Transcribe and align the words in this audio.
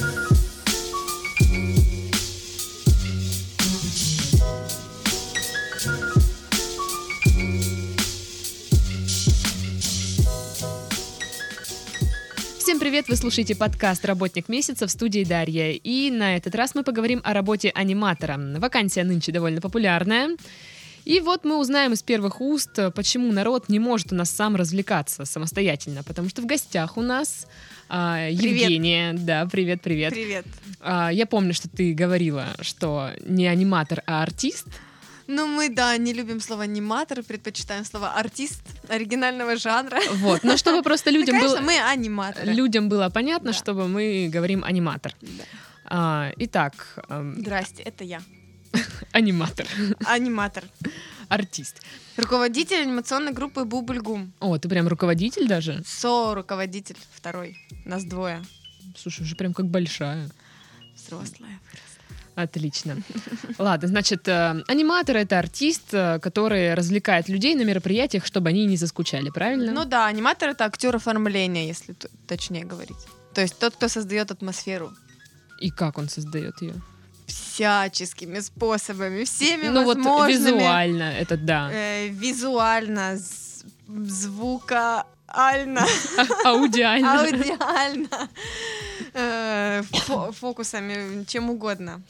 Всем 0.00 0.08
привет! 12.78 13.08
Вы 13.08 13.16
слушаете 13.16 13.54
подкаст 13.54 14.06
«Работник 14.06 14.48
месяца» 14.48 14.86
в 14.86 14.90
студии 14.90 15.24
Дарья. 15.24 15.72
И 15.72 16.10
на 16.10 16.34
этот 16.36 16.54
раз 16.54 16.74
мы 16.74 16.82
поговорим 16.82 17.20
о 17.22 17.34
работе 17.34 17.70
аниматора. 17.74 18.40
Вакансия 18.56 19.04
нынче 19.04 19.32
довольно 19.32 19.60
популярная. 19.60 20.30
И 21.04 21.20
вот 21.20 21.44
мы 21.44 21.58
узнаем 21.58 21.92
из 21.92 22.02
первых 22.02 22.40
уст, 22.40 22.70
почему 22.94 23.32
народ 23.32 23.68
не 23.68 23.78
может 23.78 24.12
у 24.12 24.14
нас 24.14 24.30
сам 24.30 24.56
развлекаться 24.56 25.24
самостоятельно. 25.24 26.02
Потому 26.02 26.28
что 26.28 26.42
в 26.42 26.46
гостях 26.46 26.96
у 26.96 27.02
нас 27.02 27.46
а, 27.88 28.28
Евгения. 28.30 29.12
Да, 29.14 29.46
привет, 29.50 29.82
привет. 29.82 30.12
Привет. 30.12 30.46
А, 30.80 31.10
я 31.12 31.26
помню, 31.26 31.54
что 31.54 31.68
ты 31.68 31.92
говорила, 31.92 32.46
что 32.60 33.10
не 33.24 33.46
аниматор, 33.46 34.02
а 34.06 34.22
артист. 34.22 34.66
Ну, 35.26 35.46
мы, 35.46 35.68
да, 35.68 35.96
не 35.96 36.12
любим 36.12 36.40
слово 36.40 36.64
аниматор, 36.64 37.22
предпочитаем 37.22 37.84
слово 37.84 38.10
артист 38.14 38.62
оригинального 38.88 39.56
жанра. 39.56 40.00
Вот, 40.14 40.42
но 40.42 40.56
чтобы 40.56 40.82
просто 40.82 41.10
Ну, 41.12 41.18
людям 41.18 41.38
было... 41.38 41.56
конечно, 41.56 41.66
мы 41.66 41.78
аниматоры. 41.80 42.52
Людям 42.52 42.88
было 42.88 43.08
понятно, 43.10 43.52
Да. 43.52 43.58
чтобы 43.58 43.86
мы 43.86 44.28
говорим 44.32 44.64
аниматор. 44.64 45.14
Да. 45.20 45.28
А, 45.84 46.32
итак, 46.36 46.98
эм, 47.08 47.36
Здрасте, 47.38 47.82
это 47.84 48.02
я. 48.04 48.20
аниматор, 49.12 49.66
Аниматор. 50.04 50.64
артист. 51.28 51.80
Руководитель 52.16 52.82
анимационной 52.82 53.32
группы 53.32 53.64
Бубльгум. 53.64 54.32
О, 54.40 54.58
ты 54.58 54.68
прям 54.68 54.88
руководитель 54.88 55.48
даже? 55.48 55.82
Со-руководитель 55.86 56.96
второй. 57.14 57.56
Нас 57.84 58.04
двое. 58.04 58.42
Слушай, 58.96 59.22
уже 59.22 59.36
прям 59.36 59.54
как 59.54 59.66
большая. 59.66 60.28
Взрослая. 60.94 61.58
выросла. 61.72 61.90
Отлично. 62.34 62.96
Ладно, 63.58 63.88
значит, 63.88 64.26
э, 64.28 64.62
аниматор 64.68 65.16
это 65.16 65.38
артист, 65.38 65.92
э, 65.92 66.18
который 66.20 66.74
развлекает 66.74 67.28
людей 67.28 67.54
на 67.54 67.62
мероприятиях, 67.64 68.24
чтобы 68.26 68.50
они 68.50 68.66
не 68.66 68.76
заскучали, 68.76 69.30
правильно? 69.30 69.72
Ну 69.72 69.84
да, 69.84 70.06
аниматор— 70.06 70.48
это 70.50 70.64
актер 70.64 70.94
оформления, 70.96 71.66
если 71.66 71.94
точнее 72.26 72.64
говорить. 72.64 72.96
То 73.34 73.40
есть 73.40 73.58
тот, 73.58 73.74
кто 73.74 73.88
создает 73.88 74.30
атмосферу 74.30 74.92
И 75.60 75.70
как 75.70 75.98
он 75.98 76.08
создает 76.08 76.60
ее? 76.62 76.74
Всяческими 77.32 78.40
способами, 78.40 79.24
всеми 79.24 79.68
Ну 79.68 79.84
вот 79.84 79.96
возможными. 79.96 80.54
визуально, 80.58 81.02
это 81.22 81.36
да. 81.36 81.70
э, 81.72 82.08
визуально, 82.08 83.16
з- 83.16 83.64
звукально, 83.88 85.86
Аудиально. 86.44 87.20
аудиально, 87.20 88.08
э, 89.14 89.82
фо- 90.08 90.32
фокусами, 90.32 91.24
чем 91.24 91.50
угодно. 91.50 92.02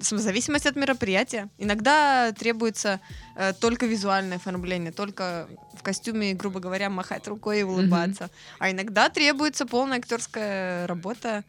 Зависимости 0.00 0.68
от 0.68 0.76
мероприятия. 0.76 1.48
Иногда 1.58 2.32
требуется 2.32 3.00
э, 3.36 3.52
только 3.60 3.86
визуальное 3.86 4.36
оформление, 4.36 4.92
только 4.92 5.46
в 5.78 5.82
костюме, 5.82 6.32
грубо 6.34 6.60
говоря, 6.60 6.88
махать 6.90 7.28
рукой 7.28 7.60
и 7.60 7.62
улыбаться. 7.64 8.28
А 8.58 8.70
иногда 8.70 9.08
требуется 9.08 9.66
полная 9.66 9.98
актерская 9.98 10.86
работа. 10.86 11.42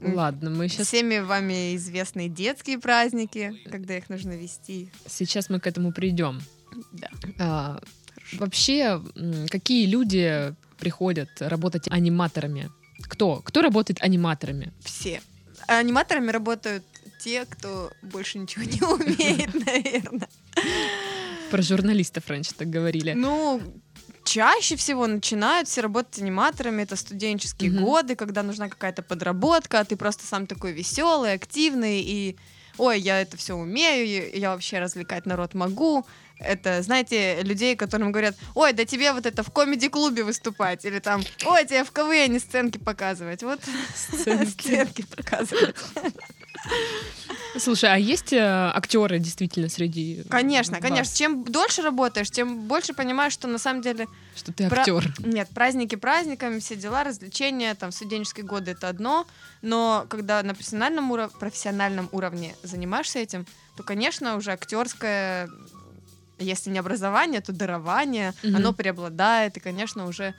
Ладно, 0.00 0.50
мы 0.50 0.68
сейчас, 0.68 0.88
Всеми 0.88 1.18
вами 1.18 1.74
известные 1.76 2.28
детские 2.28 2.78
праздники, 2.78 3.54
когда 3.70 3.96
их 3.96 4.08
нужно 4.08 4.32
вести. 4.32 4.90
сейчас 5.08 5.50
мы 5.50 5.60
к 5.60 5.66
этому 5.66 5.92
придем. 5.92 6.40
Да. 6.92 7.08
А, 7.38 7.80
вообще, 8.34 9.02
какие 9.50 9.86
люди 9.86 10.54
приходят 10.78 11.28
работать 11.40 11.88
аниматорами? 11.90 12.70
Кто? 13.02 13.36
Кто 13.44 13.62
работает 13.62 14.00
аниматорами? 14.02 14.72
Все. 14.84 15.20
Аниматорами 15.66 16.30
работают 16.30 16.84
те, 17.20 17.44
кто 17.46 17.90
больше 18.02 18.38
ничего 18.38 18.64
не 18.64 18.80
умеет, 18.82 19.54
наверное. 19.54 20.28
Про 21.50 21.62
журналистов 21.62 22.28
раньше 22.28 22.52
так 22.54 22.68
говорили. 22.68 23.12
Ну, 23.14 23.60
чаще 24.28 24.76
всего 24.76 25.06
начинают 25.06 25.68
все 25.68 25.80
работать 25.80 26.20
аниматорами. 26.20 26.82
Это 26.82 26.96
студенческие 26.96 27.70
Мгм. 27.70 27.84
годы, 27.84 28.14
когда 28.14 28.42
нужна 28.42 28.68
какая-то 28.68 29.02
подработка, 29.02 29.80
а 29.80 29.84
ты 29.84 29.96
просто 29.96 30.26
сам 30.26 30.46
такой 30.46 30.72
веселый, 30.72 31.32
активный 31.32 32.00
и 32.00 32.36
ой, 32.76 33.00
я 33.00 33.20
это 33.20 33.36
все 33.36 33.54
умею, 33.54 34.30
я 34.38 34.50
вообще 34.52 34.78
развлекать 34.78 35.26
народ 35.26 35.54
могу. 35.54 36.06
Это, 36.40 36.82
знаете, 36.82 37.42
людей, 37.42 37.74
которым 37.76 38.12
говорят, 38.12 38.36
ой, 38.54 38.72
да 38.72 38.84
тебе 38.84 39.12
вот 39.12 39.26
это 39.26 39.42
в 39.42 39.50
комеди-клубе 39.50 40.22
выступать, 40.24 40.84
или 40.84 40.98
там, 41.00 41.22
ой, 41.44 41.66
тебе 41.66 41.82
в 41.84 41.90
КВН 41.90 42.38
сценки 42.40 42.78
показывать. 42.78 43.42
Вот 43.42 43.60
сценки 43.94 45.04
показывать. 45.16 45.74
Слушай, 47.58 47.92
а 47.92 47.96
есть 47.96 48.32
э, 48.32 48.38
актеры 48.38 49.18
действительно 49.18 49.68
среди 49.68 50.22
Конечно, 50.28 50.74
вас? 50.74 50.82
конечно. 50.82 51.16
Чем 51.16 51.44
дольше 51.44 51.82
работаешь, 51.82 52.30
тем 52.30 52.62
больше 52.68 52.94
понимаешь, 52.94 53.32
что 53.32 53.48
на 53.48 53.58
самом 53.58 53.82
деле 53.82 54.06
Что 54.36 54.52
ты 54.52 54.68
Про- 54.68 54.80
актер. 54.80 55.12
Нет, 55.18 55.48
праздники 55.50 55.94
праздниками, 55.96 56.58
все 56.60 56.76
дела, 56.76 57.04
развлечения, 57.04 57.74
там, 57.74 57.90
студенческие 57.90 58.44
годы 58.44 58.72
это 58.72 58.88
одно, 58.88 59.26
но 59.62 60.06
когда 60.08 60.42
на 60.42 60.54
профессиональном, 60.54 61.10
уров- 61.12 61.36
профессиональном 61.38 62.08
уровне 62.12 62.54
занимаешься 62.62 63.18
этим, 63.18 63.46
то, 63.76 63.82
конечно, 63.82 64.36
уже 64.36 64.52
актерское, 64.52 65.48
если 66.38 66.70
не 66.70 66.78
образование, 66.78 67.40
то 67.40 67.52
дарование, 67.52 68.32
Мгм. 68.42 68.56
оно 68.56 68.72
преобладает, 68.72 69.56
и, 69.56 69.60
конечно, 69.60 70.06
уже 70.06 70.34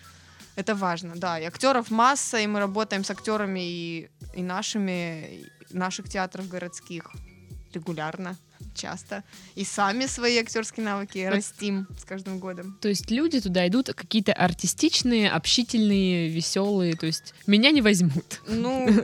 это 0.56 0.76
важно, 0.76 1.14
да. 1.16 1.40
И 1.40 1.46
актеров 1.46 1.92
масса, 1.92 2.38
и 2.40 2.48
мы 2.48 2.60
работаем 2.60 3.04
с 3.04 3.12
актерами 3.12 3.60
и, 3.62 4.10
и 4.36 4.42
нашими, 4.42 5.44
и 5.72 5.78
наших 5.78 6.10
театров 6.10 6.48
городских 6.50 7.12
регулярно, 7.74 8.36
часто. 8.76 9.24
И 9.56 9.64
сами 9.64 10.08
свои 10.08 10.38
актерские 10.40 10.86
навыки 10.86 11.24
Вот. 11.26 11.36
растим 11.36 11.88
с 11.98 12.04
каждым 12.04 12.40
годом. 12.40 12.78
То 12.81 12.90
есть 12.90 13.12
люди 13.12 13.40
туда 13.40 13.68
идут 13.68 13.90
какие-то 13.94 14.34
артистичные, 14.34 15.30
общительные, 15.31 16.30
веселые. 16.30 16.96
То 16.96 17.06
есть 17.06 17.34
меня 17.48 17.72
не 17.72 17.81
возьмут. 17.81 18.42
Ну, 18.48 18.88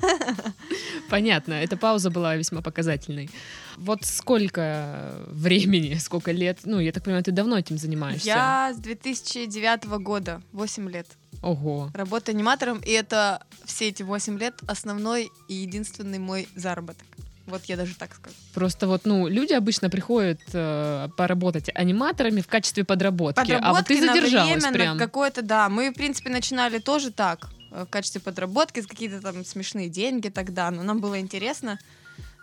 Понятно, 1.10 1.54
эта 1.54 1.76
пауза 1.76 2.10
была 2.10 2.36
весьма 2.36 2.62
показательной. 2.62 3.28
Вот 3.76 4.04
сколько 4.04 5.12
времени, 5.26 5.94
сколько 6.00 6.32
лет? 6.32 6.60
Ну, 6.64 6.78
я 6.80 6.92
так 6.92 7.02
понимаю, 7.04 7.24
ты 7.24 7.32
давно 7.32 7.58
этим 7.58 7.78
занимаешься. 7.78 8.26
Я 8.26 8.72
с 8.74 8.78
2009 8.78 9.84
года, 10.02 10.40
8 10.52 10.90
лет, 10.90 11.06
Ого. 11.42 11.90
работаю 11.94 12.36
аниматором, 12.36 12.78
и 12.78 12.90
это 12.90 13.42
все 13.64 13.88
эти 13.88 14.02
8 14.02 14.38
лет 14.38 14.54
основной 14.66 15.30
и 15.48 15.54
единственный 15.54 16.18
мой 16.18 16.48
заработок. 16.54 17.06
Вот 17.46 17.64
я 17.64 17.76
даже 17.76 17.96
так 17.96 18.14
скажу. 18.14 18.36
Просто 18.54 18.86
вот, 18.86 19.06
ну, 19.06 19.26
люди 19.26 19.52
обычно 19.54 19.90
приходят 19.90 20.40
э, 20.52 21.08
поработать 21.16 21.68
аниматорами 21.74 22.42
в 22.42 22.46
качестве 22.46 22.84
подработки. 22.84 23.40
а 23.40 23.42
вот 23.42 23.54
Подработки 23.56 23.92
ты 23.94 24.00
на 24.06 24.14
задержалась 24.14 24.52
время, 24.52 24.66
на 24.66 24.72
прям. 24.72 24.98
какое-то, 24.98 25.42
да. 25.42 25.68
Мы, 25.68 25.90
в 25.90 25.94
принципе, 25.94 26.30
начинали 26.30 26.78
тоже 26.78 27.10
так, 27.10 27.48
в 27.70 27.86
качестве 27.86 28.20
подработки, 28.20 28.80
за 28.80 28.88
какие-то 28.88 29.20
там 29.20 29.44
смешные 29.44 29.88
деньги 29.88 30.28
тогда, 30.28 30.70
но 30.70 30.82
нам 30.82 31.00
было 31.00 31.18
интересно. 31.20 31.78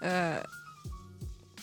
э, 0.01 0.43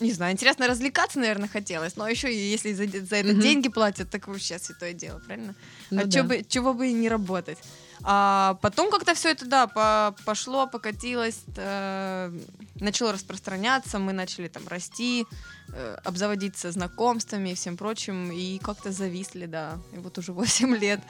не 0.00 0.12
знаю, 0.12 0.32
интересно 0.32 0.66
развлекаться, 0.66 1.20
наверное, 1.20 1.48
хотелось, 1.48 1.96
но 1.96 2.08
еще 2.08 2.32
и 2.34 2.36
если 2.36 2.72
за, 2.72 2.84
за 2.88 3.16
это 3.16 3.28
Мгм. 3.32 3.40
деньги 3.40 3.68
платят, 3.68 4.10
так 4.10 4.26
вообще 4.26 4.58
святое 4.58 4.92
дело, 4.92 5.20
правильно? 5.20 5.54
Ну 5.90 6.00
а 6.00 6.04
да. 6.04 6.10
чё 6.10 6.24
бы, 6.24 6.44
чего 6.48 6.74
бы 6.74 6.88
и 6.88 6.92
не 6.92 7.08
работать. 7.08 7.58
А 8.02 8.58
потом 8.60 8.90
как-то 8.90 9.14
все 9.14 9.30
это, 9.30 9.46
да, 9.46 9.66
по- 9.68 10.14
пошло, 10.24 10.66
покатилось, 10.66 11.42
э, 11.56 12.32
начало 12.80 13.12
распространяться, 13.12 14.00
мы 14.00 14.12
начали 14.12 14.48
там 14.48 14.66
расти, 14.66 15.26
э, 15.72 15.96
обзаводиться 16.04 16.72
знакомствами 16.72 17.50
и 17.50 17.54
всем 17.54 17.76
прочим, 17.76 18.32
и 18.32 18.58
как-то 18.58 18.90
зависли, 18.90 19.46
да. 19.46 19.78
И 19.92 19.98
вот 19.98 20.18
уже 20.18 20.32
8 20.34 20.74
лет 20.76 21.00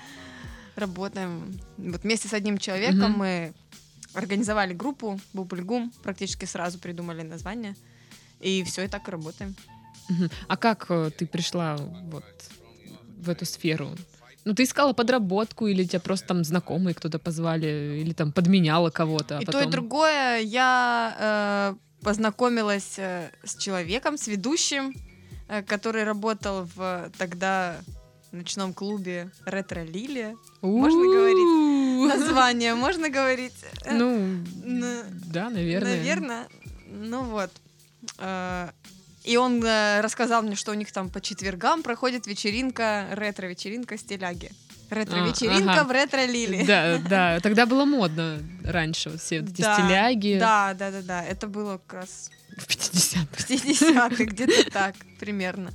работаем. 0.76 1.60
Вот 1.76 2.02
вместе 2.02 2.28
с 2.28 2.32
одним 2.32 2.58
человеком 2.58 3.10
Мгм. 3.10 3.19
мы 3.19 3.52
организовали 4.14 4.75
группу 4.75 5.20
Бубльгум, 5.32 5.93
практически 6.02 6.44
сразу 6.44 6.78
придумали 6.78 7.22
название. 7.22 7.75
И 8.40 8.62
все, 8.64 8.84
и 8.84 8.88
так 8.88 9.08
и 9.08 9.10
работаем. 9.10 9.54
Мгм. 10.08 10.31
А 10.49 10.56
как 10.56 10.87
э, 10.90 11.10
ты 11.16 11.26
пришла 11.26 11.76
вот 11.76 12.25
в 13.19 13.28
эту 13.28 13.44
сферу? 13.44 13.90
Ну, 14.44 14.54
ты 14.54 14.64
искала 14.64 14.93
подработку, 14.93 15.66
или 15.66 15.84
тебя 15.84 16.00
просто 16.00 16.28
там 16.28 16.44
знакомые 16.44 16.94
кто-то 16.94 17.19
позвали, 17.19 18.00
или 18.02 18.12
там 18.12 18.31
подменяла 18.31 18.90
кого-то, 18.90 19.38
а 19.38 19.43
и 19.43 19.44
то, 19.46 19.52
потом... 19.52 19.69
и 19.69 19.72
другое. 19.72 20.40
Я 20.40 21.16
э, 21.19 22.04
познакомилась 22.04 22.99
э, 22.99 23.31
с 23.43 23.56
человеком, 23.56 24.19
с 24.19 24.26
ведущим, 24.26 24.94
э, 25.49 25.62
который 25.62 26.04
работал 26.04 26.69
в 26.75 27.10
тогда 27.16 27.76
ночном 28.34 28.75
клубе 28.75 29.31
Ретро 29.44 29.81
Лилия. 29.81 30.36
Можно 30.60 30.98
У-у-у. 30.98 32.06
Название 32.06 32.75
можно 32.75 33.08
говорить? 33.08 33.54
Э, 33.84 33.96
Ну, 33.96 34.42
да, 35.26 35.50
наверное. 35.50 35.96
Наверное. 35.96 36.48
Ну 36.86 37.22
вот. 37.22 37.50
Э, 38.19 38.70
И 39.25 39.36
он 39.36 39.64
э, 39.64 40.00
рассказал 40.00 40.42
мне, 40.42 40.54
что 40.54 40.72
у 40.72 40.75
них 40.75 40.92
там 40.92 41.08
по 41.08 41.20
четвергам 41.20 41.82
проходит 41.82 42.26
вечеринка, 42.26 43.06
ретро-вечеринка 43.12 43.96
стиляги. 43.96 44.50
Ретро-вечеринка 44.90 45.80
ага. 45.80 45.84
в 45.84 45.90
ретро-лили. 45.90 46.64
Да, 46.64 46.98
да, 46.98 47.40
тогда 47.42 47.66
было 47.66 47.84
модно 47.84 48.40
раньше, 48.64 49.10
вот 49.10 49.20
все 49.20 49.40
вот 49.40 49.50
эти 49.50 49.62
Да, 49.62 49.75
стиляги 49.75 50.37
Да, 50.38 50.75
да, 50.75 50.90
да, 50.90 51.02
да. 51.02 51.25
Это 51.25 51.46
было 51.48 51.78
как 51.78 52.02
раз 52.02 52.30
в 52.56 52.66
50-х. 52.69 53.46
50-х, 53.48 54.25
где-то 54.25 54.70
так 54.70 54.94
примерно. 55.19 55.70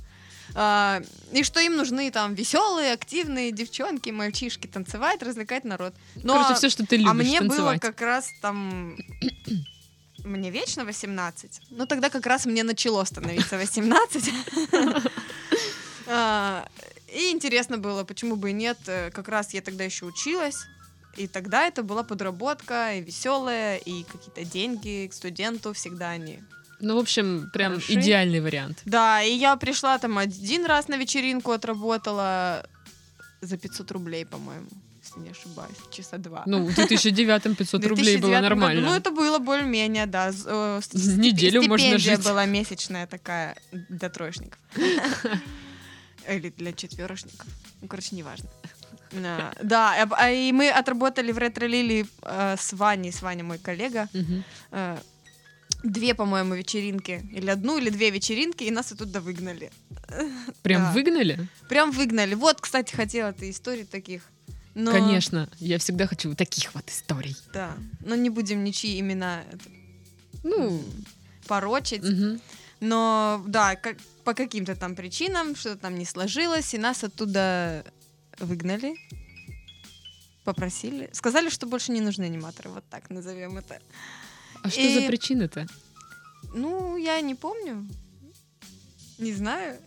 А, 0.54 1.00
и 1.32 1.42
что 1.44 1.60
им 1.60 1.76
нужны 1.76 2.10
там 2.10 2.34
веселые, 2.34 2.92
активные 2.92 3.52
девчонки, 3.52 4.10
мальчишки 4.10 4.66
танцевать, 4.66 5.22
развлекать 5.22 5.64
народ. 5.64 5.94
Ну, 6.16 6.32
Короче, 6.34 6.52
а- 6.52 6.54
все, 6.54 6.68
что 6.70 6.86
ты 6.86 6.96
любишь 6.96 7.10
а 7.10 7.14
мне 7.14 7.40
было 7.40 7.48
танцевать. 7.48 7.80
как 7.80 8.00
раз 8.00 8.28
там... 8.42 8.96
Мне 10.22 10.50
вечно 10.50 10.84
18. 10.84 11.60
Ну, 11.70 11.86
тогда 11.86 12.10
как 12.10 12.26
раз 12.26 12.44
мне 12.44 12.62
начало 12.62 13.02
становиться 13.04 13.56
18. 13.56 14.30
А, 16.06 16.66
И 17.12 17.30
интересно 17.30 17.78
было, 17.78 18.04
почему 18.04 18.36
бы 18.36 18.50
и 18.50 18.52
нет. 18.52 18.78
Э, 18.86 19.10
Как 19.10 19.28
раз 19.28 19.54
я 19.54 19.62
тогда 19.62 19.84
еще 19.84 20.04
училась. 20.06 20.56
И 21.16 21.26
тогда 21.26 21.66
это 21.66 21.82
была 21.82 22.02
подработка, 22.02 22.94
и 22.94 23.00
веселая, 23.00 23.76
и 23.78 24.04
какие-то 24.04 24.44
деньги 24.44 25.08
к 25.10 25.14
студенту 25.14 25.72
всегда 25.72 26.10
они. 26.10 26.40
Ну, 26.80 26.96
в 26.96 26.98
общем, 26.98 27.50
прям 27.52 27.72
Хороши. 27.74 27.92
идеальный 27.94 28.40
вариант. 28.40 28.78
Да, 28.84 29.22
и 29.22 29.32
я 29.34 29.56
пришла 29.56 29.98
там 29.98 30.18
один 30.18 30.66
раз 30.66 30.88
на 30.88 30.96
вечеринку, 30.96 31.52
отработала 31.52 32.66
за 33.42 33.56
500 33.56 33.90
рублей, 33.92 34.24
по-моему, 34.26 34.66
если 35.02 35.20
не 35.20 35.30
ошибаюсь, 35.30 35.76
часа 35.90 36.18
два. 36.18 36.42
Ну, 36.46 36.66
в 36.66 36.74
2009 36.74 37.56
500 37.56 37.84
В 37.84 37.86
рублей 37.88 38.16
было 38.18 38.30
2009 38.30 38.42
нормально. 38.42 38.80
году, 38.80 38.92
ну, 38.92 38.96
это 38.98 39.10
было 39.10 39.38
более-менее, 39.38 40.06
да. 40.06 40.30
э, 40.30 40.80
с- 40.82 40.94
неделю 41.18 41.62
можно 41.68 41.98
жить. 41.98 42.24
была 42.24 42.46
месячная 42.46 43.06
такая 43.06 43.56
для 43.88 44.08
троечников. 44.08 44.58
Или 46.28 46.50
для 46.50 46.72
четверошников. 46.72 47.46
Ну, 47.82 47.88
короче, 47.88 48.14
неважно. 48.16 48.48
А, 49.24 49.52
Да, 49.62 50.06
а- 50.10 50.30
и 50.30 50.52
мы 50.52 50.70
отработали 50.70 51.32
в 51.32 51.38
ретро-лили 51.38 52.06
э, 52.22 52.56
с 52.58 52.72
Ваней, 52.72 53.10
с 53.10 53.22
Ваней 53.22 53.42
мой 53.42 53.58
коллега, 53.58 54.08
две, 55.82 56.14
по-моему, 56.14 56.54
вечеринки, 56.54 57.22
или 57.32 57.48
одну, 57.50 57.78
или 57.78 57.90
две 57.90 58.10
вечеринки, 58.10 58.64
и 58.64 58.70
нас 58.70 58.92
оттуда 58.92 59.20
выгнали. 59.20 59.70
Прям 60.62 60.82
Да. 60.82 60.92
выгнали? 60.92 61.48
Прям 61.68 61.90
выгнали. 61.90 62.34
Вот, 62.34 62.60
кстати, 62.60 62.94
хотела 62.94 63.32
ты 63.32 63.50
историй 63.50 63.84
таких. 63.84 64.22
Но, 64.74 64.92
Конечно, 64.92 65.48
я 65.58 65.78
всегда 65.78 66.06
хочу 66.06 66.34
таких 66.34 66.74
вот 66.74 66.88
историй. 66.88 67.36
Да. 67.52 67.74
Но 68.00 68.14
не 68.14 68.30
будем 68.30 68.62
ничьи 68.64 69.00
имена 69.00 69.42
Ну, 70.44 70.82
порочить. 71.46 72.02
мгм. 72.02 72.40
Но 72.80 73.42
да, 73.46 73.76
как, 73.76 73.96
по 74.24 74.32
каким-то 74.32 74.74
там 74.74 74.94
причинам 74.96 75.54
что-то 75.56 75.76
там 75.82 75.98
не 75.98 76.04
сложилось, 76.06 76.72
и 76.72 76.78
нас 76.78 77.04
оттуда 77.04 77.84
выгнали. 78.38 78.94
Попросили. 80.44 81.10
Сказали, 81.12 81.50
что 81.50 81.66
больше 81.66 81.92
не 81.92 82.00
нужны 82.00 82.24
аниматоры. 82.24 82.70
Вот 82.70 82.84
так 82.88 83.10
назовем 83.10 83.58
это. 83.58 83.78
А 84.62 84.70
что 84.70 84.80
И- 84.80 84.94
за 85.00 85.06
причины-то? 85.06 85.66
Ну, 86.54 86.96
я 86.96 87.20
не 87.20 87.34
помню. 87.34 87.86
Не 89.18 89.32
знаю. 89.32 89.78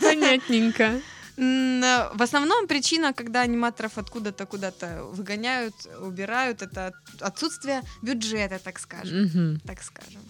Понятненько. 0.00 1.00
В 1.36 2.22
основном 2.22 2.66
причина, 2.66 3.12
когда 3.12 3.42
аниматоров 3.42 3.96
откуда-то 3.98 4.44
куда-то 4.46 5.04
выгоняют, 5.12 5.74
убирают, 6.00 6.62
это 6.62 6.92
отсутствие 7.20 7.82
бюджета, 8.02 8.58
так 8.58 8.78
скажем. 8.80 9.22
Мгм. 9.24 9.60
Так 9.60 9.82
скажем. 9.82 10.20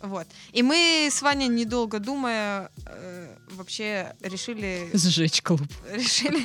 Вот. 0.00 0.26
И 0.52 0.62
мы 0.62 1.08
с 1.10 1.20
Ваней, 1.22 1.48
недолго 1.48 1.98
думая, 1.98 2.70
э, 2.86 3.36
вообще 3.50 4.14
решили, 4.22 4.88
Сжечь 4.94 5.42
клуб. 5.42 5.60
решили 5.92 6.42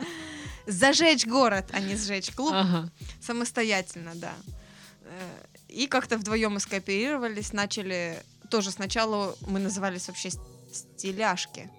зажечь 0.66 1.26
город, 1.26 1.66
а 1.72 1.80
не 1.80 1.96
сжечь 1.96 2.30
клуб 2.32 2.52
Ага. 2.52 2.90
самостоятельно, 3.20 4.12
да. 4.16 4.34
Э, 5.04 5.44
И 5.70 5.86
как-то 5.86 6.18
вдвоем 6.18 6.52
мы 6.54 6.60
скооперировались, 6.60 7.52
начали... 7.52 8.18
Тоже 8.50 8.70
сначала 8.72 9.36
мы 9.46 9.60
назывались 9.60 10.08
вообще 10.08 10.30
с- 10.30 10.38
стиляшки. 10.72 11.70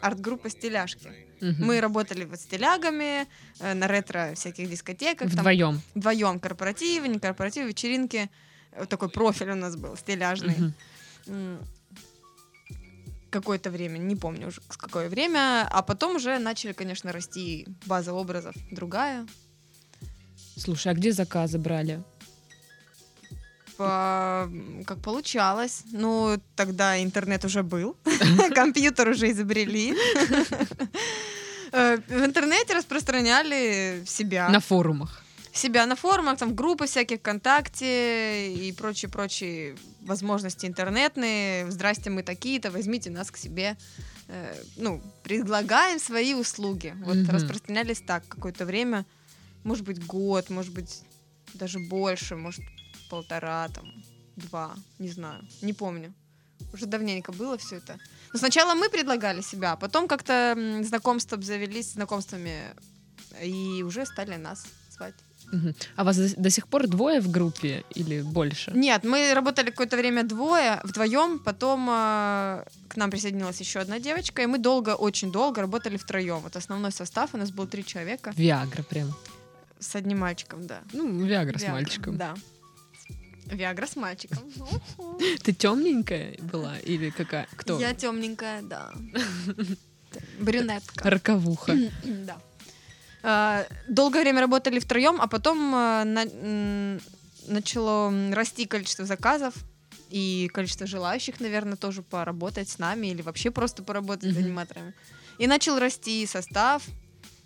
Арт-группа 0.00 0.48
стиляшки. 0.50 1.12
Мы 1.40 1.80
работали 1.80 2.24
вот 2.24 2.40
стилягами 2.40 3.26
э, 3.60 3.74
на 3.74 3.86
ретро 3.86 4.32
всяких 4.34 4.70
дискотеках. 4.70 5.28
там 5.30 5.40
Вдвоем. 5.40 5.80
вдвоем 5.94 6.40
корпоративы, 6.40 7.08
не 7.08 7.18
корпоративы, 7.18 7.68
вечеринки. 7.68 8.30
Вот 8.78 8.88
такой 8.88 9.10
профиль 9.10 9.50
у 9.50 9.54
нас 9.54 9.76
был, 9.76 9.94
стиляжный. 9.96 10.72
Какое-то 13.30 13.70
время, 13.70 13.98
не 13.98 14.14
помню 14.16 14.48
уже 14.48 14.60
с 14.70 14.76
какое 14.76 15.08
время. 15.08 15.66
А 15.70 15.82
потом 15.82 16.16
уже 16.16 16.38
начали, 16.38 16.72
конечно, 16.72 17.12
расти 17.12 17.66
база 17.84 18.12
образов 18.14 18.54
другая. 18.70 19.26
Слушай, 20.56 20.92
а 20.92 20.94
где 20.94 21.10
заказы 21.12 21.58
брали? 21.58 22.02
По- 23.76 24.48
Как 24.86 24.98
получалось. 25.02 25.82
Ну, 25.92 26.38
тогда 26.56 27.02
интернет 27.02 27.44
уже 27.44 27.62
был, 27.62 27.96
компьютер 28.54 29.08
уже 29.08 29.30
изобрели. 29.30 29.94
Э, 31.76 31.96
В 32.08 32.24
интернете 32.24 32.74
распространяли 32.74 34.04
себя. 34.06 34.48
На 34.48 34.60
форумах. 34.60 35.22
себя 35.52 35.86
на 35.86 35.96
форумах, 35.96 36.38
там 36.38 36.54
группы 36.54 36.86
всяких 36.86 37.18
ВКонтакте 37.18 38.52
и 38.54 38.72
прочие-прочие 38.72 39.74
возможности 40.02 40.66
интернетные. 40.66 41.68
Здрасте, 41.70 42.10
мы 42.10 42.22
такие-то, 42.22 42.70
возьмите 42.70 43.10
нас 43.10 43.30
к 43.30 43.36
себе. 43.36 43.76
Э, 44.28 44.54
ну, 44.76 45.00
предлагаем 45.24 45.98
свои 45.98 46.34
услуги. 46.34 46.94
Вот 47.04 47.16
Мгм. 47.16 47.30
распространялись 47.30 48.00
так 48.06 48.22
какое-то 48.28 48.64
время, 48.66 49.04
может 49.64 49.84
быть, 49.84 50.04
год, 50.06 50.50
может 50.50 50.72
быть, 50.72 51.02
даже 51.54 51.78
больше, 51.80 52.36
может, 52.36 52.62
полтора, 53.08 53.68
там, 53.68 53.92
два, 54.36 54.74
не 54.98 55.08
знаю, 55.08 55.46
не 55.62 55.72
помню. 55.72 56.12
Уже 56.72 56.86
давненько 56.86 57.32
было 57.32 57.56
все 57.58 57.76
это. 57.76 57.98
Но 58.32 58.38
сначала 58.38 58.74
мы 58.74 58.88
предлагали 58.88 59.42
себя, 59.42 59.72
а 59.72 59.76
потом 59.76 60.08
как-то 60.08 60.56
знакомства 60.82 61.36
обзавелись 61.36 61.92
знакомствами 61.92 62.74
и 63.42 63.82
уже 63.82 64.06
стали 64.06 64.36
нас 64.36 64.66
звать. 64.90 65.14
А 65.96 66.04
вас 66.04 66.16
до, 66.16 66.40
до 66.40 66.50
сих 66.50 66.66
пор 66.68 66.86
двое 66.88 67.20
в 67.20 67.30
группе 67.30 67.84
или 67.94 68.22
больше? 68.22 68.72
Нет, 68.74 69.04
мы 69.04 69.34
работали 69.34 69.70
какое-то 69.70 69.96
время 69.96 70.22
двое, 70.24 70.80
вдвоем, 70.84 71.38
потом 71.38 71.88
э, 71.90 72.64
к 72.88 72.96
нам 72.96 73.10
присоединилась 73.10 73.60
еще 73.60 73.80
одна 73.80 74.00
девочка, 74.00 74.42
и 74.42 74.46
мы 74.46 74.58
долго, 74.58 74.94
очень 74.96 75.30
долго 75.30 75.60
работали 75.60 75.96
втроем. 75.96 76.40
Вот 76.40 76.56
основной 76.56 76.92
состав 76.92 77.34
у 77.34 77.36
нас 77.36 77.50
был 77.50 77.66
три 77.66 77.84
человека 77.84 78.32
Виагра 78.36 78.82
прям. 78.82 79.14
с 79.78 79.94
одним 79.94 80.20
мальчиком, 80.20 80.66
да. 80.66 80.80
Ну, 80.92 81.24
Виагра 81.24 81.58
с 81.58 81.68
мальчиком. 81.68 82.16
Да. 82.16 82.34
Виагра 83.46 83.86
с 83.86 83.96
мальчиком. 83.96 84.38
Ты 85.42 85.52
темненькая 85.52 86.36
была 86.40 86.78
или 86.78 87.10
какая? 87.10 87.46
Кто? 87.56 87.78
Я 87.78 87.94
темненькая, 87.94 88.62
да. 88.62 88.92
Брюнетка. 90.38 91.10
Роковуха. 91.10 91.76
Да. 92.04 92.40
А, 93.26 93.66
Долгое 93.88 94.20
время 94.22 94.40
работали 94.40 94.78
втроем, 94.78 95.18
а 95.20 95.26
потом 95.26 95.74
м, 95.74 97.00
начало 97.48 98.12
расти 98.34 98.66
количество 98.66 99.06
заказов 99.06 99.54
и 100.10 100.50
количество 100.52 100.86
желающих, 100.86 101.40
наверное, 101.40 101.76
тоже 101.76 102.02
поработать 102.02 102.68
с 102.68 102.78
нами 102.78 103.08
или 103.08 103.22
вообще 103.22 103.50
просто 103.50 103.82
поработать 103.82 104.34
с 104.34 104.36
аниматорами. 104.36 104.92
И 105.38 105.46
начал 105.46 105.78
расти 105.78 106.26
состав. 106.26 106.82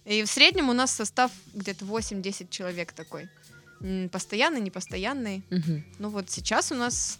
И 0.04 0.22
в 0.22 0.26
среднем 0.26 0.68
у 0.68 0.72
нас 0.72 0.90
состав 0.90 1.30
где-то 1.54 1.84
8-10 1.84 2.48
человек 2.50 2.92
такой. 2.92 3.28
Постоянный, 4.10 4.60
непостоянный. 4.60 5.42
Мгм. 5.50 5.84
Ну 5.98 6.08
вот 6.08 6.30
сейчас 6.30 6.72
у 6.72 6.74
нас 6.74 7.18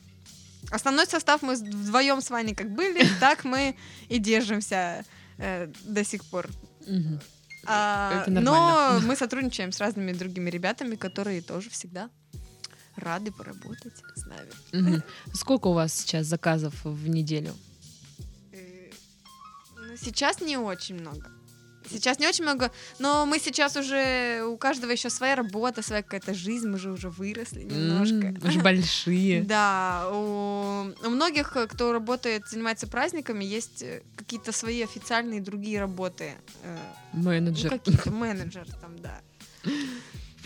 основной 0.71 1.07
состав 1.07 1.43
мы 1.43 1.55
вдвоем 1.55 2.21
с 2.21 2.31
Ваней 2.31 2.55
как 2.55 2.71
были, 2.71 3.07
так 3.21 3.45
мы 3.45 3.77
и 4.09 4.19
держимся 4.19 5.05
э, 5.39 5.73
до 5.85 6.05
сих 6.05 6.25
пор. 6.25 6.49
Мгм. 6.87 7.21
А, 7.67 8.25
но 8.29 8.99
мы 9.05 9.17
сотрудничаем 9.17 9.73
с 9.73 9.81
разными 9.81 10.13
другими 10.13 10.51
ребятами, 10.51 10.97
которые 10.97 11.43
тоже 11.43 11.71
всегда 11.71 12.11
рады 12.97 13.31
поработать 13.31 13.95
с 14.17 14.27
нами. 14.27 14.51
Мгм. 14.73 15.03
Сколько 15.33 15.69
у 15.69 15.73
вас 15.73 15.93
сейчас 15.93 16.27
заказов 16.27 16.75
в 16.85 17.09
неделю? 17.09 17.55
Э, 18.53 18.91
ну, 19.77 19.97
сейчас 19.97 20.41
не 20.41 20.57
очень 20.57 20.97
много. 20.97 21.31
Сейчас 21.91 22.19
не 22.19 22.27
очень 22.29 22.45
много, 22.45 22.71
но 22.99 23.25
мы 23.27 23.39
сейчас 23.39 23.77
уже 23.77 24.43
у 24.45 24.57
каждого 24.57 24.91
еще 24.93 25.11
своя 25.11 25.35
работа, 25.37 25.83
своя 25.83 26.03
какая-то 26.03 26.35
жизнь, 26.35 26.69
мы 26.69 26.79
же 26.79 26.91
уже 26.93 27.09
выросли 27.11 27.63
немножко. 27.65 28.35
Уже 28.47 28.61
большие. 28.61 29.43
Да, 29.49 30.09
у, 30.13 30.93
у 31.05 31.11
многих, 31.11 31.57
кто 31.71 31.93
работает, 31.93 32.43
занимается 32.49 32.87
праздниками, 32.87 33.45
есть 33.45 33.83
э, 33.83 34.03
какие-то 34.17 34.53
свои 34.53 34.83
официальные 34.83 35.41
другие 35.41 35.81
работы. 35.81 36.35
э, 36.65 36.77
Ну, 37.15 37.23
Менеджер. 37.31 37.71
какие-то 37.71 38.11
менеджер 38.11 38.67
там, 38.81 38.99
да. 38.99 39.21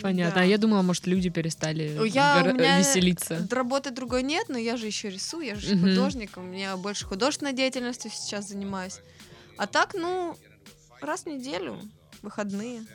Понятно. 0.01 0.35
Да. 0.35 0.41
А 0.41 0.45
я 0.45 0.57
думала, 0.57 0.81
может, 0.81 1.07
люди 1.07 1.29
перестали 1.29 1.83
Я, 2.07 2.41
у 2.43 2.47
р- 2.47 2.53
меня 2.53 2.79
веселиться. 2.79 3.47
работы 3.51 3.91
другой 3.91 4.23
нет, 4.23 4.49
но 4.49 4.57
я 4.57 4.75
же 4.75 4.85
еще 4.87 5.09
рисую, 5.09 5.45
я 5.45 5.55
же 5.55 5.75
Мгм. 5.75 5.89
художник, 5.89 6.31
у 6.37 6.41
меня 6.41 6.75
больше 6.77 7.05
художественной 7.05 7.53
деятельностью 7.53 8.11
сейчас 8.11 8.49
занимаюсь. 8.49 8.99
А 9.57 9.67
так, 9.67 9.93
ну, 9.93 10.35
раз 11.05 11.23
в 11.23 11.27
неделю, 11.27 11.79
выходные. 12.21 12.85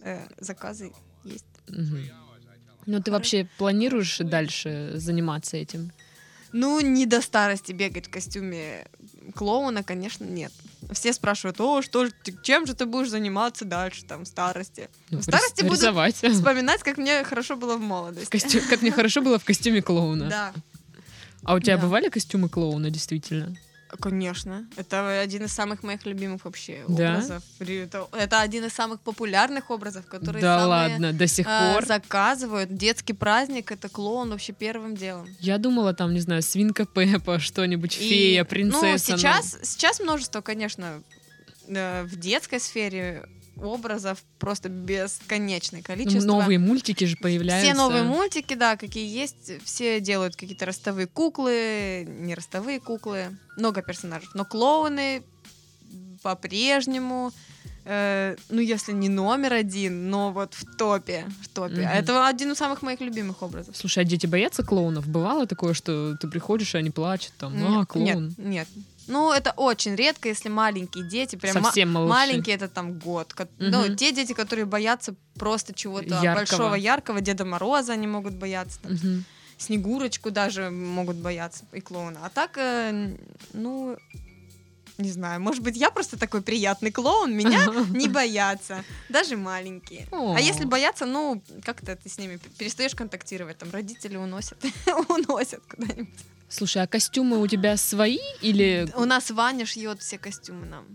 э, 0.00 0.26
заказы 0.38 0.92
есть. 1.24 1.44
Мгм. 1.68 2.02
Ну, 2.86 3.02
ты 3.02 3.10
вообще 3.10 3.48
планируешь 3.58 4.18
дальше 4.18 4.92
заниматься 4.94 5.56
этим? 5.56 5.92
Ну, 6.52 6.80
не 6.80 7.04
до 7.04 7.20
старости 7.20 7.72
бегать 7.72 8.06
в 8.06 8.10
костюме 8.10 8.86
клоуна, 9.34 9.82
конечно, 9.82 10.24
нет. 10.24 10.52
Все 10.92 11.12
спрашивают, 11.12 11.60
о, 11.60 11.82
что 11.82 12.08
ты- 12.08 12.34
чем 12.42 12.64
же 12.66 12.74
ты 12.74 12.86
будешь 12.86 13.10
заниматься 13.10 13.64
дальше, 13.66 14.04
там, 14.06 14.24
в 14.24 14.28
старости? 14.28 14.88
Ну, 15.10 15.18
В 15.18 15.22
старости 15.24 15.62
буду. 15.62 15.74
Вспоминать, 16.32 16.82
как 16.82 16.96
мне 16.96 17.22
хорошо 17.24 17.56
было 17.56 17.74
в 17.76 17.80
В 17.80 17.82
молодости. 17.82 18.30
костю- 18.30 18.62
Как 18.70 18.80
мне 18.80 18.90
хорошо 18.92 19.20
было 19.20 19.38
в 19.38 19.44
костюме 19.44 19.82
клоуна. 19.82 20.28
Да, 20.30 20.52
А 21.44 21.54
у 21.54 21.60
тебя 21.60 21.76
Да. 21.76 21.82
бывали 21.82 22.08
костюмы 22.08 22.48
клоуна, 22.48 22.90
действительно? 22.90 23.54
Конечно. 24.00 24.66
Это 24.76 25.20
один 25.20 25.44
из 25.44 25.52
самых 25.52 25.82
моих 25.82 26.04
любимых 26.06 26.44
вообще 26.44 26.84
Да? 26.88 27.14
образов. 27.14 27.42
Это, 28.12 28.40
один 28.40 28.64
из 28.64 28.72
самых 28.72 29.00
популярных 29.00 29.70
образов, 29.70 30.06
которые 30.06 30.42
да 30.42 30.60
самые, 30.60 30.68
ладно, 30.92 31.12
до 31.12 31.26
сих 31.26 31.46
э, 31.46 31.72
пор. 31.74 31.86
заказывают. 31.86 32.74
Детский 32.76 33.12
праздник— 33.14 33.72
это 33.72 33.88
клоун 33.88 34.30
вообще 34.30 34.52
первым 34.52 34.94
делом. 34.96 35.26
Я 35.40 35.58
думала, 35.58 35.94
там, 35.94 36.12
не 36.14 36.20
знаю, 36.20 36.42
свинка 36.42 36.84
Пеппа, 36.86 37.38
что-нибудь, 37.38 37.96
И, 37.96 38.08
фея, 38.08 38.44
принцесса. 38.44 39.12
Ну, 39.12 39.18
сейчас, 39.18 39.58
сейчас 39.62 40.00
множество, 40.00 40.40
конечно, 40.40 41.02
э, 41.66 42.02
в 42.04 42.16
детской 42.16 42.60
сфере 42.60 43.28
образов 43.62 44.22
просто 44.38 44.68
бесконечное 44.68 45.80
ну, 45.80 45.84
количество. 45.84 46.26
новые 46.26 46.58
мультики 46.58 47.04
же 47.04 47.16
появляются. 47.16 47.72
Все 47.72 47.76
новые 47.76 48.02
мультики, 48.02 48.54
да, 48.54 48.76
какие 48.76 49.06
есть, 49.06 49.62
все 49.64 50.00
делают 50.00 50.36
какие-то 50.36 50.66
ростовые 50.66 51.06
куклы, 51.06 52.06
не 52.06 52.34
ростовые 52.34 52.80
куклы, 52.80 53.36
много 53.56 53.82
персонажей. 53.82 54.28
Но 54.34 54.44
клоуны 54.44 55.22
по-прежнему, 56.22 57.32
э, 57.84 58.36
ну, 58.50 58.60
если 58.60 58.92
не 58.92 59.08
номер 59.08 59.52
один, 59.54 60.10
но 60.10 60.32
вот 60.32 60.54
в 60.54 60.76
топе, 60.76 61.24
в 61.42 61.48
топе. 61.48 61.82
Мгм. 61.82 61.88
это 61.88 62.26
один 62.26 62.52
из 62.52 62.58
самых 62.58 62.82
моих 62.82 63.00
любимых 63.00 63.42
образов. 63.42 63.76
Слушай, 63.76 64.04
а 64.04 64.04
дети 64.04 64.26
боятся 64.26 64.62
клоунов? 64.62 65.06
Бывало 65.06 65.46
такое, 65.46 65.74
что 65.74 66.16
ты 66.16 66.28
приходишь, 66.28 66.74
и 66.74 66.78
они 66.78 66.90
плачут, 66.90 67.32
там, 67.38 67.54
а, 67.80 67.86
клоун. 67.86 68.34
Нет, 68.36 68.38
нет. 68.38 68.68
Ну, 69.08 69.32
это 69.32 69.52
очень 69.56 69.94
редко, 69.96 70.28
если 70.28 70.48
маленькие 70.50 71.08
дети, 71.08 71.36
прям 71.36 71.56
ма- 71.56 71.62
Совсем 71.64 71.92
малыши. 71.92 72.10
маленькие, 72.10 72.56
это 72.56 72.68
там 72.68 72.98
год. 72.98 73.32
ко- 73.34 73.48
Ну, 73.58 73.96
те 73.96 74.12
дети, 74.12 74.34
которые 74.34 74.66
боятся 74.66 75.14
просто 75.34 75.72
чего-то 75.74 76.14
Яркого. 76.14 76.34
большого, 76.34 76.74
яркого, 76.74 77.20
Деда 77.20 77.44
Мороза 77.44 77.92
они 77.94 78.06
могут 78.06 78.34
бояться, 78.34 78.78
там, 78.82 78.92
Мгм. 78.92 79.24
Снегурочку 79.56 80.30
даже 80.30 80.70
могут 80.70 81.16
бояться, 81.16 81.64
и 81.72 81.80
клоуна. 81.80 82.20
А 82.24 82.28
так, 82.28 82.56
э, 82.58 83.16
ну, 83.54 83.96
не 84.98 85.10
знаю, 85.10 85.40
может 85.40 85.62
быть, 85.64 85.76
я 85.76 85.90
просто 85.90 86.16
такой 86.18 86.42
приятный 86.42 86.90
клоун, 86.92 87.32
меня 87.34 87.64
не 88.04 88.08
боятся, 88.08 88.84
даже 89.08 89.36
маленькие. 89.36 90.06
О. 90.12 90.34
А 90.36 90.40
если 90.40 90.64
боятся, 90.64 91.06
ну, 91.06 91.42
как-то 91.64 91.96
ты 91.96 92.08
с 92.08 92.18
ними 92.18 92.38
перестаешь 92.58 92.94
контактировать, 92.94 93.58
там 93.58 93.70
родители 93.72 94.16
уносят, 94.16 94.58
уносят 95.08 95.62
куда-нибудь. 95.68 96.08
Слушай, 96.48 96.82
а 96.82 96.86
костюмы 96.86 97.38
у 97.38 97.46
тебя 97.46 97.76
свои 97.76 98.18
или... 98.40 98.88
У 98.96 99.04
нас 99.04 99.30
Ваня 99.30 99.66
шьет 99.66 100.00
все 100.00 100.18
костюмы 100.18 100.66
нам. 100.66 100.86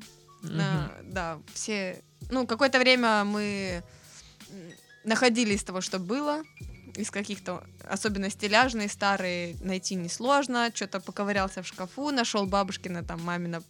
Мгм. 0.41 0.57
На- 0.57 0.91
да, 1.03 1.39
все. 1.53 2.01
Ну, 2.31 2.47
какое-то 2.47 2.79
время 2.79 3.23
мы 3.23 3.83
находили 5.03 5.53
из 5.53 5.63
того, 5.63 5.81
что 5.81 5.99
было. 5.99 6.43
Из 6.95 7.09
каких-то, 7.09 7.63
особенно 7.87 8.29
стиляжные, 8.29 8.87
старые, 8.87 9.55
найти 9.61 9.95
несложно. 9.95 10.71
Что-то 10.73 10.99
поковырялся 10.99 11.63
в 11.63 11.67
шкафу, 11.67 12.11
нашел 12.11 12.45
бабушкина, 12.45 13.03
там, 13.03 13.21
мамино 13.23 13.63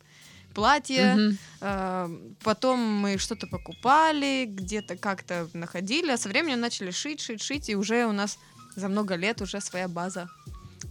платье. 0.54 1.16
Мгм. 1.16 1.38
А, 1.62 2.12
Потом 2.44 2.80
мы 2.80 3.18
что-то 3.18 3.48
покупали, 3.48 4.46
где-то 4.48 4.98
как-то 4.98 5.50
находили, 5.54 6.12
а 6.12 6.18
со 6.18 6.30
временем 6.30 6.60
начали 6.60 6.92
шить, 6.92 7.22
шить, 7.22 7.42
шить, 7.42 7.70
и 7.70 7.76
уже 7.76 8.06
у 8.06 8.12
нас 8.12 8.38
за 8.76 8.88
много 8.88 9.16
лет 9.16 9.42
уже 9.42 9.62
своя 9.62 9.88
база 9.88 10.30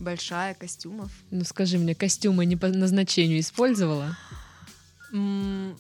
большая 0.01 0.55
костюмов. 0.55 1.11
Ну 1.31 1.45
скажи 1.45 1.79
мне, 1.79 1.95
костюмы 1.95 2.45
не 2.47 2.57
по 2.57 2.69
назначению 2.69 3.41
использовала? 3.41 4.17
М, 5.13 5.77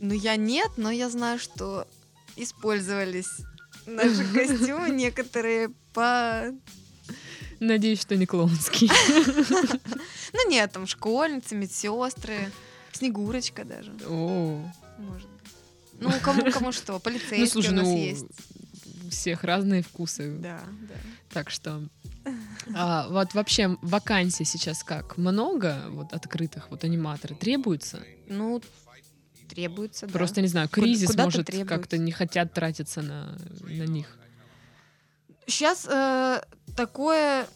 Ну, 0.00 0.12
я 0.14 0.36
нет, 0.36 0.70
но 0.76 0.90
я 0.90 1.08
знаю, 1.08 1.38
что 1.38 1.86
использовались 2.36 3.30
наши 3.86 4.24
костюмы 4.34 4.90
некоторые 4.90 5.70
по... 5.92 6.52
Надеюсь, 7.60 8.00
что 8.00 8.16
не 8.16 8.26
клоунский. 8.26 8.90
Ну, 10.36 10.50
нет, 10.50 10.72
там 10.72 10.88
школьницы, 10.88 11.54
медсестры, 11.54 12.50
Снегурочка 12.92 13.64
даже, 13.64 13.92
О, 14.08 14.60
может. 14.98 15.28
Ну, 16.00 16.10
кому, 16.22 16.50
кому 16.50 16.72
что, 16.72 16.98
полицейские 16.98 17.40
Ну 17.40 17.46
слушай, 17.46 17.70
у 17.70 17.76
нас 17.76 17.86
ну 17.86 17.96
есть. 17.96 18.26
Всех 19.16 19.44
разные 19.44 19.82
вкусы. 19.82 20.36
Да, 20.38 20.60
да. 20.88 20.94
Так 21.32 21.50
что 21.50 21.82
а, 22.74 23.08
вот 23.08 23.34
вообще 23.34 23.76
вакансий 23.82 24.44
сейчас 24.44 24.82
как? 24.84 25.16
Много 25.16 25.84
вот 25.88 26.12
открытых 26.12 26.70
вот 26.70 26.84
аниматоры 26.84 27.34
требуется? 27.34 28.02
Ну, 28.28 28.62
требуется, 29.48 30.06
да. 30.06 30.12
Просто 30.12 30.40
не 30.40 30.48
знаю, 30.48 30.68
Куда- 30.68 30.86
кризис 30.86 31.08
куда-то 31.08 31.24
может 31.26 31.68
как-то 31.68 31.98
не 31.98 32.12
хотят 32.12 32.52
тратиться 32.52 33.02
на, 33.02 33.36
на 33.62 33.84
них. 33.86 34.06
Сейчас 35.46 35.86
э, 35.90 36.40
такое 36.76 37.46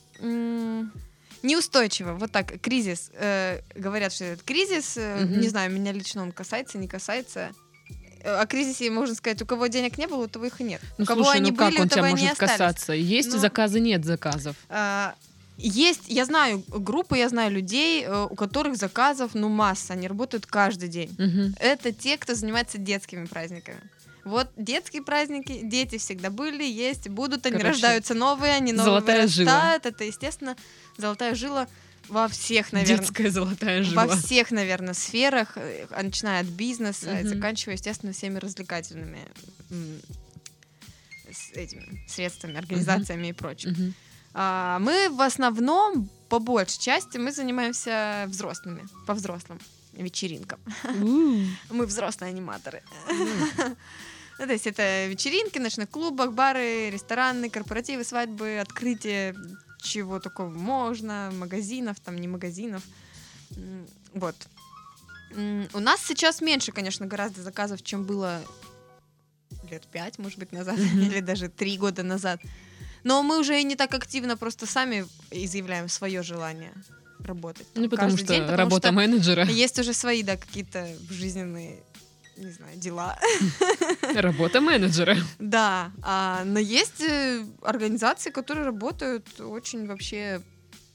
неустойчиво. 1.43 2.15
Вот 2.15 2.33
так, 2.33 2.61
кризис. 2.61 3.11
Э, 3.15 3.61
говорят, 3.75 4.13
что 4.13 4.25
это 4.25 4.45
кризис. 4.45 4.97
э, 4.97 5.25
Мгм. 5.25 5.41
Не 5.41 5.49
знаю, 5.49 5.71
меня 5.73 5.93
лично 5.93 6.23
он 6.23 6.33
касается, 6.33 6.79
не 6.79 6.89
касается. 6.89 7.53
Э, 8.23 8.41
О 8.41 8.47
кризисе 8.47 8.91
можно 8.91 9.15
сказать, 9.15 9.41
у 9.43 9.47
кого 9.47 9.67
денег 9.69 9.99
не 9.99 10.07
было, 10.07 10.25
у 10.25 10.29
того 10.29 10.47
их 10.47 10.61
и 10.61 10.65
нет. 10.65 10.81
Ну 10.99 11.05
у 11.05 11.07
кого 11.07 11.25
слушай, 11.25 11.37
они 11.39 11.51
ну 11.51 11.57
как 11.57 11.71
были, 11.71 11.81
он 11.83 11.89
тебя 11.89 12.05
может 12.11 12.37
касаться? 12.37 12.93
Есть 12.93 13.33
Ну- 13.33 13.39
заказы, 13.39 13.81
нет 13.81 14.05
заказов. 14.05 14.57
А, 14.69 15.15
Есть, 15.61 16.03
я 16.07 16.25
знаю 16.25 16.63
группы, 16.69 17.19
я 17.19 17.29
знаю 17.29 17.51
людей, 17.51 18.05
э, 18.05 18.27
у 18.31 18.37
которых 18.37 18.77
заказов, 18.77 19.33
ну, 19.35 19.49
масса, 19.49 19.95
они 19.95 20.07
работают 20.07 20.47
каждый 20.47 20.89
день. 20.89 21.13
Мгм. 21.19 21.55
Это 21.59 21.91
те, 21.91 22.17
кто 22.17 22.37
занимается 22.37 22.79
детскими 22.79 23.25
праздниками. 23.27 23.81
Вот 24.25 24.49
детские 24.57 25.03
праздники, 25.03 25.61
дети 25.65 25.99
всегда 25.99 26.31
были, 26.31 26.63
есть, 26.63 27.09
будут, 27.09 27.45
они 27.47 27.57
Короче, 27.57 27.71
рождаются 27.73 28.15
новые, 28.15 28.53
они 28.53 28.71
новые 28.73 28.85
золотая 28.85 29.27
жила. 29.27 29.51
вырастают. 29.53 29.87
Это, 29.87 30.05
естественно, 30.05 30.57
золотая 30.97 31.35
жила 31.35 31.67
во 32.09 32.29
всех, 32.29 32.73
наверное, 32.73 32.99
Детская 32.99 33.31
золотая 33.31 33.79
во 33.81 33.85
жила. 33.85 34.17
всех, 34.17 34.51
наверное, 34.51 34.95
сферах, 34.95 35.53
э, 35.57 35.87
а 35.91 36.03
начиная 36.03 36.41
от 36.43 36.47
бизнеса 36.47 37.19
и 37.21 37.25
Мгм. 37.25 37.29
заканчивая, 37.29 37.75
естественно, 37.75 38.13
всеми 38.13 38.39
развлекательными 38.39 39.21
с 41.31 41.53
этими 41.53 42.03
средствами, 42.09 42.57
организациями 42.57 43.29
и 43.29 43.33
прочим. 43.33 43.71
Мгм. 43.71 43.95
А, 44.35 44.79
мы 44.81 45.09
в 45.11 45.21
основном, 45.21 46.09
по 46.29 46.39
большей 46.39 46.81
части, 46.81 47.19
мы 47.19 47.33
занимаемся 47.33 48.25
взрослыми, 48.29 48.87
по 49.07 49.15
взрослым 49.15 49.59
вечеринкам. 49.93 50.59
Мы 51.71 51.87
взрослые 51.87 52.31
аниматоры. 52.31 52.83
Ну, 54.41 54.47
то 54.47 54.53
есть 54.53 54.69
это 54.69 55.07
вечеринки, 55.07 55.59
ночных 55.59 55.91
клубах, 55.91 56.33
бары, 56.33 56.91
рестораны, 56.91 57.51
корпоративы, 57.51 58.05
свадьбы, 58.05 58.61
открытие 58.61 59.35
чего 59.81 60.21
такого 60.21 60.49
можно, 60.49 61.31
магазинов, 61.35 61.99
там 62.01 62.17
не 62.17 62.29
магазинов. 62.29 62.83
Вот. 64.15 64.37
У 65.35 65.79
нас 65.79 66.05
сейчас 66.07 66.41
меньше, 66.41 66.73
конечно, 66.73 67.07
гораздо 67.07 67.43
заказов, 67.43 67.83
чем 67.83 68.05
было 68.05 68.41
лет 69.71 69.87
пять, 69.87 70.19
может 70.19 70.39
быть, 70.39 70.53
назад, 70.53 70.79
или 70.79 71.21
даже 71.21 71.49
три 71.49 71.77
года 71.77 72.03
назад. 72.03 72.41
Но 73.05 73.23
мы 73.23 73.39
уже 73.39 73.61
и 73.61 73.65
не 73.65 73.77
так 73.77 73.95
активно 73.95 74.37
просто 74.37 74.67
сами 74.67 75.07
изъявляем 75.31 75.89
свое 75.89 76.23
желание 76.23 76.73
работать. 77.21 77.67
там 77.75 77.85
Ну, 77.85 77.89
потому 77.89 78.17
что 78.17 78.27
день, 78.27 78.43
потому 78.43 78.59
работа 78.59 78.89
что 78.89 78.93
менеджера, 78.93 79.45
есть 79.45 79.79
уже 79.79 79.93
свои, 79.93 80.23
да, 80.23 80.37
какие-то 80.37 80.89
жизненные, 81.11 81.83
не 82.39 82.53
знаю, 82.53 82.77
дела. 82.79 83.19
работа 84.15 84.61
менеджера. 84.61 85.17
Да, 85.39 85.93
а, 86.03 86.43
но 86.45 86.59
есть 86.59 87.01
э, 87.01 87.45
организации, 87.63 88.31
которые 88.31 88.65
работают 88.65 89.41
очень 89.41 89.87
вообще 89.87 90.41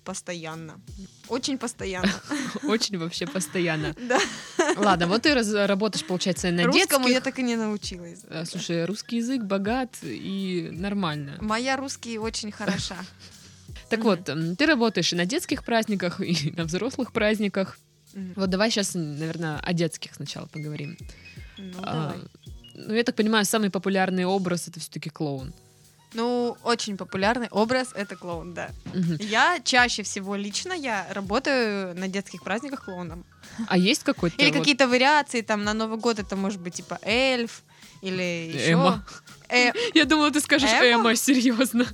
постоянно. 0.04 0.82
Очень 1.30 1.58
постоянно. 1.58 2.12
Очень 2.64 2.98
вообще 2.98 3.26
постоянно. 3.26 3.96
Да. 4.08 4.20
Ладно, 4.76 5.08
вот 5.08 5.22
ты 5.22 5.34
работаешь, 5.66 6.06
получается, 6.06 6.52
на 6.52 6.64
Русскому 6.64 7.08
я 7.08 7.16
детских. 7.16 7.24
так 7.24 7.40
и 7.40 7.44
не 7.44 7.56
научилась. 7.56 8.20
Э, 8.30 8.44
Слушай, 8.46 8.86
русский 8.86 9.18
язык 9.18 9.44
богат 9.44 9.96
и 10.04 10.70
нормально. 10.72 11.38
Моя 11.42 11.78
русский 11.78 12.18
очень 12.18 12.52
хороша. 12.52 12.98
Так 13.90 14.04
вот, 14.04 14.26
ты 14.58 14.66
работаешь 14.66 15.14
и 15.14 15.16
на 15.16 15.26
детских 15.26 15.64
праздниках, 15.64 16.20
и 16.20 16.52
на 16.58 16.64
взрослых 16.64 17.12
праздниках. 17.12 17.78
Вот 18.36 18.50
давай 18.50 18.72
сейчас, 18.72 18.96
наверное, 18.96 19.60
о 19.60 19.74
детских 19.74 20.16
сначала 20.16 20.48
поговорим. 20.48 20.98
Ну, 21.64 21.80
А, 21.84 21.94
давай. 21.94 22.18
ну, 22.76 22.94
я 22.94 23.04
так 23.04 23.16
понимаю, 23.16 23.46
самый 23.46 23.70
популярный 23.70 24.26
образ 24.26 24.68
это 24.68 24.80
все-таки 24.80 25.10
клоун. 25.10 25.54
Ну, 26.14 26.58
очень 26.64 26.96
популярный 26.96 27.48
образ— 27.50 27.90
это 27.96 28.16
клоун, 28.16 28.54
да. 28.54 28.70
Мгм. 28.94 29.18
Я 29.20 29.60
чаще 29.64 30.04
всего 30.04 30.36
лично 30.36 30.74
я 30.74 31.08
работаю 31.10 31.96
на 31.98 32.08
детских 32.08 32.44
праздниках 32.44 32.86
клоуном. 32.86 33.26
А 33.68 33.78
есть 33.78 34.04
какой-то 34.04 34.36
Или 34.38 34.52
вот 34.52 34.60
какие-то 34.60 34.88
вариации, 34.88 35.42
там, 35.42 35.64
на 35.64 35.74
Новый 35.74 35.98
год 35.98 36.20
это 36.20 36.36
может 36.36 36.62
быть 36.62 36.76
типа 36.76 37.00
эльф, 37.02 37.64
или 38.02 38.52
еще... 38.54 38.74
Эма. 38.74 39.06
Я 39.94 40.06
думала, 40.06 40.30
ты 40.30 40.40
скажешь 40.40 40.70
Эма? 40.70 41.10
Эма, 41.10 41.16
серьезно. 41.16 41.88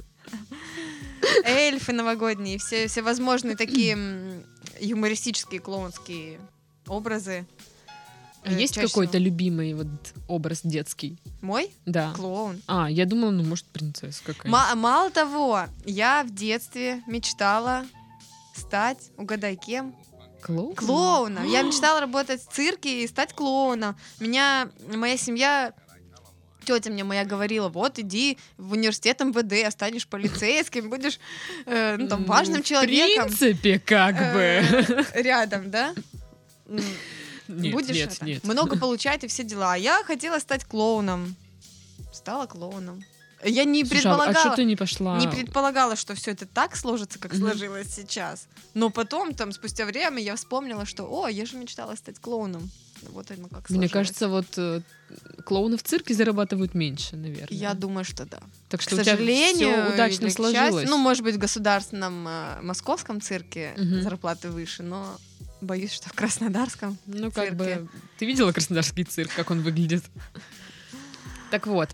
эльфы 1.45 1.93
новогодние, 1.93 2.57
все, 2.57 2.87
все 2.87 3.01
возможные 3.01 3.55
такие 3.55 3.97
юмористические 4.79 5.59
клоунские 5.59 6.39
образы. 6.87 7.45
А 8.43 8.51
Э, 8.51 8.59
есть 8.59 8.75
какой-то 8.75 9.13
всего. 9.13 9.23
любимый 9.25 9.73
вот 9.73 9.87
образ 10.27 10.61
детский? 10.63 11.19
Мой 11.41 11.71
Да. 11.85 12.13
клоун. 12.15 12.61
А, 12.67 12.89
я 12.89 13.05
думала, 13.05 13.31
ну, 13.31 13.43
может, 13.43 13.65
принцесса 13.65 14.21
какая-то. 14.23 14.47
Ма- 14.47 14.75
мало 14.75 15.09
того, 15.11 15.65
я 15.85 16.23
в 16.23 16.33
детстве 16.33 17.03
мечтала 17.07 17.85
стать, 18.55 19.11
угадай 19.17 19.55
кем, 19.55 19.93
Клоун? 20.41 20.73
клоуном. 20.75 21.45
Я 21.49 21.61
мечтала 21.63 21.99
работать 21.99 22.41
в 22.41 22.51
цирке 22.53 23.03
и 23.03 23.07
стать 23.07 23.33
клоуном. 23.33 23.95
Меня, 24.21 24.69
моя 24.87 25.17
семья, 25.17 25.73
тетя 26.63 26.89
мне 26.91 27.03
моя 27.03 27.25
говорила, 27.25 27.67
вот 27.67 27.99
иди 27.99 28.37
в 28.57 28.71
университет 28.71 29.19
МВД, 29.19 29.69
станешь 29.73 30.07
полицейским, 30.07 30.89
будешь 30.89 31.19
э, 31.65 31.97
ну, 31.97 32.07
там, 32.07 32.23
важным 32.23 32.63
В 32.63 32.65
человеком. 32.65 33.25
принципе, 33.27 33.79
как 33.79 34.15
бы. 34.33 34.39
Э, 35.13 35.21
Рядом, 35.21 35.69
да? 35.71 35.93
Нет, 37.49 37.73
Будешь 37.73 37.95
нет, 37.95 38.13
это, 38.13 38.25
нет. 38.25 38.43
много 38.43 38.77
получать 38.77 39.23
и 39.23 39.27
все 39.27 39.43
дела. 39.43 39.73
А 39.73 39.77
я 39.77 40.03
хотела 40.03 40.39
стать 40.39 40.65
клоуном. 40.65 41.35
Стала 42.13 42.45
клоуном. 42.45 43.03
Я 43.43 43.63
не 43.63 43.85
Слушай, 43.85 44.05
а- 44.05 44.13
а 44.13 44.17
предполагала. 44.17 44.45
что 44.47 44.55
ты 44.57 44.65
не 44.65 44.75
пошла? 44.75 45.17
Не 45.17 45.27
предполагала, 45.29 45.95
что 45.95 46.13
все 46.13 46.31
это 46.31 46.45
так 46.45 46.75
сложится, 46.75 47.17
как 47.19 47.31
Мгм. 47.33 47.41
сложилось 47.41 47.87
сейчас. 47.95 48.47
Но 48.73 48.89
потом, 48.89 49.33
там, 49.33 49.51
спустя 49.53 49.85
время, 49.85 50.21
я 50.21 50.35
вспомнила, 50.35 50.85
что, 50.85 51.05
о, 51.05 51.27
я 51.29 51.45
же 51.45 51.55
мечтала 51.57 51.95
стать 51.95 52.19
клоуном. 52.19 52.69
Вот 53.13 53.31
оно 53.31 53.47
как 53.47 53.69
Мне 53.69 53.87
сложилось. 53.87 53.91
кажется, 53.91 54.27
вот 54.27 54.45
э, 54.57 54.81
клоуны 55.45 55.77
в 55.77 55.83
цирке 55.83 56.13
зарабатывают 56.13 56.73
меньше, 56.75 57.15
наверное. 57.15 57.57
Я 57.57 57.73
думаю, 57.73 58.03
что 58.03 58.25
да. 58.25 58.39
Так 58.67 58.81
К 58.81 58.83
что 58.83 58.95
у 58.97 58.99
тебя 58.99 59.13
сожалению, 59.13 59.93
удачно 59.93 60.27
счастью, 60.27 60.31
сложилось. 60.31 60.89
ну, 60.89 60.97
может 60.97 61.23
быть, 61.23 61.35
в 61.35 61.39
государственном 61.39 62.27
э, 62.27 62.61
московском 62.61 63.21
цирке 63.21 63.73
Мгм. 63.77 64.01
зарплаты 64.01 64.49
выше, 64.49 64.83
но 64.83 65.15
боюсь, 65.61 65.91
что 65.91 66.09
в 66.09 66.13
краснодарском. 66.13 66.97
Ну, 67.05 67.31
как 67.31 67.49
цирке. 67.49 67.55
бы... 67.55 67.89
Ты 68.17 68.25
видела 68.25 68.51
Краснодарский 68.51 69.03
цирк, 69.03 69.31
как 69.35 69.51
он 69.51 69.61
выглядит? 69.61 70.03
Так 71.51 71.65
вот, 71.65 71.89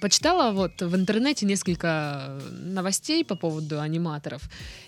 почитала 0.00 0.50
вот 0.50 0.82
в 0.82 0.96
интернете 0.96 1.46
несколько 1.46 2.40
новостей 2.50 3.24
по 3.24 3.36
поводу 3.36 3.80
аниматоров, 3.80 4.42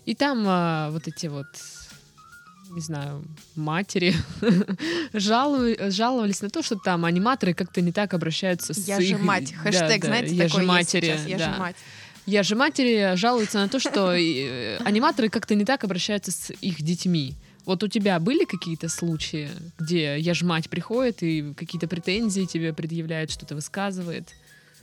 и 0.04 0.16
там 0.16 0.44
а, 0.48 0.90
вот 0.90 1.06
эти 1.06 1.28
вот, 1.28 1.46
не 2.70 2.80
знаю, 2.80 3.24
матери 3.54 4.14
жалу- 5.12 5.90
жаловались 5.90 6.42
на 6.42 6.50
то, 6.50 6.60
что 6.62 6.74
там 6.74 7.04
аниматоры 7.04 7.54
как-то 7.54 7.80
не 7.80 7.92
так 7.92 8.12
обращаются 8.12 8.74
с 8.74 8.88
Я 8.88 8.98
их... 8.98 9.06
же 9.06 9.18
мать. 9.18 9.54
Да, 9.56 9.70
Хэштег, 9.70 10.00
да, 10.00 10.06
знаете, 10.08 10.34
я 10.34 10.48
такой 10.48 10.50
же 10.50 10.58
есть 10.58 10.68
матери, 10.68 11.06
сейчас. 11.06 11.26
Я 11.26 11.38
да. 11.38 11.52
же 11.52 11.60
мать. 11.60 11.76
Я 12.26 12.42
же 12.42 12.56
матери 12.56 13.16
жалуются 13.16 13.58
на 13.58 13.68
то, 13.68 13.78
что 13.78 14.12
э, 14.12 14.76
аниматоры 14.78 15.28
как-то 15.28 15.54
не 15.54 15.64
так 15.64 15.84
обращаются 15.84 16.32
с 16.32 16.52
их 16.60 16.82
детьми. 16.82 17.36
Вот 17.64 17.82
у 17.82 17.88
тебя 17.88 18.18
были 18.18 18.44
какие-то 18.44 18.88
случаи, 18.88 19.50
где 19.78 20.18
я 20.18 20.34
ж 20.34 20.42
мать 20.42 20.70
приходит 20.70 21.22
и 21.22 21.54
какие-то 21.54 21.88
претензии 21.88 22.44
тебе 22.46 22.72
предъявляет, 22.72 23.30
что-то 23.30 23.54
высказывает? 23.54 24.34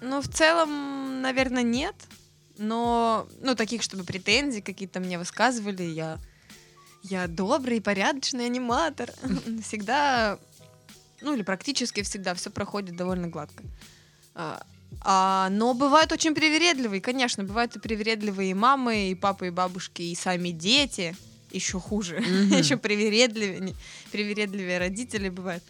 Ну, 0.01 0.21
в 0.21 0.27
целом, 0.27 1.21
наверное, 1.21 1.63
нет. 1.63 1.95
Но, 2.57 3.27
ну, 3.41 3.55
таких, 3.55 3.83
чтобы 3.83 4.03
претензий 4.03 4.61
какие-то 4.61 4.99
мне 4.99 5.17
высказывали, 5.17 5.83
я, 5.83 6.17
я 7.03 7.27
добрый, 7.27 7.81
порядочный 7.81 8.45
аниматор. 8.45 9.11
Всегда, 9.63 10.39
ну, 11.21 11.33
или 11.33 11.43
практически 11.43 12.01
всегда 12.03 12.33
все 12.33 12.49
проходит 12.49 12.95
довольно 12.95 13.27
гладко. 13.27 13.63
А, 14.33 14.63
а, 15.01 15.49
но 15.51 15.73
бывают 15.73 16.11
очень 16.11 16.33
привередливые, 16.33 17.01
конечно, 17.01 17.43
бывают 17.43 17.75
и 17.75 17.79
привередливые 17.79 18.51
и 18.51 18.55
мамы, 18.55 19.11
и 19.11 19.15
папы, 19.15 19.47
и 19.47 19.51
бабушки, 19.51 20.01
и 20.01 20.15
сами 20.15 20.49
дети. 20.49 21.15
Еще 21.51 21.79
хуже. 21.79 22.19
Мгм. 22.19 22.57
Еще 22.57 22.77
привередливее, 22.77 23.73
привередливее 24.11 24.79
родители 24.79 25.29
бывают. 25.29 25.63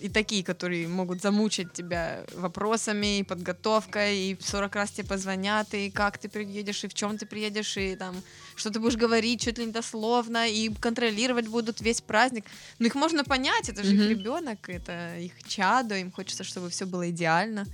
И 0.00 0.08
такие, 0.08 0.44
которые 0.44 0.86
могут 0.88 1.22
замучить 1.22 1.72
тебя 1.72 2.24
вопросами, 2.32 3.20
и 3.20 3.22
подготовкой, 3.22 4.18
и 4.18 4.36
40 4.40 4.74
раз 4.74 4.90
тебе 4.90 5.06
позвонят, 5.06 5.72
и 5.72 5.90
как 5.90 6.18
ты 6.18 6.28
приедешь, 6.28 6.84
и 6.84 6.88
в 6.88 6.94
чем 6.94 7.16
ты 7.16 7.26
приедешь, 7.26 7.76
и 7.76 7.94
там, 7.96 8.22
что 8.56 8.70
ты 8.70 8.80
будешь 8.80 8.96
говорить 8.96 9.40
чуть 9.40 9.58
ли 9.58 9.66
не 9.66 9.72
дословно, 9.72 10.48
и 10.48 10.68
контролировать 10.74 11.46
будут 11.46 11.80
весь 11.80 12.00
праздник. 12.00 12.44
Но 12.78 12.86
их 12.86 12.96
можно 12.96 13.24
понять, 13.24 13.68
это 13.68 13.84
же 13.84 13.94
Мгм. 13.94 14.02
их 14.02 14.10
ребенок, 14.10 14.68
это 14.68 15.16
их 15.18 15.32
чадо, 15.46 15.96
им 15.96 16.10
хочется, 16.10 16.44
чтобы 16.44 16.68
все 16.68 16.84
было 16.86 17.08
идеально. 17.08 17.64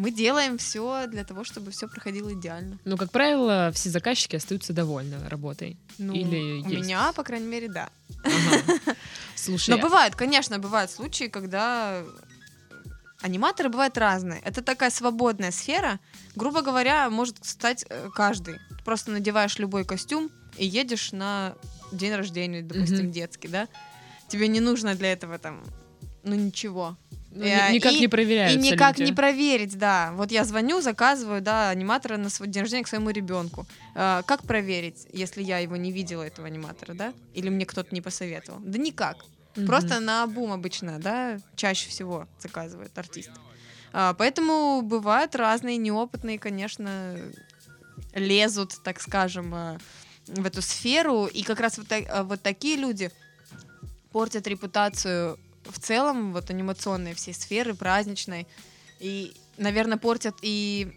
Мы 0.00 0.10
делаем 0.12 0.56
все 0.56 1.06
для 1.08 1.24
того, 1.24 1.44
чтобы 1.44 1.72
все 1.72 1.86
проходило 1.86 2.32
идеально. 2.32 2.78
Ну, 2.86 2.96
как 2.96 3.12
правило, 3.12 3.70
все 3.74 3.90
заказчики 3.90 4.34
остаются 4.34 4.72
довольны 4.72 5.28
работой. 5.28 5.76
Ну, 5.98 6.14
Или 6.14 6.62
у 6.64 6.70
есть? 6.70 6.86
меня, 6.86 7.12
по 7.12 7.22
крайней 7.22 7.48
мере, 7.48 7.68
да. 7.68 7.90
Ага. 8.24 8.96
Слушай, 9.36 9.68
Но 9.68 9.76
бывает, 9.78 10.16
конечно, 10.16 10.58
бывают 10.58 10.90
случаи, 10.90 11.24
когда 11.24 12.02
аниматоры 13.20 13.68
бывают 13.68 13.98
разные. 13.98 14.40
Это 14.42 14.62
такая 14.62 14.88
свободная 14.88 15.50
сфера. 15.50 16.00
Грубо 16.34 16.62
говоря, 16.62 17.10
может 17.10 17.36
стать 17.44 17.84
э, 17.90 18.08
каждый. 18.14 18.54
Ты 18.54 18.82
просто 18.82 19.10
надеваешь 19.10 19.58
любой 19.58 19.84
костюм 19.84 20.30
и 20.56 20.64
едешь 20.64 21.12
на 21.12 21.54
день 21.92 22.14
рождения, 22.14 22.62
допустим, 22.62 23.04
Мгм. 23.04 23.12
детский, 23.12 23.48
да? 23.48 23.68
Тебе 24.28 24.48
не 24.48 24.60
нужно 24.60 24.94
для 24.94 25.12
этого 25.12 25.38
там, 25.38 25.62
ну 26.22 26.36
ничего. 26.36 26.96
Ну, 27.30 27.44
э, 27.44 27.70
ни- 27.70 27.74
никак 27.74 27.92
и- 27.92 28.00
не 28.00 28.08
проверяются 28.08 28.58
И 28.58 28.72
никак 28.72 28.98
люди. 28.98 29.10
не 29.10 29.14
проверить, 29.14 29.78
да. 29.78 30.10
Вот 30.14 30.30
я 30.32 30.44
звоню, 30.44 30.80
заказываю, 30.80 31.40
да, 31.40 31.70
аниматора 31.70 32.16
на 32.16 32.28
свой 32.30 32.48
день 32.48 32.62
рождения 32.62 32.84
к 32.84 32.88
своему 32.88 33.10
ребенку. 33.10 33.66
Э, 33.94 34.22
как 34.26 34.42
проверить, 34.42 35.06
если 35.12 35.42
я 35.42 35.58
его 35.58 35.76
не 35.76 35.92
видела, 35.92 36.22
этого 36.22 36.46
аниматора, 36.46 36.94
да? 36.94 37.12
Или 37.34 37.48
мне 37.48 37.64
кто-то 37.66 37.94
не 37.94 38.00
посоветовал? 38.00 38.60
Да 38.60 38.78
никак. 38.78 39.24
Мгм. 39.56 39.66
Просто 39.66 40.00
на 40.00 40.26
бум 40.26 40.52
обычно, 40.52 40.98
да, 40.98 41.38
чаще 41.56 41.88
всего 41.88 42.26
заказывают 42.40 42.96
артисты. 42.98 43.32
А, 43.92 44.14
поэтому 44.14 44.82
бывают 44.82 45.34
разные 45.34 45.76
неопытные, 45.76 46.38
конечно, 46.38 47.16
лезут, 48.14 48.80
так 48.84 49.00
скажем, 49.00 49.52
а, 49.54 49.78
в 50.26 50.46
эту 50.46 50.62
сферу. 50.62 51.26
И 51.26 51.42
как 51.42 51.60
раз 51.60 51.78
вот, 51.78 51.86
вот 52.24 52.42
такие 52.42 52.76
люди 52.76 53.10
портят 54.12 54.46
репутацию 54.46 55.38
в 55.64 55.78
целом 55.78 56.32
вот 56.32 56.50
анимационной 56.50 57.14
всей 57.14 57.34
сферы, 57.34 57.74
праздничной. 57.74 58.46
И, 58.98 59.34
наверное, 59.56 59.98
портят 59.98 60.36
и, 60.42 60.92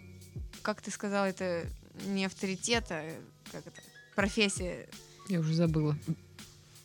как 0.61 0.81
ты 0.81 0.91
сказала, 0.91 1.25
это 1.25 1.65
не 2.05 2.25
авторитет, 2.25 2.85
а 2.89 3.09
как 3.51 3.67
это, 3.67 3.81
профессия, 4.15 4.87
Я 5.29 5.39
уже 5.39 5.53
забыла. 5.53 5.97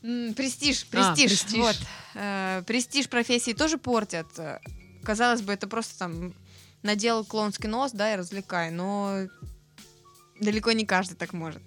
М, 0.02 0.32
Престиж, 0.34 0.86
А, 0.92 1.12
престиж, 1.14 1.40
престиж. 1.40 1.58
вот. 1.58 1.76
Э, 2.14 2.62
Престиж 2.66 3.08
профессии 3.08 3.52
тоже 3.52 3.78
портят. 3.78 4.26
Э, 4.38 4.60
Казалось 5.02 5.42
бы, 5.42 5.52
это 5.52 5.66
просто 5.66 5.98
там 5.98 6.34
надел 6.82 7.24
клоунский 7.24 7.68
нос, 7.68 7.92
да, 7.92 8.12
и 8.12 8.16
развлекай, 8.16 8.70
но 8.70 9.26
далеко 10.40 10.70
не 10.72 10.86
каждый 10.86 11.14
так 11.16 11.32
может. 11.32 11.62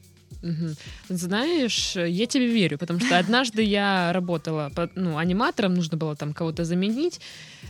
Знаешь, 1.10 1.96
я 1.96 2.26
тебе 2.26 2.48
верю, 2.48 2.78
потому 2.78 3.00
что 3.00 3.18
однажды 3.20 3.62
я 3.64 4.12
работала 4.14 4.72
ну, 4.96 5.18
аниматором, 5.18 5.74
нужно 5.76 5.98
было 5.98 6.16
там 6.16 6.34
кого-то 6.34 6.66
заменить, 6.66 7.20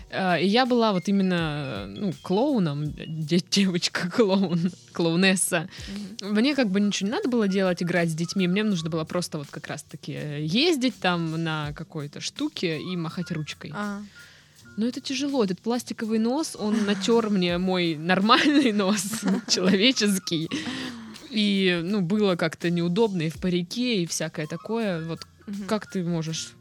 э, 0.10 0.42
и 0.42 0.48
я 0.48 0.66
была 0.66 0.94
вот 0.94 1.08
именно 1.10 1.86
ну, 1.88 2.14
клоуном, 2.22 2.94
де- 2.94 3.42
девочка-клоун, 3.52 4.72
клоунесса. 4.94 5.68
Мне 6.22 6.56
как 6.56 6.70
бы 6.70 6.80
ничего 6.80 7.10
не 7.10 7.16
надо 7.16 7.30
было 7.30 7.48
делать, 7.48 7.84
играть 7.84 8.10
с 8.10 8.14
детьми, 8.14 8.48
мне 8.48 8.64
нужно 8.64 8.90
было 8.90 9.04
просто 9.04 9.38
вот 9.38 9.48
как 9.52 9.68
раз-таки 9.68 10.14
ездить 10.40 10.96
там 11.02 11.44
на 11.44 11.74
какой-то 11.74 12.22
штуке 12.22 12.80
и 12.80 12.96
махать 12.98 13.32
ручкой. 13.32 13.72
А, 13.76 14.02
Но 14.78 14.86
это 14.88 15.02
тяжело, 15.02 15.44
этот 15.44 15.60
пластиковый 15.60 16.20
нос, 16.20 16.56
он 16.60 16.86
натер 16.86 17.30
мне 17.30 17.58
мой 17.58 17.96
нормальный 17.96 18.72
нос, 18.84 19.04
человеческий. 19.50 20.48
И, 21.32 21.82
ну, 21.84 22.02
было 22.02 22.36
как-то 22.36 22.70
неудобно 22.70 23.24
и 23.24 23.30
в 23.30 23.40
парике, 23.40 24.04
и 24.04 24.06
всякое 24.06 24.48
такое. 24.48 25.06
Вот 25.06 25.26
мгм. 25.48 25.68
как 25.68 25.90
ты 25.90 26.04
можешь 26.04 26.54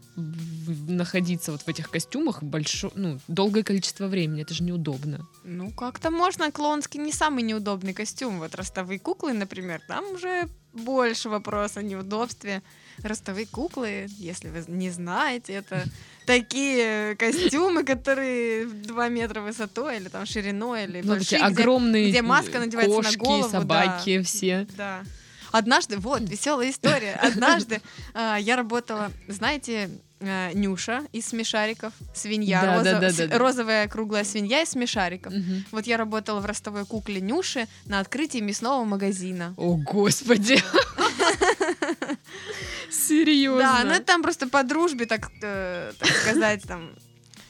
находиться 0.89 1.53
вот 1.53 1.63
в 1.63 1.69
этих 1.69 1.91
костюмах 1.91 2.43
большое, 2.43 2.93
ну, 2.97 3.19
долгое 3.29 3.63
количество 3.63 4.07
времени? 4.07 4.43
Это 4.43 4.55
же 4.55 4.65
неудобно. 4.65 5.27
Ну, 5.45 5.71
как-то 5.71 6.11
можно. 6.11 6.51
Клоунский 6.51 7.01
не 7.01 7.13
самый 7.13 7.43
неудобный 7.43 7.95
костюм. 7.95 8.39
Вот 8.39 8.55
ростовые 8.55 8.99
куклы, 8.99 9.33
например, 9.33 9.81
там 9.89 10.05
уже 10.13 10.49
больше 10.73 11.29
вопрос 11.29 11.77
о 11.77 11.83
неудобстве. 11.83 12.63
Ростовые 13.03 13.47
куклы, 13.47 14.07
если 14.19 14.49
вы 14.49 14.65
не 14.69 14.91
знаете, 14.91 15.55
это 15.55 15.85
такие 16.27 17.17
костюмы, 17.17 17.85
которые 17.85 18.67
в 18.67 18.83
2 18.83 19.09
метра 19.09 19.41
высотой 19.41 19.97
или 19.99 20.09
там 20.09 20.27
шириной, 20.27 20.85
или 20.85 21.01
Ну, 21.03 21.15
большие, 21.15 21.39
такие 21.41 21.51
где- 21.53 21.63
огромные 21.63 22.11
где 22.11 22.23
маска 22.23 22.59
надевается 22.59 22.97
на 22.97 23.03
кошки, 23.03 23.17
голову, 23.19 23.43
да. 23.43 23.49
собаки 23.61 24.23
все. 24.23 24.67
Да. 24.77 25.03
Однажды, 25.53 25.97
вот, 25.99 26.23
веселая 26.23 26.71
история. 26.71 27.15
Однажды 27.23 27.81
а, 28.15 28.37
я 28.37 28.55
работала, 28.57 29.11
знаете, 29.27 29.91
а, 30.21 30.53
Нюша 30.53 31.03
из 31.13 31.27
смешариков, 31.27 31.93
свинья, 32.15 32.61
Да, 32.63 32.67
да, 32.67 32.93
роза- 32.93 33.01
да, 33.01 33.11
с- 33.11 33.17
да, 33.17 33.27
да. 33.27 33.39
розовая 33.39 33.89
круглая 33.89 34.23
свинья 34.23 34.63
из 34.63 34.69
смешариков. 34.69 35.33
Мгм. 35.33 35.65
Вот 35.73 35.87
я 35.89 35.97
работала 35.97 36.39
в 36.39 36.47
ростовой 36.47 36.87
кукле 36.87 37.21
Нюши 37.21 37.67
на 37.87 37.99
открытии 37.99 38.39
мясного 38.39 38.85
магазина. 38.85 39.55
О, 39.57 39.75
господи. 39.77 40.63
Серьезно. 42.91 43.63
Да, 43.63 43.85
ну 43.85 43.91
это 43.93 44.05
там 44.05 44.23
просто 44.23 44.49
по 44.49 44.63
дружбе, 44.63 45.07
так, 45.07 45.31
э, 45.43 45.93
так 45.99 46.09
сказать, 46.09 46.63
там 46.63 46.91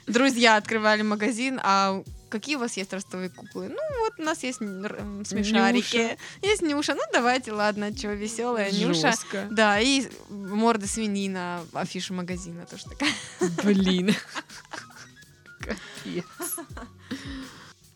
друзья 0.06 0.56
открывали 0.56 1.02
магазин, 1.02 1.60
а 1.62 2.02
какие 2.28 2.56
у 2.56 2.60
вас 2.60 2.76
есть 2.76 2.92
ростовые 2.92 3.30
куклы? 3.30 3.68
Ну 3.68 4.00
вот 4.00 4.14
у 4.18 4.22
нас 4.22 4.42
есть 4.42 4.58
смешарики, 4.58 5.96
Нюша. 5.96 6.16
есть 6.42 6.62
Нюша, 6.62 6.94
ну 6.94 7.02
давайте, 7.12 7.52
ладно, 7.52 7.96
что 7.96 8.08
веселая 8.08 8.70
Нюша. 8.70 9.14
Да, 9.50 9.80
и 9.80 10.06
морда 10.28 10.86
свиньи 10.86 11.28
на 11.28 11.62
афише 11.72 12.12
магазина 12.12 12.66
тоже 12.66 12.84
такая. 12.84 13.12
Блин. 13.64 14.14
Капец. 15.58 16.56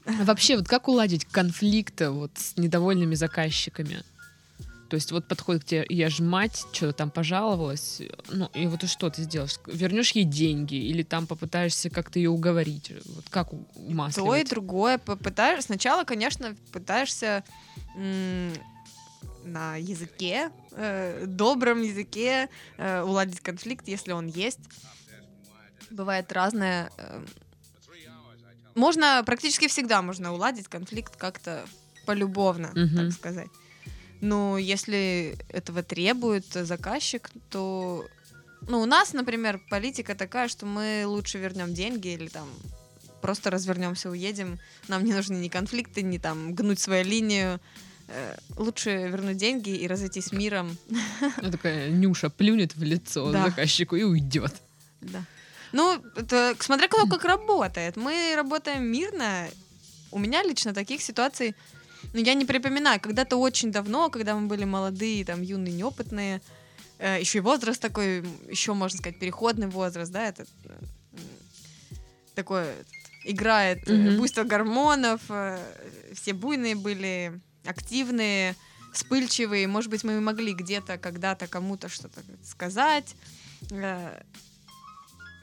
Вообще, 0.05 0.57
вот 0.57 0.69
как 0.69 0.89
уладить 0.89 1.25
конфликты 1.25 2.11
вот 2.11 2.33
с 2.37 2.57
недовольными 2.57 3.15
заказчиками? 3.15 4.03
То 4.95 4.97
есть 4.97 5.11
вот 5.11 5.27
подходит 5.27 5.65
к 5.65 5.67
тебе, 5.67 5.85
я 5.89 6.09
ж 6.09 6.21
мать, 6.21 6.67
что-то 6.73 6.93
там 6.93 7.11
пожаловалась, 7.11 8.01
ну 8.29 8.49
и 8.55 8.69
вот 8.69 8.85
и 8.85 8.87
что 8.87 9.11
ты 9.11 9.23
сделаешь? 9.23 9.57
Вернешь 9.67 10.13
ей 10.13 10.23
деньги 10.23 10.77
или 10.77 11.03
там 11.03 11.27
попытаешься 11.27 11.91
как-то 11.91 12.21
ее 12.21 12.31
уговорить? 12.31 12.93
Вот 13.07 13.25
как 13.29 13.53
у- 13.53 13.65
То 13.65 13.81
и 13.81 13.93
умасливать? 13.93 14.49
другое. 14.51 14.99
Попытаешь, 14.99 15.65
сначала, 15.65 16.05
конечно, 16.05 16.55
пытаешься 16.71 17.43
на 19.43 19.75
языке, 19.79 20.51
э, 20.71 21.25
добром 21.27 21.83
языке 21.83 22.49
э, 22.77 23.03
уладить 23.03 23.41
конфликт, 23.41 23.89
если 23.89 24.13
он 24.13 24.29
есть. 24.29 24.61
Бывает 25.91 26.31
разное. 26.31 26.93
э, 26.99 27.25
можно, 28.77 29.25
практически 29.27 29.67
всегда 29.67 30.03
можно 30.03 30.33
уладить 30.33 30.69
конфликт 30.69 31.17
как-то 31.17 31.65
полюбовно, 32.07 32.71
Мгм. 32.77 32.97
так 32.97 33.13
сказать. 33.13 33.49
Но 34.25 34.57
если 34.57 35.37
этого 35.51 35.83
требует 35.83 36.47
заказчик, 36.51 37.31
то... 37.51 38.07
Ну, 38.67 38.81
у 38.81 38.87
нас, 38.87 39.13
например, 39.13 39.61
политика 39.69 40.15
такая, 40.15 40.49
что 40.49 40.65
мы 40.65 41.03
лучше 41.05 41.37
вернем 41.37 41.75
деньги 41.75 42.09
или 42.09 42.29
там 42.29 42.49
просто 43.21 43.51
развернемся, 43.51 44.09
уедем. 44.09 44.59
Нам 44.89 45.05
не 45.05 45.13
нужны 45.13 45.35
ни 45.37 45.49
конфликты, 45.49 46.01
ни 46.01 46.17
там 46.17 46.55
гнуть 46.55 46.81
свою 46.81 47.05
линию. 47.05 47.61
Э, 48.09 48.35
Лучше 48.57 49.09
вернуть 49.09 49.37
деньги 49.37 49.77
и 49.77 49.87
разойтись 49.87 50.33
миром. 50.33 50.79
Ну, 51.43 51.51
такая 51.51 51.91
Нюша 51.91 52.31
плюнет 52.31 52.75
в 52.77 52.83
лицо 52.83 53.31
Да. 53.31 53.45
заказчику 53.45 53.95
и 53.97 54.05
уйдет. 54.05 54.55
Да. 55.03 55.23
Ну, 55.73 56.03
это 56.17 56.57
смотря 56.61 56.89
кто 56.89 57.07
как 57.07 57.25
работает. 57.27 57.97
Мы 57.97 58.33
работаем 58.37 58.85
мирно. 58.85 59.49
У 60.11 60.19
меня 60.19 60.43
лично 60.43 60.73
таких 60.73 61.03
ситуаций, 61.03 61.55
ну, 62.13 62.21
я 62.21 62.35
не 62.35 62.45
припоминаю. 62.45 63.01
Когда-то 63.01 63.37
очень 63.37 63.73
давно, 63.73 64.11
когда 64.11 64.35
мы 64.35 64.47
были 64.47 64.65
молодые, 64.65 65.25
там, 65.25 65.43
юные, 65.43 65.73
неопытные, 65.73 66.41
еще 67.01 67.39
и 67.39 67.41
возраст 67.41 67.81
такой, 67.81 68.19
еще, 68.49 68.73
можно 68.75 68.99
сказать, 68.99 69.19
переходный 69.19 69.67
возраст, 69.67 70.13
да, 70.13 70.29
это 70.29 70.45
э, 70.65 70.69
м, 71.13 71.29
такое 72.35 72.75
играет 73.25 73.89
э, 73.89 73.93
Мгм. 73.95 74.17
буйство 74.19 74.45
гормонов, 74.45 75.21
э, 75.29 76.13
все 76.15 76.33
буйные 76.33 76.77
были, 76.77 77.41
активные, 77.65 78.55
вспыльчивые. 78.93 79.67
Может 79.67 79.91
быть, 79.91 80.05
мы 80.05 80.21
могли 80.21 80.55
где-то, 80.55 80.99
когда-то 80.99 81.47
кому-то 81.49 81.89
что-то 81.89 82.21
сказать, 82.45 83.17
э, 83.71 84.23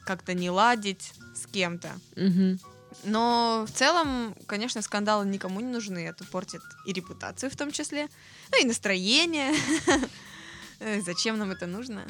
как-то 0.06 0.34
не 0.34 0.50
ладить 0.50 1.14
с 1.36 1.48
кем-то. 1.48 1.92
Мгм. 2.16 2.60
Но 3.04 3.66
в 3.68 3.72
целом, 3.72 4.36
конечно, 4.48 4.82
скандалы 4.82 5.26
никому 5.26 5.60
не 5.62 5.68
нужны. 5.72 6.00
Это 6.00 6.24
портит 6.26 6.62
и 6.86 6.94
репутацию 6.94 7.50
в 7.50 7.56
том 7.56 7.72
числе, 7.72 8.08
ну 8.52 8.62
и 8.62 8.66
настроение. 8.68 9.54
Э, 10.80 11.00
Зачем 11.02 11.38
нам 11.38 11.52
это 11.52 11.68
нужно? 11.68 12.02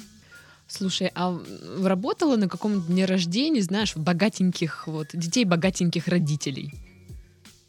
Слушай, 0.68 1.12
а 1.14 1.38
работала 1.84 2.38
на 2.38 2.48
каком 2.48 2.82
дне 2.82 3.04
рождения, 3.06 3.62
знаешь, 3.62 3.98
богатеньких, 3.98 4.88
вот, 4.88 5.10
детей 5.14 5.44
богатеньких 5.44 6.08
родителей? 6.08 6.74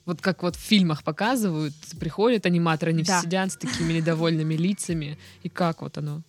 Вот 0.05 0.21
как 0.21 0.43
вот 0.43 0.55
в 0.55 0.61
фильмах 0.61 1.03
показывают, 1.03 1.75
приходят 1.99 2.47
аниматоры, 2.47 2.93
они 2.93 3.03
все 3.03 3.13
Да. 3.15 3.23
сидят 3.23 3.51
с 3.53 3.57
такими 3.57 3.95
недовольными 3.95 4.55
лицами, 4.55 5.19
и 5.43 5.49
как 5.49 5.83
вот 5.83 5.99
оно? 5.99 6.23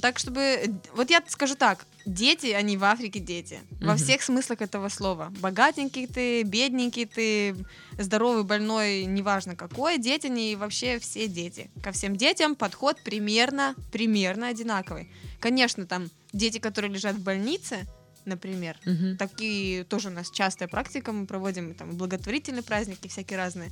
Так, 0.00 0.18
чтобы... 0.18 0.74
Вот 0.94 1.10
я 1.10 1.22
скажу 1.28 1.54
так. 1.54 1.84
Дети, 2.06 2.48
они 2.48 2.76
в 2.76 2.84
Африке 2.84 3.18
дети. 3.18 3.60
Во 3.80 3.96
всех 3.96 4.22
смыслах 4.22 4.60
этого 4.60 4.88
слова. 4.90 5.32
Богатенький 5.40 6.06
ты, 6.06 6.42
бедненький 6.42 7.06
ты, 7.06 7.56
здоровый, 7.98 8.44
больной, 8.44 9.04
неважно 9.04 9.56
какой. 9.56 9.98
Дети, 9.98 10.26
они 10.26 10.54
вообще 10.56 10.98
все 10.98 11.28
дети. 11.28 11.70
Ко 11.82 11.92
всем 11.92 12.16
детям 12.16 12.56
подход 12.56 12.98
примерно, 13.04 13.74
примерно 13.90 14.48
одинаковый. 14.48 15.10
Конечно, 15.40 15.86
там 15.86 16.10
дети, 16.32 16.58
которые 16.58 16.92
лежат 16.92 17.16
в 17.16 17.22
больнице, 17.22 17.86
например, 18.26 18.78
Мгм. 18.84 19.16
такие 19.16 19.84
тоже 19.84 20.08
у 20.08 20.12
нас 20.12 20.30
частая 20.30 20.68
практика, 20.68 21.12
мы 21.12 21.26
проводим 21.26 21.74
там 21.74 21.96
благотворительные 21.96 22.62
праздники 22.62 23.08
всякие 23.08 23.38
разные. 23.38 23.70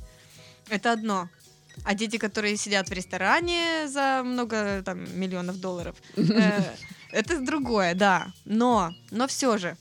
Это 0.69 0.91
одно. 0.91 1.29
А 1.83 1.95
дети, 1.95 2.17
которые 2.17 2.55
сидят 2.57 2.89
в 2.89 2.93
ресторане 2.93 3.87
за 3.87 4.21
много 4.23 4.83
там 4.85 5.05
миллионов 5.19 5.59
долларов, 5.59 5.95
э, 6.17 6.61
это 7.13 7.39
другое, 7.41 7.93
да. 7.95 8.27
Но, 8.45 8.91
но 9.11 9.27
все 9.27 9.57
же, 9.57 9.77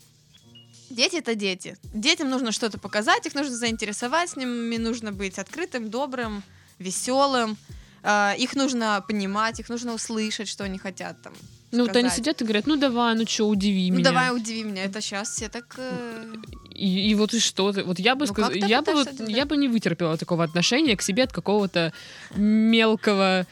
дети 0.91 1.17
это 1.17 1.35
дети. 1.35 1.77
Детям 1.95 2.31
нужно 2.31 2.53
что-то 2.53 2.79
показать, 2.79 3.27
их 3.27 3.35
нужно 3.35 3.57
заинтересовать, 3.57 4.31
с 4.31 4.37
ними 4.37 4.77
нужно 4.79 5.13
быть 5.13 5.39
открытым, 5.39 5.91
добрым, 5.91 6.43
веселым. 6.79 7.57
Э, 8.03 8.35
Их 8.39 8.55
нужно 8.57 9.05
понимать, 9.09 9.61
их 9.61 9.69
нужно 9.69 9.95
услышать, 9.95 10.49
что 10.49 10.65
они 10.65 10.79
хотят 10.79 11.23
там. 11.23 11.33
Ну 11.75 11.87
вот 11.87 11.97
они 11.97 12.09
сказать. 12.09 12.17
сидят 12.19 12.43
и 12.43 12.45
говорят, 12.45 12.67
ну 12.67 12.77
давай, 12.77 13.15
ну 13.15 13.25
что, 13.27 13.49
удиви 13.49 13.91
Ну 13.91 13.97
меня. 13.99 14.05
давай 14.11 14.37
удиви 14.37 14.63
меня, 14.65 14.85
это 14.85 15.01
сейчас 15.01 15.31
все 15.31 15.49
так. 15.49 15.75
э, 15.79 16.35
И, 16.75 17.11
и 17.11 17.15
вот 17.15 17.33
и 17.35 17.39
что 17.41 17.73
ты? 17.73 17.83
Вот 17.85 17.99
я 17.99 18.15
бы 18.15 18.27
Ну, 18.27 18.33
сказала, 18.33 18.53
я 18.53 18.83
бы, 18.83 18.93
вот- 18.93 19.29
я 19.29 19.47
бы 19.47 19.57
не 19.57 19.69
вытерпела 19.69 20.17
такого 20.19 20.45
отношения 20.45 20.97
к 20.97 21.03
себе 21.03 21.23
от 21.25 21.33
какого-то 21.33 21.93
мелкого 22.37 23.47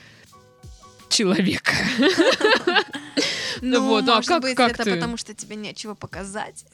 человека. 1.10 1.72
Ну, 3.62 3.86
вот, 3.88 4.08
а 4.08 4.14
может 4.16 4.28
как- 4.28 4.40
быть, 4.42 4.56
как 4.56 4.72
это 4.72 4.84
ты? 4.84 4.94
потому 4.94 5.18
что 5.18 5.34
тебе 5.34 5.54
нечего 5.54 5.94
показать. 5.94 6.64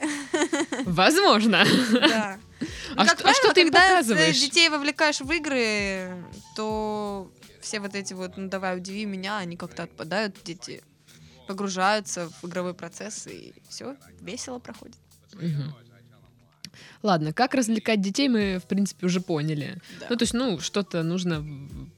Возможно. 0.85 1.64
Да. 1.92 2.38
А 2.94 3.03
Ну, 3.03 3.09
как 3.09 3.18
что- 3.18 3.29
а 3.29 3.35
что 3.35 3.53
ты 3.53 3.62
им 3.62 3.66
когда 3.72 3.88
показываешь? 3.88 4.38
детей 4.40 4.68
вовлекаешь 4.68 5.20
в 5.20 5.29
игры, 5.33 6.25
то 6.55 7.29
все 7.61 7.81
вот 7.81 7.96
эти 7.96 8.12
вот, 8.14 8.37
ну 8.37 8.49
давай, 8.49 8.77
удиви 8.77 9.05
меня, 9.05 9.38
они 9.38 9.57
как-то 9.57 9.83
отпадают, 9.85 10.37
дети 10.44 10.83
погружаются 11.49 12.31
в 12.40 12.46
игровой 12.46 12.75
процесс, 12.75 13.27
и 13.27 13.53
все, 13.68 13.96
весело 14.20 14.61
проходит. 14.61 14.96
Мгм. 15.33 15.75
Ладно, 17.02 17.32
как 17.32 17.54
развлекать 17.54 18.00
детей, 18.00 18.28
мы, 18.28 18.58
в 18.58 18.66
принципе, 18.66 19.06
уже 19.06 19.20
поняли. 19.20 19.78
Да. 20.00 20.06
Ну, 20.10 20.16
то 20.16 20.22
есть, 20.22 20.34
ну, 20.34 20.58
что-то 20.60 21.02
нужно 21.02 21.44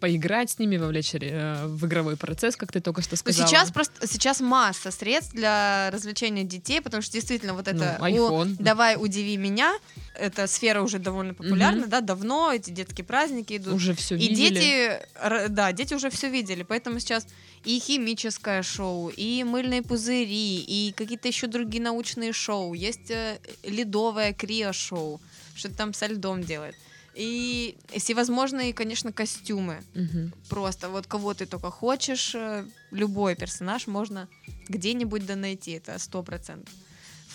поиграть 0.00 0.50
с 0.50 0.58
ними, 0.58 0.76
вовлечь 0.76 1.14
э, 1.14 1.66
в 1.66 1.86
игровой 1.86 2.16
процесс, 2.16 2.56
как 2.56 2.72
ты 2.72 2.80
только 2.80 3.02
что 3.02 3.12
Но 3.12 3.16
сказала. 3.16 3.46
сейчас 3.48 3.70
просто 3.70 4.06
сейчас 4.06 4.40
масса 4.40 4.90
средств 4.90 5.34
для 5.34 5.90
развлечения 5.92 6.44
детей, 6.44 6.80
потому 6.80 7.02
что 7.02 7.12
действительно 7.12 7.54
вот 7.54 7.68
это 7.68 7.96
Ну, 8.00 8.06
iPhone. 8.06 8.56
давай 8.58 8.96
удиви 8.96 9.36
меня, 9.36 9.76
эта 10.14 10.46
сфера 10.46 10.82
уже 10.82 10.98
довольно 10.98 11.34
популярна, 11.34 11.86
да, 11.86 12.00
давно 12.00 12.52
эти 12.52 12.70
детские 12.70 13.04
праздники 13.04 13.56
идут. 13.56 13.74
Уже 13.74 13.94
все 13.94 14.16
И 14.16 14.28
видели. 14.28 14.54
дети, 14.54 15.00
р- 15.22 15.48
да, 15.48 15.72
дети 15.72 15.94
уже 15.94 16.10
все 16.10 16.28
видели, 16.28 16.62
поэтому 16.62 16.98
сейчас 17.00 17.26
и 17.68 17.80
химическое 17.80 18.62
шоу, 18.62 19.10
и 19.10 19.44
мыльные 19.44 19.82
пузыри, 19.82 20.64
и 20.66 20.92
какие-то 20.96 21.28
еще 21.28 21.46
другие 21.48 21.82
научные 21.82 22.32
шоу. 22.32 22.72
Есть 22.72 23.10
э, 23.10 23.38
ледовое 23.62 24.32
крио-шоу, 24.32 25.20
что 25.54 25.68
там 25.68 25.92
со 25.92 26.06
льдом 26.06 26.42
делает. 26.42 26.74
И 27.14 27.76
всевозможные, 27.94 28.72
конечно, 28.72 29.12
костюмы. 29.12 29.82
Мгм. 29.94 30.32
Просто 30.48 30.88
вот 30.88 31.06
кого 31.06 31.34
ты 31.34 31.44
только 31.44 31.70
хочешь, 31.70 32.34
э, 32.34 32.64
любой 32.90 33.36
персонаж 33.36 33.86
можно 33.86 34.28
где-нибудь 34.68 35.26
да 35.26 35.36
найти, 35.36 35.72
это 35.72 35.98
сто 35.98 36.22
процентов. 36.22 36.72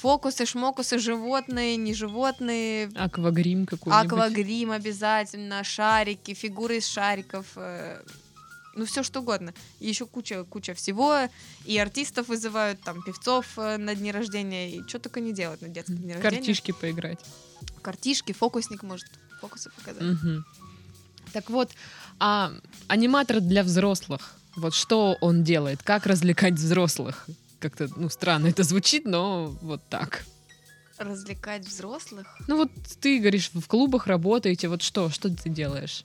Фокусы, 0.02 0.48
шмокусы, 0.48 0.98
животные, 0.98 1.78
не 1.78 1.93
животные, 1.93 2.89
Аквагрим 2.96 3.67
какой-нибудь. 3.67 4.12
Аквагрим 4.12 4.72
обязательно, 4.72 5.63
шарики, 5.63 6.34
фигуры 6.34 6.78
из 6.78 6.88
шариков. 6.88 7.56
Ну 8.76 8.86
все 8.86 9.04
что 9.04 9.22
угодно. 9.22 9.54
И 9.80 9.88
еще 9.88 10.06
куча, 10.06 10.44
куча 10.44 10.74
всего, 10.74 11.30
и 11.66 11.78
артистов 11.78 12.28
вызывают, 12.28 12.82
там, 12.82 13.02
певцов 13.04 13.58
э, 13.58 13.78
на 13.78 13.96
дни 13.96 14.12
рождения, 14.12 14.72
и 14.72 14.88
что 14.88 15.00
только 15.00 15.20
не 15.20 15.34
делают 15.34 15.62
на 15.62 15.68
детском 15.68 15.98
дне 15.98 16.14
рождения. 16.14 16.38
Картишки 16.38 16.72
поиграть. 16.72 17.20
Картишки, 17.82 18.32
фокусник 18.32 18.84
может 18.84 19.08
фокусы 19.42 19.70
показать. 19.72 20.02
Мгм. 20.02 20.46
Так 21.34 21.50
вот, 21.50 21.72
а 22.20 22.54
аниматор 22.88 23.42
для 23.42 23.64
взрослых, 23.64 24.36
вот 24.56 24.74
что 24.74 25.18
он 25.22 25.44
делает? 25.44 25.82
Как 25.84 26.06
развлекать 26.06 26.54
взрослых? 26.54 27.28
Как-то, 27.60 27.90
ну, 27.96 28.10
странно 28.10 28.48
это 28.48 28.64
звучит, 28.64 29.06
но 29.06 29.48
вот 29.62 29.82
так. 29.90 30.26
Развлекать 30.98 31.66
взрослых? 31.66 32.28
Ну 32.48 32.58
вот 32.58 32.72
ты 33.02 33.20
говоришь, 33.20 33.50
в 33.54 33.66
клубах 33.68 34.06
работаете, 34.08 34.68
вот 34.68 34.82
что, 34.82 35.10
что 35.10 35.30
ты 35.30 35.50
делаешь? 35.50 36.04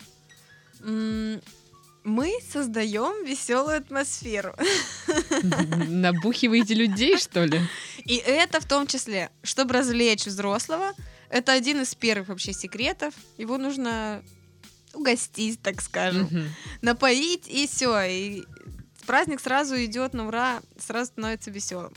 Мы 2.19 2.37
создаем 2.53 3.25
веселую 3.25 3.77
атмосферу. 3.77 4.53
Набухиваете 5.87 6.75
людей, 6.75 7.17
что 7.17 7.45
ли? 7.45 7.61
И 8.07 8.17
это 8.17 8.61
в 8.61 8.67
том 8.67 8.89
числе, 8.89 9.31
чтобы 9.45 9.75
развлечь 9.75 10.27
взрослого, 10.27 10.95
это 11.31 11.53
один 11.53 11.83
из 11.83 11.95
первых 11.95 12.27
вообще 12.27 12.53
секретов. 12.53 13.15
Его 13.37 13.57
нужно 13.57 14.25
угостить, 14.95 15.63
так 15.63 15.81
скажем, 15.81 16.29
напоить 16.83 17.47
и 17.47 17.69
все. 17.69 18.03
И 18.03 18.45
праздник 19.07 19.41
сразу 19.41 19.77
идет 19.77 20.13
на 20.13 20.27
ура, 20.27 20.61
сразу 20.77 21.13
становится 21.13 21.53
веселым. 21.53 21.93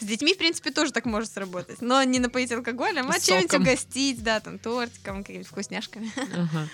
С 0.00 0.04
детьми, 0.04 0.32
в 0.32 0.38
принципе, 0.38 0.70
тоже 0.70 0.92
так 0.92 1.04
может 1.04 1.30
сработать. 1.30 1.82
Но 1.82 2.02
не 2.04 2.20
напоить 2.20 2.50
алкоголем, 2.50 3.10
а 3.10 3.20
чем-нибудь 3.20 3.54
угостить, 3.54 4.22
да, 4.22 4.40
там, 4.40 4.58
тортиком, 4.58 5.18
какими-нибудь 5.18 5.48
вкусняшками. 5.48 6.10
Ага. 6.16 6.68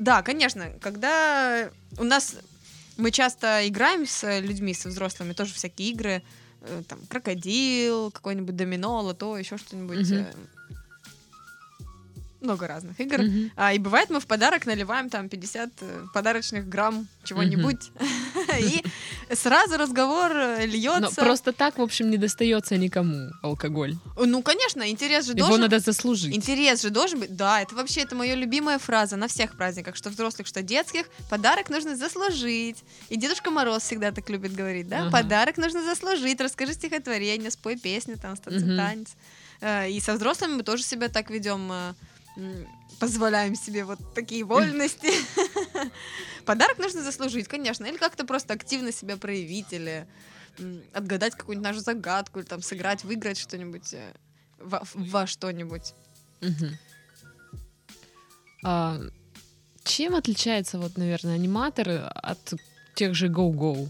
Да, 0.00 0.22
конечно, 0.22 0.72
когда 0.80 1.70
у 1.98 2.04
нас 2.04 2.36
мы 2.96 3.10
часто 3.10 3.68
играем 3.68 4.06
с 4.06 4.40
людьми, 4.40 4.72
со 4.72 4.88
взрослыми, 4.88 5.34
тоже 5.34 5.52
всякие 5.52 5.90
игры, 5.90 6.22
э, 6.62 6.82
там, 6.88 6.98
крокодил, 7.06 8.10
какой-нибудь 8.10 8.56
домино, 8.56 9.02
лото, 9.02 9.36
еще 9.36 9.58
что-нибудь. 9.58 10.10
Мгм. 10.10 10.26
Много 12.40 12.66
разных 12.66 12.98
игр. 13.00 13.18
Мгм. 13.22 13.50
А, 13.56 13.72
и 13.74 13.78
бывает, 13.78 14.08
мы 14.10 14.18
в 14.18 14.26
подарок 14.26 14.64
наливаем 14.66 15.10
там 15.10 15.28
50 15.28 15.70
э, 15.80 16.06
подарочных 16.14 16.68
грамм 16.68 17.06
чего-нибудь. 17.24 17.90
И 18.58 18.82
сразу 19.34 19.76
разговор 19.76 20.32
э, 20.32 20.66
Но 20.66 20.72
льется. 20.72 21.20
просто 21.20 21.52
так, 21.52 21.78
в 21.78 21.82
общем, 21.82 22.10
не 22.10 22.16
достается 22.16 22.76
никому 22.78 23.30
алкоголь. 23.42 23.94
Ну, 24.16 24.42
конечно, 24.42 24.88
интерес 24.90 25.26
же 25.26 25.32
Его 25.32 25.48
должен 25.48 25.60
надо 25.62 25.78
заслужить. 25.80 26.34
Интерес 26.34 26.82
же 26.82 26.90
должен 26.90 27.20
быть. 27.20 27.36
Да, 27.36 27.60
это 27.60 27.74
вообще 27.74 28.00
это 28.02 28.14
моя 28.14 28.34
любимая 28.34 28.78
фраза 28.78 29.16
на 29.16 29.28
всех 29.28 29.56
праздниках, 29.56 29.96
что 29.96 30.08
взрослых, 30.10 30.46
что 30.46 30.62
детских. 30.62 31.06
Подарок 31.28 31.68
нужно 31.68 31.96
заслужить. 31.96 32.82
И 33.10 33.16
Дедушка 33.16 33.50
Мороз 33.50 33.82
всегда 33.82 34.12
так 34.12 34.28
любит 34.30 34.54
говорить, 34.54 34.88
да? 34.88 35.02
Ага. 35.02 35.10
Подарок 35.10 35.58
нужно 35.58 35.82
заслужить. 35.82 36.40
Расскажи 36.40 36.72
стихотворение, 36.72 37.50
спой 37.50 37.76
песню, 37.76 38.16
там, 38.16 38.36
танец. 38.36 39.08
Э, 39.60 39.90
И 39.90 40.00
со 40.00 40.14
взрослыми 40.14 40.54
мы 40.54 40.62
тоже 40.62 40.82
себя 40.82 41.08
так 41.08 41.30
ведем. 41.30 41.70
Позволяем 42.98 43.54
себе 43.54 43.84
вот 43.84 43.98
такие 44.14 44.44
вольности. 44.44 45.10
Подарок 46.44 46.78
нужно 46.78 47.02
заслужить, 47.02 47.48
конечно. 47.48 47.84
Или 47.84 47.96
как-то 47.96 48.26
просто 48.26 48.54
активно 48.54 48.92
себя 48.92 49.16
проявить, 49.16 49.72
или 49.72 50.06
отгадать 50.92 51.34
какую-нибудь 51.34 51.68
нашу 51.68 51.80
загадку, 51.80 52.40
или 52.40 52.46
там 52.46 52.62
сыграть, 52.62 53.04
выиграть 53.04 53.38
что-нибудь 53.38 53.94
э, 53.94 54.12
во, 54.58 54.82
во 54.94 55.26
что-нибудь. 55.26 55.94
А, 58.62 59.00
чем 59.84 60.14
отличается, 60.14 60.78
вот, 60.78 60.98
наверное, 60.98 61.34
аниматоры 61.34 61.98
от 61.98 62.54
тех 62.94 63.14
же 63.14 63.28
Go-Go? 63.28 63.88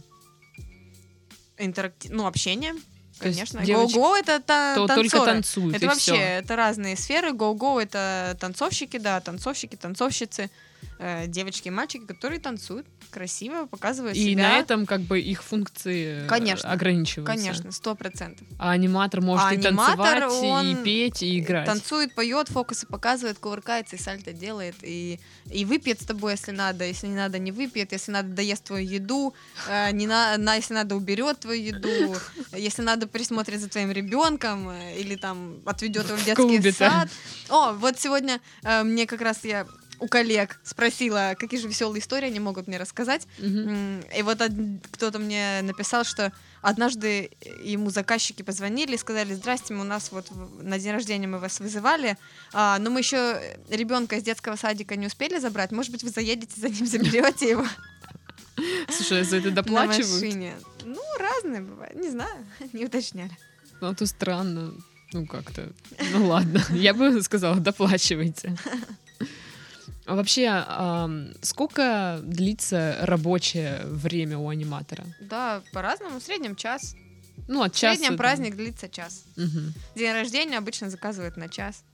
интерактив, 1.61 2.11
ну, 2.11 2.27
общение, 2.27 2.75
конечно. 3.21 3.59
Go-Go 3.61 4.17
это 4.19 4.41
та- 4.41 4.75
То 4.75 4.87
только 4.87 5.11
танцоры. 5.19 5.33
танцуют, 5.33 5.77
Это 5.77 5.87
вообще, 5.87 6.13
всё. 6.13 6.15
это 6.23 6.57
разные 6.57 6.97
сферы. 6.97 7.31
Go-Go 7.31 7.81
это 7.83 8.37
танцовщики, 8.41 8.99
да, 8.99 9.21
танцовщики, 9.21 9.77
танцовщицы, 9.77 10.51
э, 10.99 11.27
девочки 11.27 11.69
и 11.69 11.71
мальчики, 11.71 12.05
которые 12.07 12.41
танцуют 12.41 12.87
красиво, 13.11 13.67
показывают 13.67 14.17
И 14.17 14.33
себя. 14.33 14.49
на 14.51 14.59
этом 14.59 14.87
как 14.87 15.01
бы 15.01 15.19
их 15.21 15.43
функции 15.43 16.25
э, 16.25 16.27
Конечно. 16.29 16.71
ограничиваются. 16.71 17.35
Конечно, 17.37 17.73
сто 17.73 17.95
процентов. 17.95 18.47
А 18.59 18.71
аниматор 18.71 19.21
может 19.21 19.47
А 19.47 19.55
и 19.55 19.57
аниматор, 19.57 20.21
танцевать, 20.21 20.45
и 20.45 20.47
он 20.47 20.83
петь, 20.85 21.23
и 21.23 21.39
играть. 21.41 21.67
Танцует, 21.67 22.15
поет, 22.15 22.49
фокусы 22.49 22.87
показывает, 22.87 23.39
кувыркается 23.39 23.97
и 23.97 23.99
сальто 23.99 24.33
делает. 24.33 24.77
И, 24.83 25.19
и 25.51 25.65
выпьет 25.65 26.01
с 26.01 26.05
тобой, 26.05 26.33
если 26.33 26.53
надо. 26.53 26.85
Если 26.85 27.09
не 27.09 27.17
надо, 27.17 27.39
не 27.39 27.51
выпьет. 27.53 27.91
Если 27.93 28.13
надо, 28.13 28.29
доест 28.29 28.65
твою 28.65 28.89
еду. 28.89 29.35
э, 29.69 29.91
не 29.93 30.07
на, 30.07 30.37
на- 30.39 30.55
если 30.55 30.75
надо, 30.75 30.95
уберет 30.95 31.41
твою 31.41 31.61
еду. 31.63 32.15
Если 32.53 32.83
надо, 32.83 33.07
присмотрит 33.07 33.61
за 33.61 33.69
твоим 33.69 33.91
ребенком. 33.91 34.69
э, 34.71 34.99
или 35.01 35.17
там 35.17 35.57
отведет 35.67 36.07
его 36.07 36.17
в 36.17 36.25
детский 36.25 36.71
сад. 36.73 37.09
О, 37.49 37.73
вот 37.73 37.99
сегодня 37.99 38.41
э, 38.63 38.83
мне 38.85 39.07
как 39.07 39.21
раз 39.21 39.45
я 39.45 39.67
у 40.01 40.09
коллег 40.09 40.59
спросила, 40.65 41.35
какие 41.39 41.61
же 41.61 41.69
веселые 41.69 42.01
истории 42.01 42.27
они 42.27 42.41
могут 42.41 42.67
мне 42.67 42.79
рассказать. 42.79 43.27
М, 43.39 44.01
И 44.17 44.23
вот 44.23 44.41
од- 44.41 44.53
кто-то 44.93 45.19
мне 45.19 45.61
написал, 45.63 46.05
что 46.05 46.33
однажды 46.63 47.31
ему 47.63 47.91
заказчики 47.91 48.43
позвонили 48.43 48.95
и 48.95 48.99
сказали, 48.99 49.35
здрасте, 49.35 49.75
мы 49.75 49.81
у 49.83 49.85
нас 49.85 50.11
вот 50.13 50.27
на 50.63 50.79
день 50.79 50.93
рождения 50.93 51.27
мы 51.27 51.39
вас 51.39 51.61
вызывали, 51.61 52.17
а, 52.53 52.79
но 52.79 52.91
мы 52.91 53.01
еще 53.01 53.41
ребенка 53.69 54.17
из 54.17 54.23
детского 54.23 54.57
садика 54.57 54.97
не 54.97 55.07
успели 55.07 55.39
забрать, 55.39 55.71
может 55.73 55.93
быть, 55.93 56.03
вы 56.03 56.11
заедете 56.11 56.61
за 56.61 56.69
ним, 56.69 56.87
заберете 56.87 57.51
его 57.51 57.67
Слушай, 58.91 59.21
а 59.23 59.25
за 59.25 59.37
это 59.37 59.49
на 59.49 59.55
доплачивают? 59.57 60.23
машине. 60.23 60.55
Ну, 60.85 61.01
разные 61.19 61.61
бывают, 61.63 61.95
не 61.97 62.11
знаю, 62.11 62.47
не 62.73 62.85
уточняли. 62.85 63.37
Ну, 63.81 63.91
это 63.93 64.05
странно. 64.07 64.75
Ну, 65.13 65.27
как-то. 65.27 65.73
Ну, 66.13 66.27
ладно. 66.27 66.63
Я 66.71 66.93
бы 66.95 67.23
сказала, 67.23 67.57
доплачивайте. 67.57 68.57
А 70.11 70.17
вообще, 70.17 70.65
сколько 71.41 72.19
длится 72.25 72.97
рабочее 73.03 73.83
время 73.85 74.39
у 74.39 74.49
аниматора? 74.49 75.05
Да, 75.21 75.63
по-разному, 75.73 76.19
в 76.19 76.23
среднем 76.25 76.57
час. 76.57 76.97
Ну, 77.47 77.63
от 77.63 77.75
В 77.77 77.79
часа. 77.79 77.95
среднем 77.95 78.09
там. 78.09 78.17
праздник 78.17 78.57
длится 78.57 78.89
час. 78.89 79.23
Мгм. 79.37 79.73
День 79.95 80.13
рождения 80.13 80.59
обычно 80.59 80.91
заказывают 80.91 81.37
на 81.37 81.49
час. 81.49 81.85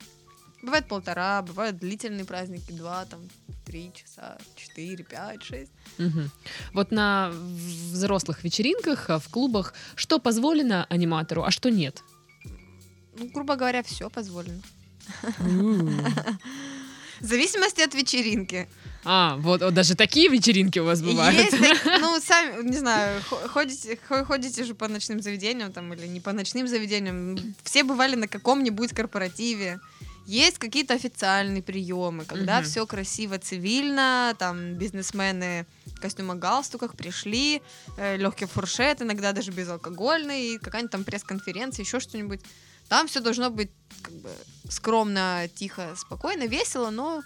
Бывает 0.63 0.89
полтора, 0.89 1.43
бывают 1.43 1.77
длительные 1.77 2.25
праздники, 2.25 2.73
два, 2.73 3.05
там, 3.05 3.21
три 3.67 3.93
часа, 3.95 4.39
четыре, 4.57 5.05
пять, 5.05 5.43
шесть. 5.43 5.71
Мгм. 5.99 6.31
Вот 6.73 6.93
на 6.93 7.29
взрослых 7.93 8.45
вечеринках, 8.45 9.11
а, 9.11 9.19
в 9.19 9.29
клубах, 9.29 9.75
что 9.95 10.19
позволено 10.19 10.87
аниматору, 10.89 11.43
а 11.45 11.51
что 11.51 11.71
нет? 11.71 12.03
Ну, 13.19 13.29
грубо 13.29 13.57
говоря, 13.57 13.83
все 13.83 14.09
позволено. 14.09 14.63
В 17.21 17.25
зависимости 17.27 17.81
от 17.81 17.95
вечеринки. 17.95 18.69
А, 19.05 19.37
вот, 19.37 19.63
вот 19.63 19.73
даже 19.75 19.95
такие 19.95 20.29
вечеринки 20.29 20.79
у 20.81 20.85
вас 20.85 21.01
бывают. 21.01 21.39
Есть, 21.39 21.59
так- 21.85 22.01
ну, 22.01 22.21
сами, 22.21 22.69
не 22.69 22.77
знаю, 22.77 23.23
хо- 23.29 23.49
ходите, 23.49 23.99
хо- 24.09 24.25
ходите 24.25 24.65
же 24.65 24.75
по 24.75 24.89
ночным 24.89 25.23
заведениям 25.23 25.73
там 25.73 25.93
или 25.95 26.07
не 26.09 26.21
по 26.21 26.33
ночным 26.33 26.67
заведениям. 26.67 27.55
Все 27.63 27.85
бывали 27.85 28.17
на 28.17 28.27
каком-нибудь 28.27 28.93
корпоративе. 28.93 29.79
Есть 30.27 30.59
какие-то 30.59 30.95
официальные 30.95 31.63
приемы, 31.63 32.25
когда 32.25 32.57
Мгм. 32.57 32.65
все 32.69 32.85
красиво, 32.85 33.39
цивильно, 33.39 34.35
там 34.37 34.75
бизнесмены 34.75 35.67
в 35.87 36.01
костюмах 36.01 36.39
галстуках 36.39 36.97
пришли, 36.97 37.63
легкий 37.97 38.47
фуршет, 38.47 39.03
иногда 39.03 39.31
даже 39.31 39.53
безалкогольный, 39.53 40.59
какая-нибудь 40.59 40.91
там 40.91 41.05
пресс-конференция, 41.05 41.85
еще 41.85 42.01
что-нибудь. 42.01 42.41
Там 42.89 43.09
все 43.09 43.21
должно 43.21 43.51
быть 43.51 43.71
как 44.03 44.15
бы 44.15 44.31
скромно, 44.69 45.49
тихо, 45.55 45.95
спокойно, 45.97 46.47
весело, 46.47 46.91
но 46.91 47.23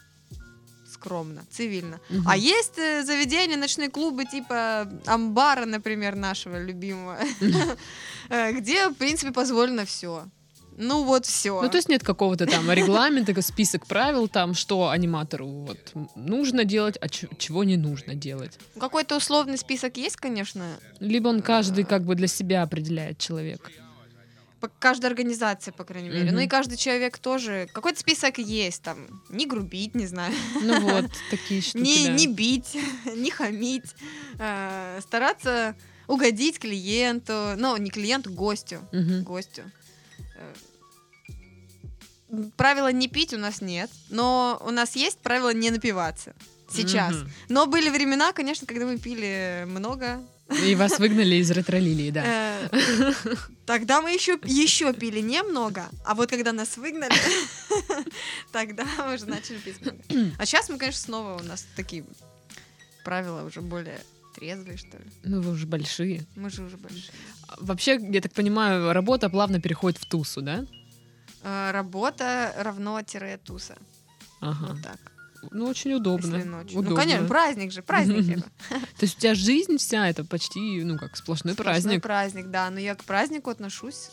скромно, 0.92 1.42
цивильно. 1.51 2.01
Мгм. 2.11 2.29
А 2.29 2.37
есть 2.37 2.79
э, 2.79 3.03
заведения, 3.05 3.57
ночные 3.57 3.88
клубы 3.88 4.25
типа 4.25 4.88
амбара, 5.07 5.64
например, 5.66 6.16
нашего 6.16 6.62
любимого, 6.62 7.18
э, 8.29 8.53
где, 8.53 8.88
в 8.88 8.94
принципе, 8.94 9.33
позволено 9.33 9.85
все. 9.85 10.25
Ну 10.77 11.05
вот 11.05 11.27
все. 11.27 11.61
Ну, 11.61 11.68
то 11.68 11.77
есть 11.77 11.90
нет 11.90 12.03
какого-то 12.03 12.46
там 12.46 12.70
регламента, 12.73 13.42
список 13.42 13.87
правил, 13.87 14.29
там, 14.29 14.55
что 14.55 14.88
аниматору 14.88 15.46
вот 15.46 15.79
нужно 16.14 16.64
делать, 16.64 16.96
а 17.01 17.09
чего 17.09 17.64
не 17.64 17.77
нужно 17.77 18.14
делать. 18.14 18.59
Какой-то 18.79 19.16
условный 19.16 19.59
список 19.59 19.99
есть, 19.99 20.16
конечно. 20.16 20.79
Либо 20.99 21.29
он 21.29 21.42
каждый 21.42 21.85
как 21.85 22.05
бы 22.05 22.14
для 22.14 22.29
себя 22.29 22.62
определяет 22.62 23.18
человек. 23.18 23.70
По- 24.61 24.68
Каждая 24.79 25.11
организация, 25.11 25.73
по 25.73 25.85
крайней 25.85 26.09
мере. 26.11 26.25
Мгм. 26.27 26.35
Ну 26.35 26.40
и 26.40 26.46
каждый 26.46 26.77
человек 26.77 27.18
тоже. 27.18 27.68
Какой-то 27.73 27.99
список 28.01 28.38
есть 28.38 28.83
там. 28.83 29.23
Не 29.31 29.46
грубить, 29.46 29.94
не 29.94 30.07
знаю. 30.07 30.35
Ну 30.62 30.81
вот, 30.90 31.07
такие 31.31 31.62
штуки, 31.62 31.83
не, 31.83 32.07
да. 32.07 32.12
не 32.14 32.27
бить, 32.27 32.77
не 33.16 33.31
хамить. 33.31 33.94
э, 34.38 35.01
стараться 35.03 35.75
угодить 36.07 36.59
клиенту. 36.59 37.55
Ну, 37.57 37.77
не 37.77 37.90
клиенту, 37.90 38.31
гостю. 38.33 38.81
Мгм. 38.92 39.23
гостю. 39.25 39.62
Э, 40.37 40.55
Правила 42.57 42.92
не 42.92 43.09
пить 43.09 43.35
у 43.35 43.38
нас 43.38 43.61
нет, 43.61 43.90
но 44.09 44.61
у 44.64 44.70
нас 44.70 44.94
есть 44.94 45.18
правило 45.18 45.53
не 45.53 45.70
напиваться. 45.70 46.33
сейчас. 46.73 47.12
Мгм. 47.16 47.31
Но 47.49 47.66
были 47.66 47.88
времена, 47.90 48.33
конечно, 48.33 48.66
когда 48.68 48.87
мы 48.87 48.99
пили 48.99 49.64
много. 49.66 50.20
И 50.67 50.75
вас 50.75 50.99
выгнали 50.99 51.37
из 51.37 51.51
ретро-лилии, 51.51 52.11
да. 52.11 52.25
Э, 52.25 53.13
Тогда 53.67 54.03
мы 54.03 54.13
еще, 54.13 54.39
еще 54.45 54.93
пили 54.93 55.21
немного, 55.21 55.89
а 56.05 56.15
вот 56.15 56.29
когда 56.31 56.53
нас 56.53 56.77
выгнали, 56.77 57.15
тогда 58.53 58.85
мы 58.99 59.15
уже 59.15 59.27
начали 59.27 59.59
пить 59.59 59.81
много. 59.81 59.99
А 60.39 60.47
сейчас 60.47 60.69
мы, 60.69 60.79
конечно, 60.79 61.01
снова 61.01 61.41
у 61.41 61.45
нас 61.45 61.67
такие 61.77 62.05
правила 63.05 63.45
уже 63.45 63.61
более 63.61 64.01
трезвые, 64.35 64.77
что 64.77 64.97
ли. 64.99 65.05
Ну, 65.25 65.41
вы 65.41 65.53
уже 65.53 65.67
большие. 65.67 66.27
Мы 66.37 66.51
же 66.51 66.63
уже 66.63 66.77
большие. 66.77 67.13
Вообще, 67.59 67.99
я 68.01 68.21
так 68.21 68.33
понимаю, 68.33 68.93
работа 68.93 69.29
плавно 69.29 69.61
переходит 69.61 69.99
в 69.99 70.07
тусу, 70.07 70.43
да? 70.43 70.65
Э, 71.43 71.71
Работа 71.73 72.53
равно 72.59 73.01
тире 73.03 73.39
туса. 73.39 73.77
Ага. 74.41 74.73
Вот 74.73 74.83
так. 74.83 75.10
Ну, 75.50 75.66
очень 75.66 75.92
удобно. 75.94 76.37
Если 76.37 76.48
ночью. 76.48 76.74
Ну, 76.74 76.81
Удобно. 76.81 77.00
конечно, 77.00 77.26
праздник 77.29 77.72
же, 77.72 77.83
праздник 77.83 78.38
это. 78.38 78.50
То 78.98 79.03
есть 79.03 79.16
у 79.16 79.20
тебя 79.20 79.35
жизнь 79.35 79.79
вся 79.79 80.09
это 80.09 80.24
почти, 80.24 80.83
ну, 80.85 80.98
как 80.98 81.16
сплошной 81.16 81.55
Сплошной 81.55 81.74
праздник. 82.00 82.03
праздник, 82.03 82.46
да. 82.50 82.70
Но 82.70 82.79
я 82.81 82.94
к 82.94 83.05
празднику 83.05 83.50
отношусь 83.50 84.11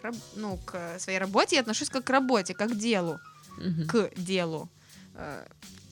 как 0.00 0.14
ну, 0.36 0.58
к 0.64 0.98
своей 0.98 1.18
работе, 1.18 1.56
я 1.56 1.62
отношусь 1.62 1.88
как 1.90 2.04
к 2.04 2.10
работе, 2.10 2.54
как 2.54 2.70
к 2.72 2.74
делу. 2.76 3.18
К 3.88 4.10
делу. 4.16 4.68
Э, 5.14 5.44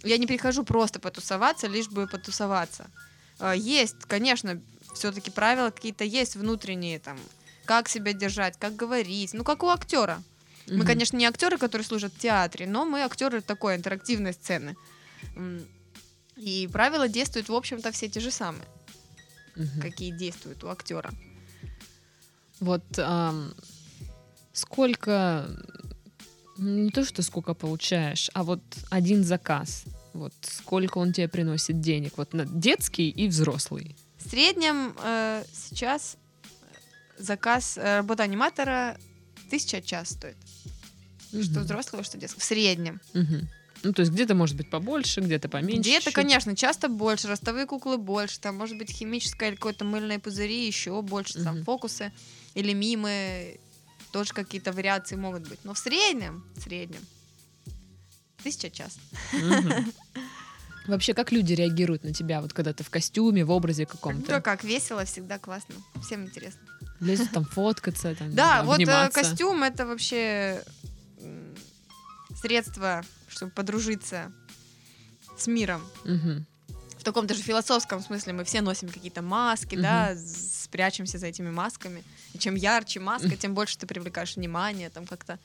Я 0.03 0.17
не 0.17 0.27
прихожу 0.27 0.65
просто 0.65 0.99
потусоваться, 1.01 1.67
лишь 1.67 1.89
бы 1.89 2.07
потусоваться. 2.07 2.87
Э, 3.39 3.53
Есть, 3.57 3.97
конечно, 4.07 4.61
все-таки 4.95 5.31
правила 5.31 5.71
какие-то 5.71 6.05
есть 6.05 6.37
внутренние, 6.37 6.99
там, 7.01 7.19
как 7.65 7.89
себя 7.89 8.13
держать, 8.13 8.57
как 8.59 8.77
говорить, 8.77 9.35
ну, 9.35 9.45
как 9.45 9.63
у 9.63 9.69
актера. 9.69 10.23
Мы, 10.71 10.77
Мгм. 10.77 10.87
конечно, 10.87 11.17
не 11.17 11.27
актеры, 11.27 11.59
которые 11.59 11.85
служат 11.85 12.13
в 12.15 12.19
театре, 12.19 12.67
но 12.67 12.85
мы 12.85 13.01
актеры 13.03 13.41
такой 13.41 13.75
интерактивной 13.75 14.33
сцены. 14.33 14.77
И 16.37 16.69
правила 16.73 17.09
действуют, 17.09 17.49
в 17.49 17.55
общем-то, 17.55 17.91
все 17.91 18.09
те 18.09 18.21
же 18.21 18.31
самые, 18.31 18.65
Мгм. 19.57 19.81
какие 19.83 20.11
действуют 20.13 20.63
у 20.65 20.69
актера. 20.69 21.11
Вот 22.61 22.85
ам, 22.99 23.53
сколько, 24.53 25.49
не 26.57 26.91
то 26.91 27.05
что 27.05 27.23
сколько 27.23 27.55
получаешь, 27.55 28.31
а 28.33 28.45
вот 28.45 28.63
один 28.91 29.25
заказ, 29.25 29.85
вот 30.13 30.33
сколько 30.43 30.99
он 30.99 31.13
тебе 31.13 31.27
приносит 31.29 31.81
денег, 31.81 32.13
вот 32.17 32.33
на 32.33 32.47
детский 32.47 33.11
и 33.11 33.27
взрослый. 33.29 33.97
В 34.19 34.29
среднем 34.31 34.95
э, 35.03 35.45
сейчас 35.53 36.17
заказ 37.19 37.77
э, 37.77 37.97
работы 37.97 38.23
аниматора 38.23 38.97
тысяча 39.51 39.83
час 39.83 40.11
стоит. 40.11 40.37
Что 41.31 41.39
Мгм. 41.39 41.63
взрослого, 41.63 42.03
что 42.05 42.19
детского. 42.19 42.41
В 42.41 42.45
среднем. 42.45 43.01
Мгм. 43.15 43.49
Ну, 43.83 43.93
то 43.93 44.01
есть 44.01 44.13
где-то 44.13 44.35
может 44.35 44.57
быть 44.57 44.69
побольше, 44.69 45.21
где-то 45.21 45.49
поменьше. 45.49 45.81
Где-то, 45.81 45.97
чуть-чуть. 46.07 46.15
конечно, 46.15 46.57
часто 46.57 46.89
больше. 46.89 47.29
Ростовые 47.29 47.67
куклы 47.67 47.97
больше. 47.99 48.39
Там 48.41 48.57
может 48.57 48.77
быть 48.77 48.91
химическое 48.91 49.49
или 49.51 49.57
какое-то 49.57 49.85
мыльные 49.85 50.19
пузыри, 50.19 50.67
еще 50.67 51.01
больше. 51.03 51.43
Там 51.43 51.57
Мгм. 51.57 51.65
фокусы 51.65 52.13
или 52.55 52.73
мимы. 52.73 53.59
Тоже 54.13 54.33
какие-то 54.35 54.73
вариации 54.73 55.15
могут 55.17 55.49
быть. 55.49 55.61
Но 55.65 55.73
в 55.73 55.79
среднем, 55.79 56.45
в 56.57 56.63
среднем, 56.63 57.01
тысяча 58.43 58.69
час. 58.71 58.99
Вообще, 60.87 61.15
как 61.15 61.31
люди 61.31 61.53
реагируют 61.53 62.03
на 62.05 62.13
тебя, 62.13 62.41
вот 62.41 62.53
когда 62.53 62.73
ты 62.73 62.83
в 62.83 62.91
костюме, 62.91 63.45
в 63.45 63.51
образе 63.51 63.85
Да 63.87 63.93
каком-то? 63.93 64.41
как 64.41 64.65
весело, 64.65 65.05
всегда 65.05 65.39
классно. 65.39 65.77
Всем 66.03 66.25
интересно. 66.25 66.61
Лезут 67.01 67.31
там 67.33 67.45
фоткаться, 67.45 68.15
там, 68.15 68.35
Да, 68.35 68.63
вот 68.63 68.73
э, 68.73 68.83
обниматься. 68.83 69.23
костюм 69.23 69.63
это 69.63 69.87
вообще 69.87 70.63
м, 71.19 71.55
средство, 72.35 73.03
чтобы 73.29 73.53
подружиться 73.53 74.33
с 75.39 75.47
миром. 75.47 75.83
Мгм. 76.05 76.47
В 76.99 77.03
таком 77.03 77.27
даже 77.27 77.41
философском 77.43 78.03
смысле 78.03 78.35
мы 78.35 78.45
все 78.45 78.61
носим 78.61 78.89
какие-то 78.91 79.23
маски, 79.23 79.75
да, 79.75 80.15
с- 80.15 80.65
спрячемся 80.65 81.17
за 81.19 81.29
этими 81.29 81.51
масками. 81.51 82.05
И 82.35 82.39
чем 82.39 82.55
ярче 82.55 83.01
маска, 83.01 83.35
тем 83.37 83.55
больше 83.55 83.79
ты 83.79 83.87
привлекаешь 83.87 84.37
внимание, 84.37 84.91
там 84.91 85.07
как-то 85.07 85.39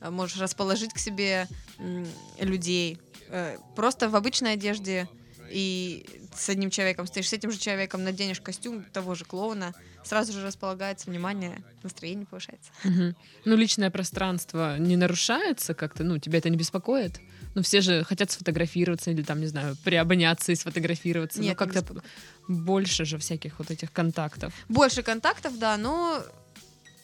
э, 0.00 0.10
можешь 0.10 0.36
расположить 0.38 0.92
к 0.92 0.98
себе 0.98 1.48
м, 1.78 2.06
людей. 2.38 2.98
Э, 3.28 3.58
Просто 3.74 4.08
в 4.08 4.14
обычной 4.14 4.52
одежде 4.52 5.08
и 5.50 6.06
с 6.36 6.48
одним 6.48 6.70
человеком 6.70 7.06
стоишь, 7.08 7.28
с 7.28 7.32
этим 7.32 7.50
же 7.50 7.58
человеком 7.58 8.04
наденешь 8.04 8.40
костюм 8.40 8.84
того 8.84 9.14
же 9.16 9.24
клоуна, 9.24 9.74
сразу 10.04 10.32
же 10.32 10.44
располагается 10.44 11.10
внимание, 11.10 11.62
настроение 11.82 12.26
повышается. 12.26 12.70
Мгм. 12.84 13.16
Ну, 13.44 13.56
личное 13.56 13.90
пространство 13.90 14.78
не 14.78 14.96
нарушается 14.96 15.74
как-то? 15.74 16.04
Ну, 16.04 16.18
тебя 16.18 16.38
это 16.38 16.50
не 16.50 16.56
беспокоит? 16.56 17.20
Ну, 17.54 17.62
все 17.62 17.80
же 17.80 18.04
хотят 18.04 18.30
сфотографироваться 18.30 19.10
или 19.10 19.22
там, 19.22 19.40
не 19.40 19.46
знаю, 19.46 19.76
приобняться 19.84 20.52
и 20.52 20.54
сфотографироваться. 20.54 21.40
Нет, 21.40 21.58
ну, 21.58 21.66
не 21.66 21.72
как-то 21.72 21.80
беспокоит. 21.94 22.12
больше 22.48 23.04
же 23.04 23.18
всяких 23.18 23.58
вот 23.58 23.70
этих 23.70 23.92
контактов. 23.92 24.52
Больше 24.68 25.02
контактов, 25.02 25.58
да, 25.58 25.76
но 25.76 26.22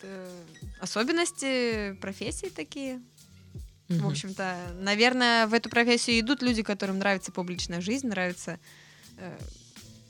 э, 0.03 0.43
особенности 0.81 1.93
профессии 2.01 2.49
такие. 2.49 3.01
В 3.89 3.93
Мгм. 3.93 4.09
общем-то, 4.09 4.75
наверное, 4.81 5.47
в 5.47 5.55
эту 5.55 5.71
профессию 5.71 6.21
идут 6.21 6.43
люди, 6.43 6.63
которым 6.63 6.99
нравится 6.99 7.33
публичная 7.33 7.81
жизнь, 7.81 8.07
нравится 8.09 8.59
э, 9.17 9.39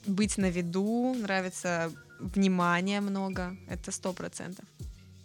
быть 0.09 0.37
на 0.37 0.49
виду, 0.49 1.15
нравится 1.19 1.91
внимание 2.19 3.01
много. 3.01 3.55
Это 3.67 3.91
сто 3.91 4.13
процентов. 4.13 4.65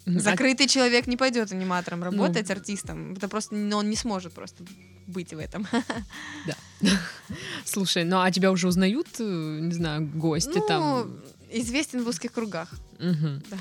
А- 0.07 0.11
Закрытый 0.21 0.67
человек 0.69 1.07
не 1.07 1.17
пойдет 1.17 1.53
аниматором 1.53 2.03
работать, 2.05 2.51
артистом. 2.51 3.15
Это 3.15 3.29
просто 3.29 3.55
ну, 3.55 3.79
он 3.79 3.91
не 3.91 3.97
сможет 3.97 4.33
просто 4.33 4.65
быть 5.07 5.33
в 5.33 5.39
этом. 5.39 5.67
Слушай, 7.65 8.05
ну 8.05 8.21
а 8.21 8.31
тебя 8.31 8.51
уже 8.53 8.69
узнают, 8.69 9.09
э, 9.19 9.59
не 9.61 9.73
знаю, 9.73 10.07
гости 10.15 10.59
Ну, 10.59 10.67
там? 10.67 11.21
известен 11.51 12.03
в 12.05 12.09
узких 12.09 12.33
кругах. 12.33 12.69
Мгм. 12.99 13.43
да. 13.51 13.59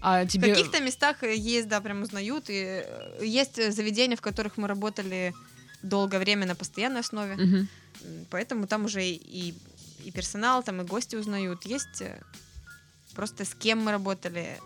А 0.00 0.24
В 0.24 0.28
тебе... 0.28 0.54
каких-то 0.54 0.80
местах 0.80 1.22
э, 1.22 1.34
есть, 1.36 1.68
да, 1.68 1.80
прям 1.80 2.02
узнают. 2.02 2.44
И 2.48 2.54
э, 2.84 3.24
есть 3.24 3.56
заведения, 3.72 4.16
в 4.16 4.20
которых 4.20 4.56
мы 4.56 4.68
работали 4.68 5.32
долгое 5.82 6.18
время 6.18 6.46
на 6.46 6.54
постоянной 6.54 7.00
основе. 7.00 7.34
М, 7.34 7.68
Поэтому 8.30 8.66
там 8.66 8.84
уже 8.84 9.04
и, 9.04 9.54
и 10.06 10.10
персонал, 10.12 10.62
там 10.62 10.80
и 10.80 10.84
гости 10.84 11.16
узнают. 11.16 11.64
Есть 11.66 12.00
э, 12.00 12.20
просто 13.14 13.44
с 13.44 13.54
кем 13.54 13.80
мы 13.84 13.90
работали, 13.90 14.60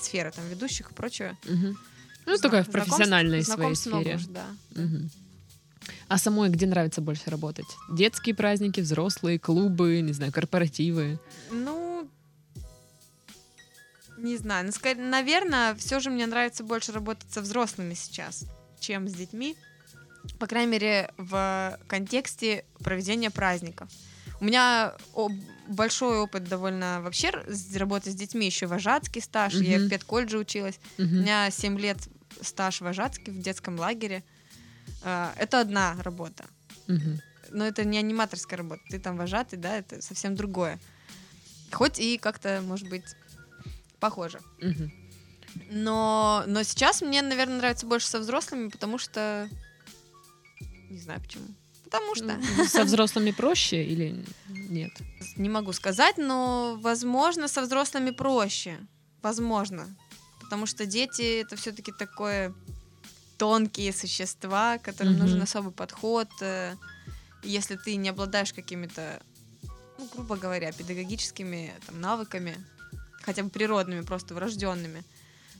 сфера 0.00 0.30
там 0.30 0.46
ведущих 0.48 0.90
и 0.90 0.94
прочее. 0.94 1.36
Мгм. 1.44 1.78
Ну, 2.26 2.36
Зна- 2.36 2.42
такая 2.42 2.64
в 2.64 2.70
профессиональной 2.70 3.42
своей 3.42 3.56
знакомств 3.56 3.86
много 3.86 4.02
сфере. 4.02 4.16
уже, 4.16 4.28
да. 4.28 4.46
Мгм. 4.72 5.10
А 6.08 6.18
самой 6.18 6.50
где 6.50 6.66
нравится 6.66 7.00
больше 7.00 7.30
работать? 7.30 7.66
Детские 7.90 8.34
праздники, 8.34 8.80
взрослые, 8.80 9.38
клубы, 9.38 10.00
не 10.00 10.12
знаю, 10.12 10.32
корпоративы? 10.32 11.18
Ну, 11.50 12.08
не 14.18 14.36
знаю. 14.36 14.70
Ну, 14.84 14.94
наверное, 15.10 15.74
все 15.76 16.00
же 16.00 16.10
мне 16.10 16.26
нравится 16.26 16.64
больше 16.64 16.92
работать 16.92 17.30
со 17.32 17.40
взрослыми 17.40 17.94
сейчас, 17.94 18.44
чем 18.80 19.08
с 19.08 19.12
детьми. 19.14 19.56
По 20.38 20.46
крайней 20.46 20.72
мере, 20.72 21.10
в 21.16 21.78
контексте 21.86 22.64
проведения 22.80 23.30
праздников. 23.30 23.88
У 24.40 24.44
меня 24.44 24.94
большой 25.68 26.18
опыт 26.18 26.44
довольно 26.44 27.00
вообще 27.02 27.30
работы 27.74 28.10
с 28.10 28.14
детьми, 28.14 28.46
еще 28.46 28.66
вожатский 28.66 29.20
стаж. 29.22 29.54
Я 29.54 29.78
Мгм. 29.78 29.86
в 29.86 29.90
педколледже 29.90 30.38
училась. 30.38 30.78
У 30.98 31.02
Мгм. 31.02 31.20
меня 31.22 31.50
7 31.50 31.78
лет 31.78 31.98
стаж 32.42 32.80
вожатский 32.80 33.32
в 33.32 33.40
детском 33.40 33.78
лагере. 33.78 34.22
А, 35.02 35.32
Это 35.38 35.60
одна 35.60 35.96
работа. 36.02 36.44
Мгм. 36.86 37.20
Но 37.50 37.64
это 37.66 37.84
не 37.84 37.98
аниматорская 37.98 38.58
работа. 38.58 38.82
Ты 38.90 38.98
там 38.98 39.16
вожатый, 39.16 39.58
да, 39.58 39.76
это 39.78 40.02
совсем 40.02 40.34
другое. 40.36 40.78
Хоть 41.72 41.98
и 41.98 42.18
как-то, 42.18 42.60
может 42.62 42.88
быть, 42.88 43.04
похоже. 44.00 44.40
Мгм. 44.60 44.92
Но, 45.70 46.44
но 46.46 46.62
сейчас 46.62 47.00
мне, 47.02 47.22
наверное, 47.22 47.58
нравится 47.58 47.86
больше 47.86 48.06
со 48.08 48.18
взрослыми, 48.18 48.68
потому 48.68 48.98
что... 48.98 49.48
Не 50.90 50.98
знаю 50.98 51.20
почему. 51.20 51.46
Потому 51.98 52.14
что... 52.14 52.68
Со 52.68 52.84
взрослыми 52.84 53.30
проще 53.32 53.84
или 53.84 54.24
нет? 54.48 54.92
Не 55.36 55.48
могу 55.48 55.72
сказать, 55.72 56.18
но, 56.18 56.78
возможно, 56.80 57.48
со 57.48 57.62
взрослыми 57.62 58.10
проще. 58.10 58.78
Возможно. 59.22 59.86
Потому 60.40 60.66
что 60.66 60.86
дети— 60.86 61.40
это 61.42 61.56
все-таки 61.56 61.92
такое 61.92 62.54
тонкие 63.38 63.92
существа, 63.92 64.78
которым 64.78 65.14
Мгм. 65.14 65.22
нужен 65.22 65.42
особый 65.42 65.72
подход. 65.72 66.28
э, 66.40 66.74
Если 67.42 67.76
ты 67.76 67.96
не 67.96 68.08
обладаешь 68.08 68.52
какими-то, 68.52 69.20
ну, 69.98 70.08
грубо 70.14 70.36
говоря, 70.36 70.72
педагогическими 70.72 71.72
там, 71.86 72.00
навыками, 72.00 72.56
хотя 73.22 73.42
бы 73.42 73.50
природными, 73.50 74.00
просто 74.02 74.34
врожденными, 74.34 75.04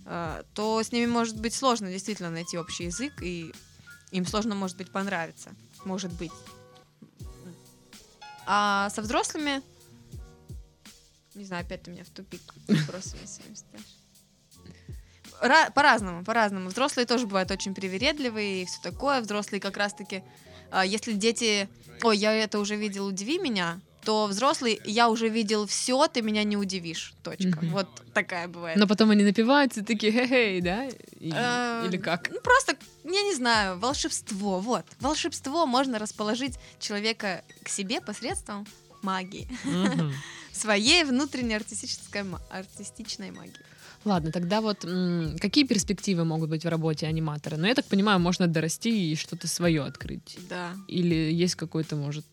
э, 0.05 0.43
то 0.55 0.83
с 0.83 0.91
ними 0.93 1.07
может 1.07 1.39
быть 1.41 1.55
сложно 1.55 1.91
действительно 1.91 2.31
найти 2.31 2.59
общий 2.59 2.85
язык, 2.85 3.23
и 3.23 3.53
им 4.11 4.27
сложно, 4.27 4.55
может 4.55 4.77
быть, 4.77 4.91
понравиться. 4.91 5.51
Может 5.87 6.13
быть. 6.13 6.33
А 8.45 8.91
со 8.91 9.03
взрослыми, 9.03 9.63
не 11.35 11.45
знаю, 11.45 11.65
опять 11.65 11.85
ты 11.85 11.93
меня 11.93 12.05
в 12.05 12.11
тупик 12.11 12.43
вопросами 12.67 13.25
по-разному, 15.75 16.25
по-разному. 16.25 16.71
Взрослые 16.71 17.07
тоже 17.07 17.27
бывают 17.27 17.51
очень 17.53 17.73
привередливые 17.73 18.63
и 18.63 18.67
все 18.67 18.81
такое. 18.83 19.21
Взрослые 19.21 19.61
как 19.61 19.77
раз-таки 19.77 20.25
а, 20.73 20.85
если 20.85 21.13
дети... 21.13 21.69
Ой, 22.03 22.19
я 22.19 22.33
это 22.33 22.59
уже 22.59 22.75
видел, 22.75 23.07
удиви 23.07 23.39
меня, 23.39 23.81
то 24.07 24.27
взрослый, 24.27 24.81
я 24.85 25.09
уже 25.11 25.29
видел 25.29 25.67
все, 25.67 26.07
ты 26.07 26.23
меня 26.23 26.45
не 26.45 26.57
удивишь. 26.57 27.13
Точка. 27.25 27.49
Мгм. 27.49 27.71
Вот 27.71 27.89
такая 28.15 28.47
бывает. 28.49 28.79
Но 28.79 28.87
потом 28.87 29.11
они 29.11 29.25
напиваются 29.25 29.85
такие, 29.85 30.13
хе-хей, 30.13 30.61
да? 30.61 30.85
И- 31.21 31.33
Э, 31.35 31.85
Или 31.89 31.97
как? 31.99 32.31
Ну, 32.31 32.41
просто, 32.41 32.77
я 33.05 33.23
не 33.23 33.35
знаю, 33.35 33.79
волшебство, 33.81 34.61
вот. 34.61 34.85
Волшебство 35.01 35.67
можно 35.67 35.99
расположить 35.99 36.55
человека 36.79 37.43
к 37.65 37.69
себе 37.69 38.01
посредством 38.01 38.65
магии. 39.03 39.49
Мгм. 39.65 40.13
Своей 40.53 41.05
внутренней 41.05 41.57
артистической, 41.57 42.23
артистичной 42.51 43.31
магии. 43.33 43.53
Ладно, 44.07 44.31
тогда 44.31 44.61
вот 44.61 44.87
какие 45.41 45.65
перспективы 45.65 46.25
могут 46.25 46.49
быть 46.49 46.65
в 46.65 46.69
работе 46.69 47.09
аниматора? 47.09 47.57
Ну, 47.57 47.67
я 47.67 47.75
так 47.75 47.87
понимаю, 47.87 48.21
можно 48.21 48.47
дорасти 48.47 49.13
и 49.13 49.17
что-то 49.17 49.49
свое 49.49 49.83
открыть. 49.83 50.39
Да. 50.49 50.75
Или 50.87 51.33
есть 51.33 51.57
какой-то, 51.57 51.97
может, 51.97 52.25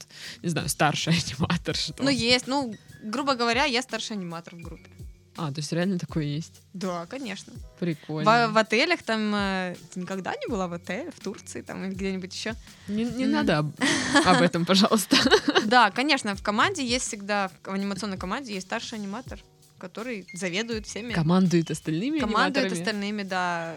не 0.44 0.50
знаю, 0.50 0.70
старший 0.70 1.14
аниматор, 1.38 1.76
что? 1.76 2.04
Ну, 2.04 2.12
есть. 2.12 2.46
Ну, 2.46 2.76
грубо 3.04 3.34
говоря, 3.34 3.66
я 3.66 3.82
старший 3.82 4.16
аниматор 4.18 4.56
в 4.56 4.62
группе. 4.62 4.88
А, 5.36 5.52
то 5.52 5.62
есть 5.62 5.74
реально 5.74 5.98
такое 5.98 6.26
есть? 6.26 6.62
Да, 6.74 7.08
конечно. 7.08 7.52
Прикольно. 7.80 8.50
В, 8.50 8.54
в 8.54 8.58
отелях 8.58 9.02
там... 9.02 9.34
э, 9.34 9.76
никогда 9.96 10.36
не 10.36 10.48
была 10.48 10.68
в 10.68 10.74
отеле, 10.74 11.10
в 11.10 11.20
Турции 11.20 11.64
там 11.64 11.84
или 11.84 11.96
где-нибудь 11.96 12.32
еще? 12.36 12.54
Не, 12.88 13.04
не 13.04 13.24
М. 13.24 13.32
надо 13.32 13.58
об, 13.58 13.72
об 14.26 14.42
этом, 14.44 14.64
пожалуйста. 14.64 15.18
Да, 15.66 15.90
конечно, 15.90 16.36
в 16.36 16.44
команде 16.44 16.86
есть 16.86 17.08
всегда, 17.08 17.50
в 17.64 17.74
анимационной 17.74 18.18
команде 18.18 18.54
есть 18.54 18.68
старший 18.68 19.00
аниматор, 19.00 19.40
который 19.84 20.26
заведует 20.34 20.88
всеми. 20.88 21.14
Командует 21.14 21.70
остальными 21.70 22.20
командует 22.20 22.72
остальными, 22.72 23.24
да, 23.24 23.76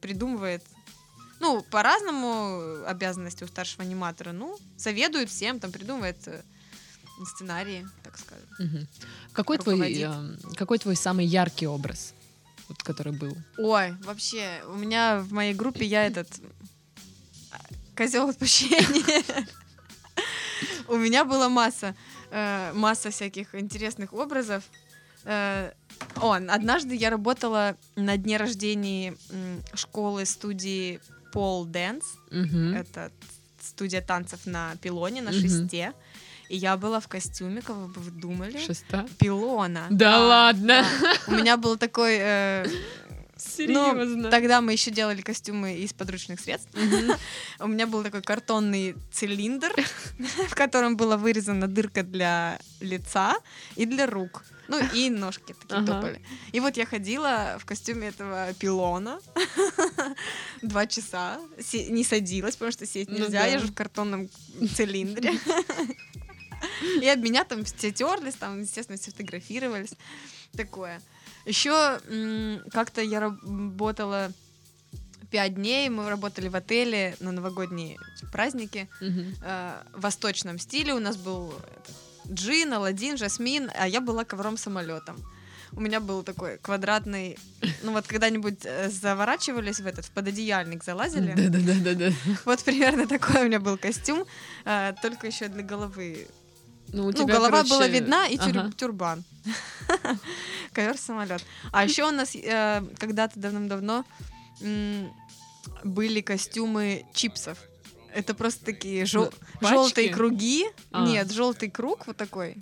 придумывает. 0.00 0.62
Ну, 1.40 1.62
по-разному 1.62 2.84
обязанности 2.86 3.42
у 3.44 3.48
старшего 3.48 3.82
аниматора. 3.82 4.32
Ну, 4.32 4.56
заведует 4.76 5.28
всем, 5.28 5.58
там 5.58 5.72
придумывает 5.72 6.16
э, 6.26 6.42
сценарии, 7.26 7.84
так 8.04 8.16
скажем. 8.16 8.46
Мгм. 8.58 8.88
Какой 9.32 9.58
твой, 9.58 10.02
эм, 10.02 10.38
какой 10.54 10.78
твой 10.78 10.94
самый 10.94 11.26
яркий 11.26 11.66
образ, 11.66 12.14
вот, 12.68 12.80
который 12.84 13.12
был? 13.12 13.36
Ой, 13.58 13.92
вообще, 14.04 14.62
у 14.68 14.76
меня 14.76 15.18
в 15.18 15.32
моей 15.32 15.52
группе 15.52 15.84
я 15.84 16.06
этот 16.06 16.28
козел 17.96 18.28
отпущения. 18.28 19.24
У 20.88 20.96
меня 20.96 21.24
была 21.24 21.48
масса, 21.48 21.94
э, 22.30 22.72
масса 22.74 23.10
всяких 23.10 23.54
интересных 23.54 24.12
образов. 24.12 24.64
Э, 25.24 25.72
О, 26.16 26.32
однажды 26.34 26.94
я 26.94 27.10
работала 27.10 27.76
на 27.96 28.16
дне 28.16 28.36
рождения 28.36 29.14
школы 29.74 30.24
студии 30.26 31.00
Пол 31.32 31.64
Дэнс. 31.64 32.04
Мгм. 32.30 32.74
Это 32.74 33.10
студия 33.60 34.00
танцев 34.00 34.46
на 34.46 34.76
пилоне, 34.76 35.22
на 35.22 35.30
Мгм. 35.30 35.40
шесте. 35.40 35.92
И 36.48 36.56
я 36.56 36.76
была 36.76 37.00
в 37.00 37.08
костюме, 37.08 37.60
кого 37.60 37.88
бы 37.88 38.00
вы 38.00 38.10
думали? 38.12 38.56
Шеста? 38.58 39.04
Пилона. 39.18 39.86
Да 39.90 40.18
ладно? 40.20 40.84
да. 41.02 41.14
У 41.26 41.32
меня 41.32 41.56
был 41.56 41.76
такой... 41.76 42.18
э, 42.20 42.66
Серьезно? 43.36 44.04
ну, 44.04 44.30
тогда 44.30 44.60
мы 44.62 44.72
еще 44.72 44.90
делали 44.90 45.20
костюмы 45.20 45.74
из 45.76 45.92
подручных 45.92 46.40
средств. 46.40 46.70
У 47.58 47.66
меня 47.66 47.86
был 47.86 48.02
такой 48.02 48.22
картонный 48.22 48.94
цилиндр, 49.12 49.72
в 50.48 50.54
котором 50.54 50.96
была 50.96 51.16
вырезана 51.18 51.68
дырка 51.68 52.02
для 52.02 52.58
лица 52.80 53.36
и 53.74 53.84
для 53.84 54.06
рук. 54.06 54.42
Ну 54.68 54.80
и 54.94 55.10
ножки 55.10 55.54
такие 55.60 55.78
Ага. 55.80 55.86
топали. 55.86 56.22
И 56.52 56.60
вот 56.60 56.76
я 56.76 56.86
ходила 56.86 57.58
в 57.60 57.66
костюме 57.66 58.08
этого 58.08 58.52
пилона 58.54 59.20
два 60.62 60.86
часа, 60.86 61.38
не 61.72 62.04
садилась, 62.04 62.56
потому 62.56 62.72
что 62.72 62.86
сесть 62.86 63.10
Ну 63.10 63.18
нельзя, 63.18 63.40
да. 63.40 63.46
я 63.46 63.58
же 63.58 63.66
в 63.66 63.74
картонном 63.74 64.28
цилиндре. 64.74 65.38
И 67.02 67.06
об 67.08 67.20
меня 67.20 67.44
там 67.44 67.64
все 67.64 67.92
терлись, 67.92 68.34
там, 68.34 68.62
естественно, 68.62 68.98
все 68.98 69.10
фотографировались. 69.10 69.92
Такое. 70.56 71.00
Еще 71.46 72.00
как-то 72.72 73.00
я 73.00 73.20
работала 73.20 74.32
пять 75.30 75.54
дней, 75.54 75.88
мы 75.88 76.08
работали 76.08 76.48
в 76.48 76.56
отеле 76.56 77.16
на 77.20 77.32
новогодние 77.32 77.98
праздники 78.32 78.88
э, 79.00 79.82
в 79.92 80.00
восточном 80.00 80.58
стиле. 80.58 80.94
У 80.94 81.00
нас 81.00 81.16
был 81.16 81.52
джин, 82.28 82.72
Аладдин, 82.72 83.16
Жасмин, 83.16 83.70
а 83.78 83.88
я 83.88 84.00
была 84.00 84.24
ковром-самолетом. 84.24 85.16
У 85.72 85.80
меня 85.80 86.00
был 86.00 86.22
такой 86.22 86.58
квадратный... 86.58 87.38
Ну 87.82 87.92
вот 87.92 88.06
когда-нибудь 88.06 88.60
э, 88.64 88.88
заворачивались 88.88 89.80
в 89.80 89.86
этот, 89.86 90.04
в 90.04 90.10
пододеяльник 90.10 90.84
залазили? 90.84 91.34
Да-да-да-да-да. 91.36 92.12
Вот 92.44 92.62
примерно 92.64 93.06
такой 93.06 93.42
у 93.42 93.44
меня 93.44 93.60
был 93.60 93.76
костюм, 93.76 94.24
э, 94.64 94.94
только 95.02 95.26
еще 95.26 95.48
для 95.48 95.62
головы. 95.62 96.28
Ну, 96.92 97.02
у 97.02 97.06
Ну, 97.06 97.12
тебя, 97.12 97.34
голова 97.34 97.50
короче, 97.58 97.70
была 97.70 97.88
видна 97.88 98.26
и 98.28 98.36
тюрь- 98.38 98.58
ага. 98.58 98.72
тюрбан. 98.76 99.24
Ковер 100.72 100.96
самолет. 100.98 101.42
А 101.72 101.84
еще 101.84 102.04
у 102.04 102.10
нас 102.10 102.34
э, 102.34 102.82
когда-то 102.98 103.38
давным-давно 103.38 104.04
м, 104.60 105.12
были 105.84 106.20
костюмы 106.20 107.04
чипсов. 107.14 107.58
Это 108.14 108.34
просто 108.34 108.64
такие 108.64 109.04
жел- 109.04 109.32
желтые 109.60 110.08
круги. 110.10 110.64
А. 110.92 111.04
Нет, 111.06 111.30
желтый 111.32 111.70
круг 111.70 112.06
вот 112.06 112.16
такой. 112.16 112.56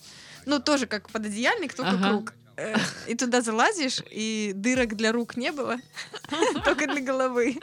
Ну, 0.47 0.59
тоже 0.59 0.87
как 0.87 1.11
пододеяльник, 1.11 1.75
только 1.75 1.93
Ага. 1.93 2.09
круг. 2.09 2.35
Э, 2.57 2.77
И 3.09 3.15
туда 3.15 3.41
залазишь, 3.41 4.01
и 4.11 4.53
дырок 4.55 4.97
для 4.97 5.13
рук 5.13 5.37
не 5.37 5.53
было, 5.53 5.77
только 6.65 6.87
для 6.87 7.01
головы. 7.01 7.59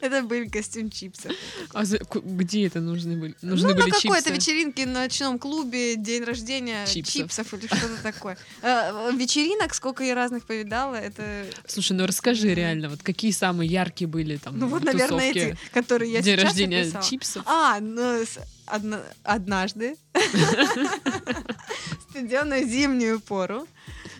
Это 0.00 0.22
был 0.22 0.50
костюм 0.50 0.90
чипсов. 0.90 1.32
А 1.72 1.84
где 1.84 2.66
это 2.66 2.80
нужны 2.80 3.16
были? 3.16 3.34
Нужны 3.42 3.74
ну, 3.74 3.86
на 3.86 3.90
какой-то 3.90 4.30
вечеринке 4.30 4.86
на 4.86 5.00
ночном 5.04 5.38
клубе, 5.38 5.96
день 5.96 6.24
рождения 6.24 6.86
Чипсов. 6.86 7.52
или 7.54 7.66
что-то 7.66 8.02
такое. 8.02 8.36
Э, 8.62 9.10
Вечеринок, 9.12 9.74
сколько 9.74 10.04
я 10.04 10.14
разных 10.14 10.44
повидала, 10.44 10.96
это... 10.96 11.46
Слушай, 11.66 11.92
ну 11.92 12.06
расскажи 12.06 12.54
реально, 12.54 12.88
вот 12.88 13.02
какие 13.02 13.30
самые 13.30 13.70
яркие 13.70 14.08
были 14.08 14.36
там 14.36 14.58
Ну 14.58 14.66
вот, 14.68 14.84
наверное, 14.84 15.30
эти, 15.30 15.56
которые 15.72 16.12
я 16.12 16.22
День 16.22 16.36
сейчас 16.36 16.44
рождения 16.44 16.92
чипсов? 17.02 17.42
А, 17.46 17.78
ну, 17.80 18.24
одно- 18.66 19.02
однажды, 19.22 19.96
в 20.14 22.10
студеную 22.10 22.66
зимнюю 22.68 23.20
пору, 23.20 23.66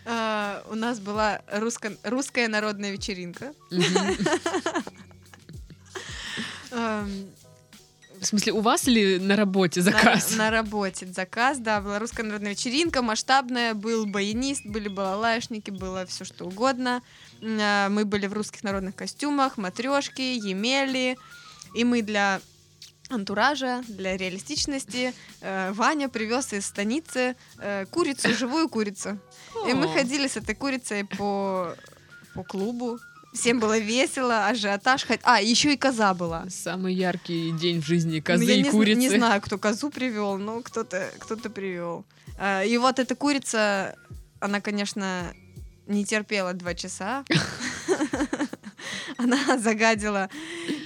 э, 0.05 0.61
у 0.69 0.75
нас 0.75 0.99
была 0.99 1.41
русско- 1.51 1.97
русская 2.03 2.47
народная 2.47 2.91
вечеринка. 2.91 3.53
Эм, 6.71 7.27
В 8.19 8.25
смысле, 8.25 8.51
у 8.53 8.61
вас 8.61 8.87
или 8.87 9.19
на 9.19 9.35
работе 9.35 9.79
На- 9.81 9.91
заказ? 9.91 10.35
На, 10.35 10.49
работе 10.49 11.05
заказ, 11.05 11.59
да, 11.59 11.79
была 11.81 11.99
русская 11.99 12.23
народная 12.23 12.51
вечеринка, 12.51 13.03
масштабная, 13.03 13.75
был 13.75 14.07
баянист, 14.07 14.65
были 14.65 14.87
балалайшники, 14.87 15.69
было 15.69 16.03
все 16.07 16.25
что 16.25 16.45
угодно. 16.45 17.03
А, 17.43 17.89
Мы 17.89 18.05
были 18.05 18.25
в 18.25 18.33
русских 18.33 18.63
народных 18.63 18.95
костюмах, 18.95 19.57
матрешки, 19.57 20.21
емели, 20.35 21.15
и 21.75 21.83
мы 21.83 22.01
для 22.01 22.41
антуража, 23.09 23.81
для 23.87 24.17
реалистичности 24.17 25.13
э, 25.41 25.71
Ваня 25.73 26.09
привез 26.09 26.53
из 26.53 26.65
станицы 26.65 27.35
э, 27.59 27.85
курицу, 27.91 28.33
живую 28.33 28.69
курицу. 28.69 29.17
И 29.67 29.73
мы 29.73 29.87
ходили 29.87 30.27
с 30.27 30.37
этой 30.37 30.55
курицей 30.55 31.05
по, 31.05 31.75
по 32.33 32.43
клубу. 32.43 32.99
Всем 33.33 33.59
было 33.59 33.77
весело, 33.77 34.47
ажиотаж. 34.47 35.05
хот- 35.05 35.19
А, 35.23 35.41
еще 35.41 35.73
и 35.73 35.77
коза 35.77 36.13
была. 36.13 36.45
Самый 36.49 36.93
яркий 36.93 37.51
день 37.51 37.81
в 37.81 37.85
жизни 37.85 38.17
Ну, 38.17 38.23
козы 38.23 38.45
я 38.45 38.55
и 38.55 38.63
не, 38.63 38.69
курицы. 38.71 38.99
не 38.99 39.09
знаю, 39.09 39.41
кто 39.41 39.57
козу 39.57 39.89
привел, 39.89 40.37
но 40.37 40.61
кто-то 40.61 41.09
кто 41.19 41.35
привел. 41.49 42.05
А, 42.39 42.63
И 42.63 42.77
вот 42.77 42.99
эта 42.99 43.15
курица, 43.15 43.95
она, 44.39 44.59
конечно, 44.61 45.33
не 45.87 46.03
терпела 46.05 46.53
два 46.53 46.73
часа. 46.73 47.23
Она 49.17 49.57
загадила 49.57 50.29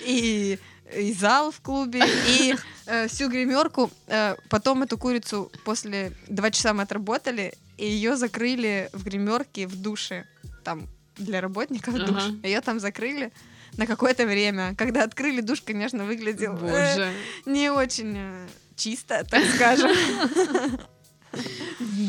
и, 0.06 0.58
и 0.96 1.14
зал 1.14 1.52
в 1.52 1.62
клубе, 1.62 2.02
и 2.28 2.56
э, 2.86 3.08
всю 3.08 3.30
гримерку. 3.30 3.92
Э, 4.08 4.36
потом 4.50 4.84
эту 4.84 4.98
курицу 4.98 5.52
после 5.66 6.14
два 6.28 6.52
часа 6.52 6.74
мы 6.74 6.84
отработали, 6.84 7.54
и 7.78 7.86
ее 7.86 8.16
закрыли 8.16 8.90
в 8.94 9.04
гримерке 9.04 9.68
в 9.68 9.82
душе. 9.82 10.26
Там 10.64 10.88
для 11.18 11.42
работников 11.42 11.94
душ. 11.96 12.24
Ага. 12.24 12.48
Ее 12.48 12.62
там 12.62 12.80
закрыли 12.80 13.32
на 13.78 13.88
какое-то 13.88 14.26
время. 14.26 14.76
Когда 14.76 15.04
открыли 15.04 15.42
душ, 15.42 15.62
конечно, 15.62 16.06
выглядел 16.06 16.54
э, 16.56 16.58
Боже. 16.58 17.14
не 17.46 17.70
очень 17.70 18.16
э, 18.18 18.48
чисто, 18.76 19.26
так 19.30 19.44
скажем. 19.56 19.92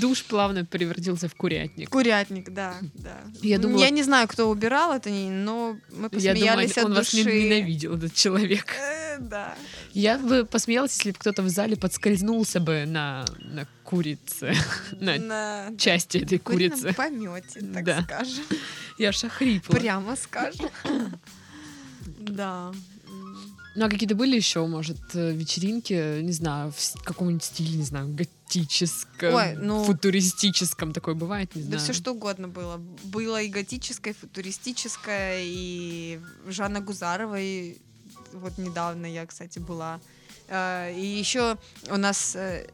Душ 0.01 0.25
плавно 0.25 0.65
превратился 0.65 1.29
в 1.29 1.35
курятник. 1.35 1.89
Курятник, 1.91 2.51
да, 2.51 2.75
да. 2.95 3.21
Я 3.43 3.59
думала- 3.59 3.89
не 3.91 4.03
знаю, 4.03 4.27
кто 4.29 4.49
убирал 4.51 4.93
это, 4.93 5.11
но 5.11 5.77
мы 5.91 6.09
Я 6.13 6.35
думаю, 6.35 6.35
посмеялись 6.35 6.79
от 6.79 6.85
он 6.87 6.95
вас 6.95 7.11
души. 7.13 7.25
ненавидел, 7.25 7.97
этот 7.97 8.15
человек. 8.15 8.67
Э, 8.79 9.19
Да. 9.21 9.55
Я 9.93 10.19
бы 10.19 10.45
посмеялась, 10.45 10.97
если 10.97 11.11
бы 11.13 11.19
кто-то 11.19 11.43
в 11.43 11.49
зале 11.49 11.77
подскользнулся 11.77 12.61
бы 12.61 12.85
на, 12.87 13.25
на 13.39 13.67
курице, 13.85 14.55
на 15.01 15.17
На 15.19 15.77
части 15.79 16.19
этой 16.19 16.39
курицы. 16.39 16.93
помете, 16.95 17.61
так 17.75 17.85
Да. 17.85 18.03
скажем. 18.03 18.45
Я 18.99 19.11
аж 19.11 19.23
охрипла. 19.25 19.75
Прямо 19.75 20.17
скажем. 20.17 20.69
Да. 22.19 22.73
Ну, 23.75 23.87
а 23.87 23.89
какие-то 23.89 24.15
были 24.15 24.37
еще, 24.37 24.67
может, 24.67 24.99
э, 25.15 25.33
вечеринки, 25.33 26.21
не 26.21 26.33
знаю, 26.33 26.73
в 26.77 27.03
каком-нибудь 27.05 27.45
стиле, 27.45 27.77
не 27.79 27.85
знаю, 27.85 28.09
готическом, 28.15 29.35
Ой, 29.35 29.55
ну- 29.55 29.85
футуристическом 29.85 30.93
такое 30.93 31.15
бывает, 31.15 31.55
не 31.57 31.63
Да 31.63 31.69
знаю. 31.69 31.83
все 31.83 31.93
что 31.95 32.13
угодно 32.13 32.49
было. 32.49 32.77
Было 33.05 33.41
и 33.41 33.49
готическое, 33.49 34.11
и 34.13 34.17
футуристическое, 34.17 35.41
и 35.45 36.21
Жанна 36.49 36.81
Гузарова, 36.81 37.41
и 37.41 37.79
вот 38.35 38.59
недавно 38.59 39.07
я, 39.07 39.25
кстати, 39.27 39.59
была. 39.59 40.01
Э, 40.49 40.93
И 40.95 41.05
еще 41.07 41.57
у 41.91 41.97
нас 41.97 42.37
э, 42.37 42.67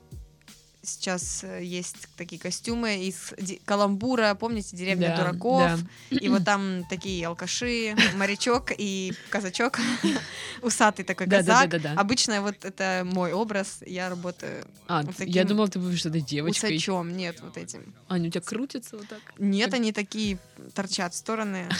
сейчас 0.88 1.44
э, 1.44 1.62
есть 1.64 1.96
такие 2.16 2.40
костюмы 2.40 3.06
из 3.06 3.32
каламбура, 3.64 4.34
помните, 4.34 4.76
деревня 4.76 5.08
Да, 5.08 5.16
дураков. 5.18 5.80
да. 6.10 6.16
И 6.16 6.28
вот 6.28 6.44
там 6.44 6.84
такие 6.88 7.26
алкаши, 7.26 7.94
морячок 8.16 8.72
и 8.76 9.12
казачок, 9.30 9.78
усатый 10.62 11.04
такой 11.04 11.26
Да, 11.26 11.42
да, 11.42 11.52
казак. 11.52 11.70
да, 11.70 11.78
да, 11.78 11.94
да. 11.94 12.00
Обычно 12.00 12.42
вот 12.42 12.64
это 12.64 13.02
мой 13.04 13.32
образ, 13.32 13.78
я 13.86 14.08
работаю 14.08 14.64
А, 14.86 15.02
вот 15.02 15.18
я 15.20 15.26
таким 15.26 15.46
думала, 15.46 15.68
ты 15.68 15.78
будешь 15.78 16.04
этой 16.04 16.20
девочкой. 16.20 16.76
усачом, 16.76 17.16
нет, 17.16 17.40
вот 17.42 17.56
этим. 17.56 17.94
Аня, 18.08 18.28
у 18.28 18.30
тебя 18.30 18.40
крутится 18.40 18.96
вот 18.96 19.08
так? 19.08 19.20
Нет, 19.38 19.72
они 19.74 19.92
такие 19.92 20.38
торчат 20.74 21.14
в 21.14 21.16
стороны. 21.16 21.68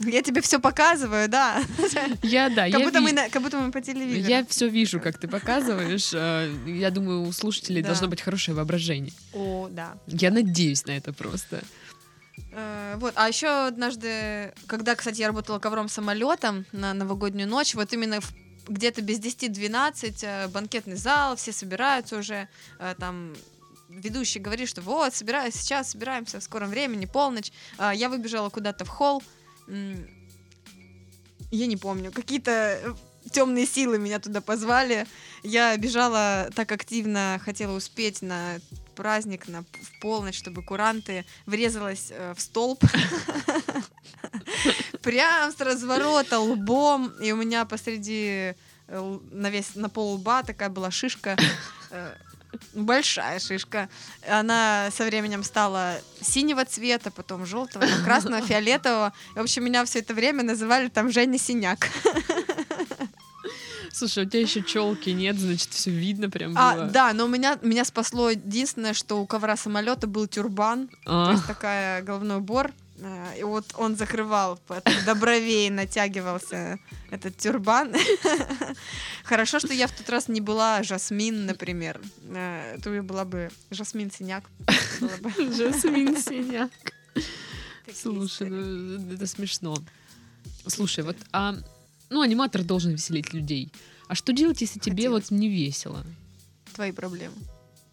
Я 0.00 0.22
тебе 0.22 0.40
все 0.40 0.58
показываю, 0.60 1.28
да. 1.28 1.62
Я, 2.22 2.48
да, 2.50 2.70
Как 2.70 2.80
я 2.80 2.84
будто, 2.86 2.98
ви- 2.98 3.04
мы 3.04 3.12
на- 3.12 3.28
как 3.28 3.42
будто 3.42 3.58
мы 3.58 3.72
по 3.72 3.80
телевизору. 3.80 4.28
Я 4.30 4.44
все 4.46 4.68
вижу, 4.68 5.00
как 5.00 5.18
ты 5.18 5.26
показываешь. 5.28 6.10
э, 6.14 6.52
Я 6.66 6.90
думаю, 6.90 7.22
у 7.22 7.32
слушателей 7.32 7.82
Да. 7.82 7.88
должно 7.88 8.06
быть 8.08 8.20
хорошее 8.22 8.54
воображение. 8.56 9.12
О, 9.32 9.68
да. 9.70 9.96
Я 10.06 10.30
надеюсь 10.30 10.86
на 10.86 10.92
это 10.92 11.12
просто. 11.12 11.62
Э, 12.52 12.96
Вот, 12.98 13.12
а 13.16 13.28
еще 13.28 13.66
однажды, 13.66 14.52
когда, 14.66 14.94
кстати, 14.94 15.20
я 15.20 15.26
работала 15.26 15.58
ковром 15.58 15.88
самолетом 15.88 16.64
на 16.72 16.94
новогоднюю 16.94 17.48
ночь, 17.48 17.74
вот 17.74 17.92
именно 17.92 18.20
в- 18.20 18.32
где-то 18.68 19.02
без 19.02 19.18
10-12 19.18 20.22
э, 20.22 20.48
банкетный 20.48 20.96
зал, 20.96 21.34
все 21.36 21.52
собираются 21.52 22.16
уже, 22.18 22.48
там 22.98 23.34
ведущий 23.88 24.38
говорит, 24.38 24.68
что 24.68 24.82
вот, 24.82 25.14
собираюсь 25.14 25.54
сейчас, 25.54 25.90
собираемся 25.90 26.38
в 26.38 26.42
скором 26.42 26.68
времени, 26.68 27.06
полночь. 27.06 27.50
Я 27.94 28.10
выбежала 28.10 28.50
куда-то 28.50 28.84
в 28.84 28.88
холл, 28.88 29.22
я 31.50 31.66
не 31.66 31.76
помню, 31.76 32.12
какие-то 32.12 32.96
темные 33.30 33.66
силы 33.66 33.98
меня 33.98 34.18
туда 34.18 34.40
позвали. 34.40 35.06
Я 35.42 35.76
бежала 35.76 36.50
так 36.54 36.72
активно, 36.72 37.40
хотела 37.44 37.76
успеть 37.76 38.22
на 38.22 38.58
праздник 38.94 39.46
на, 39.48 39.62
в 39.62 40.00
полночь, 40.00 40.36
чтобы 40.36 40.62
куранты 40.62 41.24
врезалась 41.46 42.08
э, 42.10 42.34
в 42.34 42.40
столб. 42.40 42.82
Прям 45.02 45.52
с 45.52 45.60
разворота 45.60 46.40
лбом. 46.40 47.12
И 47.20 47.30
у 47.30 47.36
меня 47.36 47.64
посреди 47.64 48.54
э, 48.88 49.18
на 49.30 49.50
весь 49.50 49.74
на 49.76 49.88
пол 49.88 50.14
лба 50.14 50.42
такая 50.42 50.68
была 50.68 50.90
шишка. 50.90 51.36
Большая 52.74 53.38
шишка. 53.40 53.88
Она 54.28 54.88
со 54.90 55.04
временем 55.04 55.42
стала 55.44 55.96
синего 56.20 56.64
цвета, 56.64 57.10
потом 57.10 57.44
желтого, 57.46 57.82
потом 57.82 58.04
красного, 58.04 58.40
фиолетового. 58.46 59.12
И, 59.34 59.38
в 59.38 59.42
общем, 59.42 59.64
меня 59.64 59.84
все 59.84 59.98
это 60.00 60.14
время 60.14 60.42
называли 60.42 60.88
там 60.88 61.10
Женя 61.12 61.38
Синяк. 61.38 61.88
Слушай, 63.92 64.24
у 64.24 64.28
тебя 64.28 64.42
еще 64.42 64.62
челки 64.62 65.10
нет, 65.10 65.38
значит, 65.38 65.70
все 65.70 65.90
видно 65.90 66.30
прям 66.30 66.54
А, 66.56 66.74
было. 66.74 66.84
да, 66.86 67.12
но 67.14 67.26
меня, 67.26 67.58
меня 67.62 67.84
спасло 67.84 68.30
единственное, 68.30 68.92
что 68.94 69.20
у 69.20 69.26
ковра 69.26 69.56
самолета 69.56 70.06
был 70.06 70.26
тюрбан. 70.26 70.88
А, 71.06 71.26
То 71.26 71.32
есть 71.32 71.46
такая 71.46 72.02
головной 72.02 72.36
убор. 72.36 72.70
Э, 73.00 73.40
И 73.40 73.42
вот 73.42 73.64
он 73.76 73.96
закрывал 73.96 74.58
до 75.06 75.14
бровей, 75.14 75.70
натягивался 75.70 76.78
этот 77.10 77.36
тюрбан. 77.36 77.94
Хорошо, 79.24 79.58
что 79.58 79.72
я 79.72 79.86
в 79.86 79.92
тот 79.92 80.08
раз 80.08 80.28
не 80.28 80.40
была 80.40 80.82
Жасмин, 80.82 81.46
например. 81.46 82.00
Э, 82.30 82.78
То 82.82 82.94
я 82.94 83.02
была 83.02 83.24
бы 83.24 83.50
Жасмин 83.70 84.10
Синяк. 84.10 84.44
Жасмин 85.36 86.16
Синяк. 86.16 86.70
Слушай, 87.94 88.50
ну 88.50 89.14
это 89.14 89.26
смешно. 89.26 89.76
Слушай, 90.66 91.04
вот, 91.04 91.16
а, 91.32 91.54
ну, 92.10 92.20
аниматор 92.20 92.62
должен 92.62 92.92
веселить 92.92 93.32
людей. 93.32 93.72
А 94.06 94.14
что 94.14 94.32
делать, 94.32 94.60
если 94.60 94.78
тебе 94.78 95.08
вот 95.10 95.30
не 95.30 95.48
весело? 95.48 96.04
Твои 96.74 96.92
проблемы. 96.92 97.34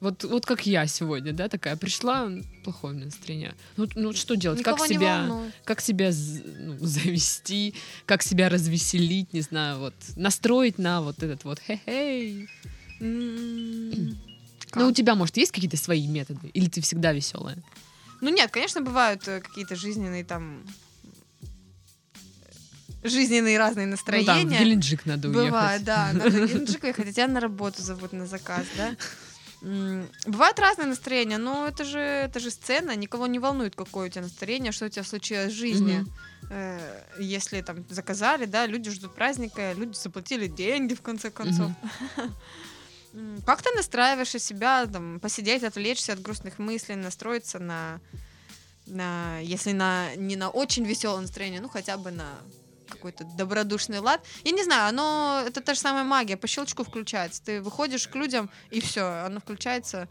Вот, 0.02 0.24
вот 0.24 0.46
как 0.46 0.66
я 0.66 0.88
сегодня, 0.88 1.34
да, 1.34 1.48
такая 1.48 1.78
пришла, 1.78 2.30
плохое 2.64 2.94
у 2.94 2.96
меня 2.96 3.06
настроение. 3.06 3.56
Ну, 3.78 3.88
ну 3.96 4.14
что 4.14 4.36
делать? 4.36 4.60
Никого 4.60 4.78
как 4.78 4.88
себя, 4.88 5.28
волнует. 5.28 5.54
как 5.64 5.82
себя 5.82 6.12
ну, 6.12 6.78
завести, 6.86 7.74
как 8.06 8.22
себя 8.22 8.50
развеселить, 8.50 9.34
не 9.34 9.42
знаю, 9.42 9.80
вот 9.80 9.94
настроить 10.16 10.78
на 10.78 11.02
вот 11.02 11.24
этот 11.24 11.44
вот 11.44 11.60
хе-хей. 11.60 12.48
Ну, 13.00 14.88
у 14.88 14.92
тебя, 14.92 15.16
может, 15.16 15.38
есть 15.38 15.52
какие-то 15.52 15.78
свои 15.78 16.06
методы? 16.08 16.50
Или 16.54 16.68
ты 16.68 16.82
всегда 16.82 17.14
веселая? 17.14 17.58
Ну 18.22 18.30
нет, 18.30 18.52
конечно, 18.52 18.82
бывают 18.82 19.28
э, 19.28 19.42
какие-то 19.42 19.76
жизненные 19.76 20.24
там 20.24 20.64
э, 23.04 23.08
жизненные 23.08 23.58
разные 23.58 23.86
Ну, 23.86 23.92
настроения. 23.92 24.26
там, 24.26 24.48
в 24.48 24.52
Геленджик 24.52 25.06
надо 25.06 25.30
уехать. 25.30 25.46
Бывает, 25.46 25.84
да. 25.84 26.12
Надо 26.14 26.30
в 26.32 26.48
Геленджик 26.48 26.84
уехать, 26.84 27.08
а 27.08 27.14
тебя 27.14 27.28
на 27.28 27.40
работу 27.40 27.82
зовут 27.82 28.14
на 28.14 28.26
заказ, 28.26 28.66
да? 28.78 28.96
Бывают 29.62 30.60
разные 30.60 30.88
настроения, 30.88 31.38
но 31.38 31.68
это 31.68 31.84
же, 31.86 32.00
это 32.00 32.40
же 32.40 32.52
сцена, 32.52 32.96
никого 32.96 33.28
не 33.28 33.40
волнует, 33.40 33.76
какое 33.76 34.08
у 34.08 34.10
тебя 34.10 34.22
настроение, 34.24 34.72
что 34.72 34.86
у 34.86 34.90
тебя 34.90 35.04
случилось 35.04 35.54
в 35.54 35.56
жизни. 35.56 36.06
Э, 36.50 37.02
Если 37.20 37.62
там 37.62 37.86
заказали, 37.90 38.46
да, 38.46 38.68
люди 38.68 38.92
ждут 38.92 39.16
праздника, 39.16 39.74
люди 39.74 39.96
заплатили 39.98 40.48
деньги, 40.48 40.94
в 40.94 41.02
конце 41.02 41.32
концов. 41.32 41.72
М, 43.14 43.42
Как 43.46 43.62
ты 43.62 43.72
настраиваешь 43.76 44.30
себя, 44.30 44.86
там, 44.86 45.20
посидеть, 45.20 45.64
отвлечься 45.64 46.14
от 46.14 46.22
грустных 46.22 46.60
мыслей, 46.60 46.96
настроиться 46.96 47.60
на, 47.60 48.00
на 48.86 49.40
если 49.40 49.72
на, 49.72 50.16
не 50.16 50.36
на 50.36 50.50
очень 50.50 50.86
веселое 50.86 51.22
настроение, 51.22 51.62
ну 51.62 51.70
хотя 51.70 51.98
бы 51.98 52.12
на 52.12 52.30
какой-то 52.86 53.24
добродушный 53.24 54.00
лад. 54.00 54.26
Я 54.44 54.52
не 54.52 54.64
знаю, 54.64 54.90
оно 54.90 55.44
это 55.46 55.62
та 55.62 55.74
же 55.74 55.80
самая 55.80 56.04
магия, 56.04 56.38
по 56.38 56.48
щелчку 56.48 56.84
включается. 56.84 57.42
Ты 57.44 57.62
выходишь 57.62 58.08
к 58.08 58.16
людям, 58.16 58.50
и 58.72 58.80
все, 58.80 59.02
оно 59.26 59.40
включается, 59.40 60.08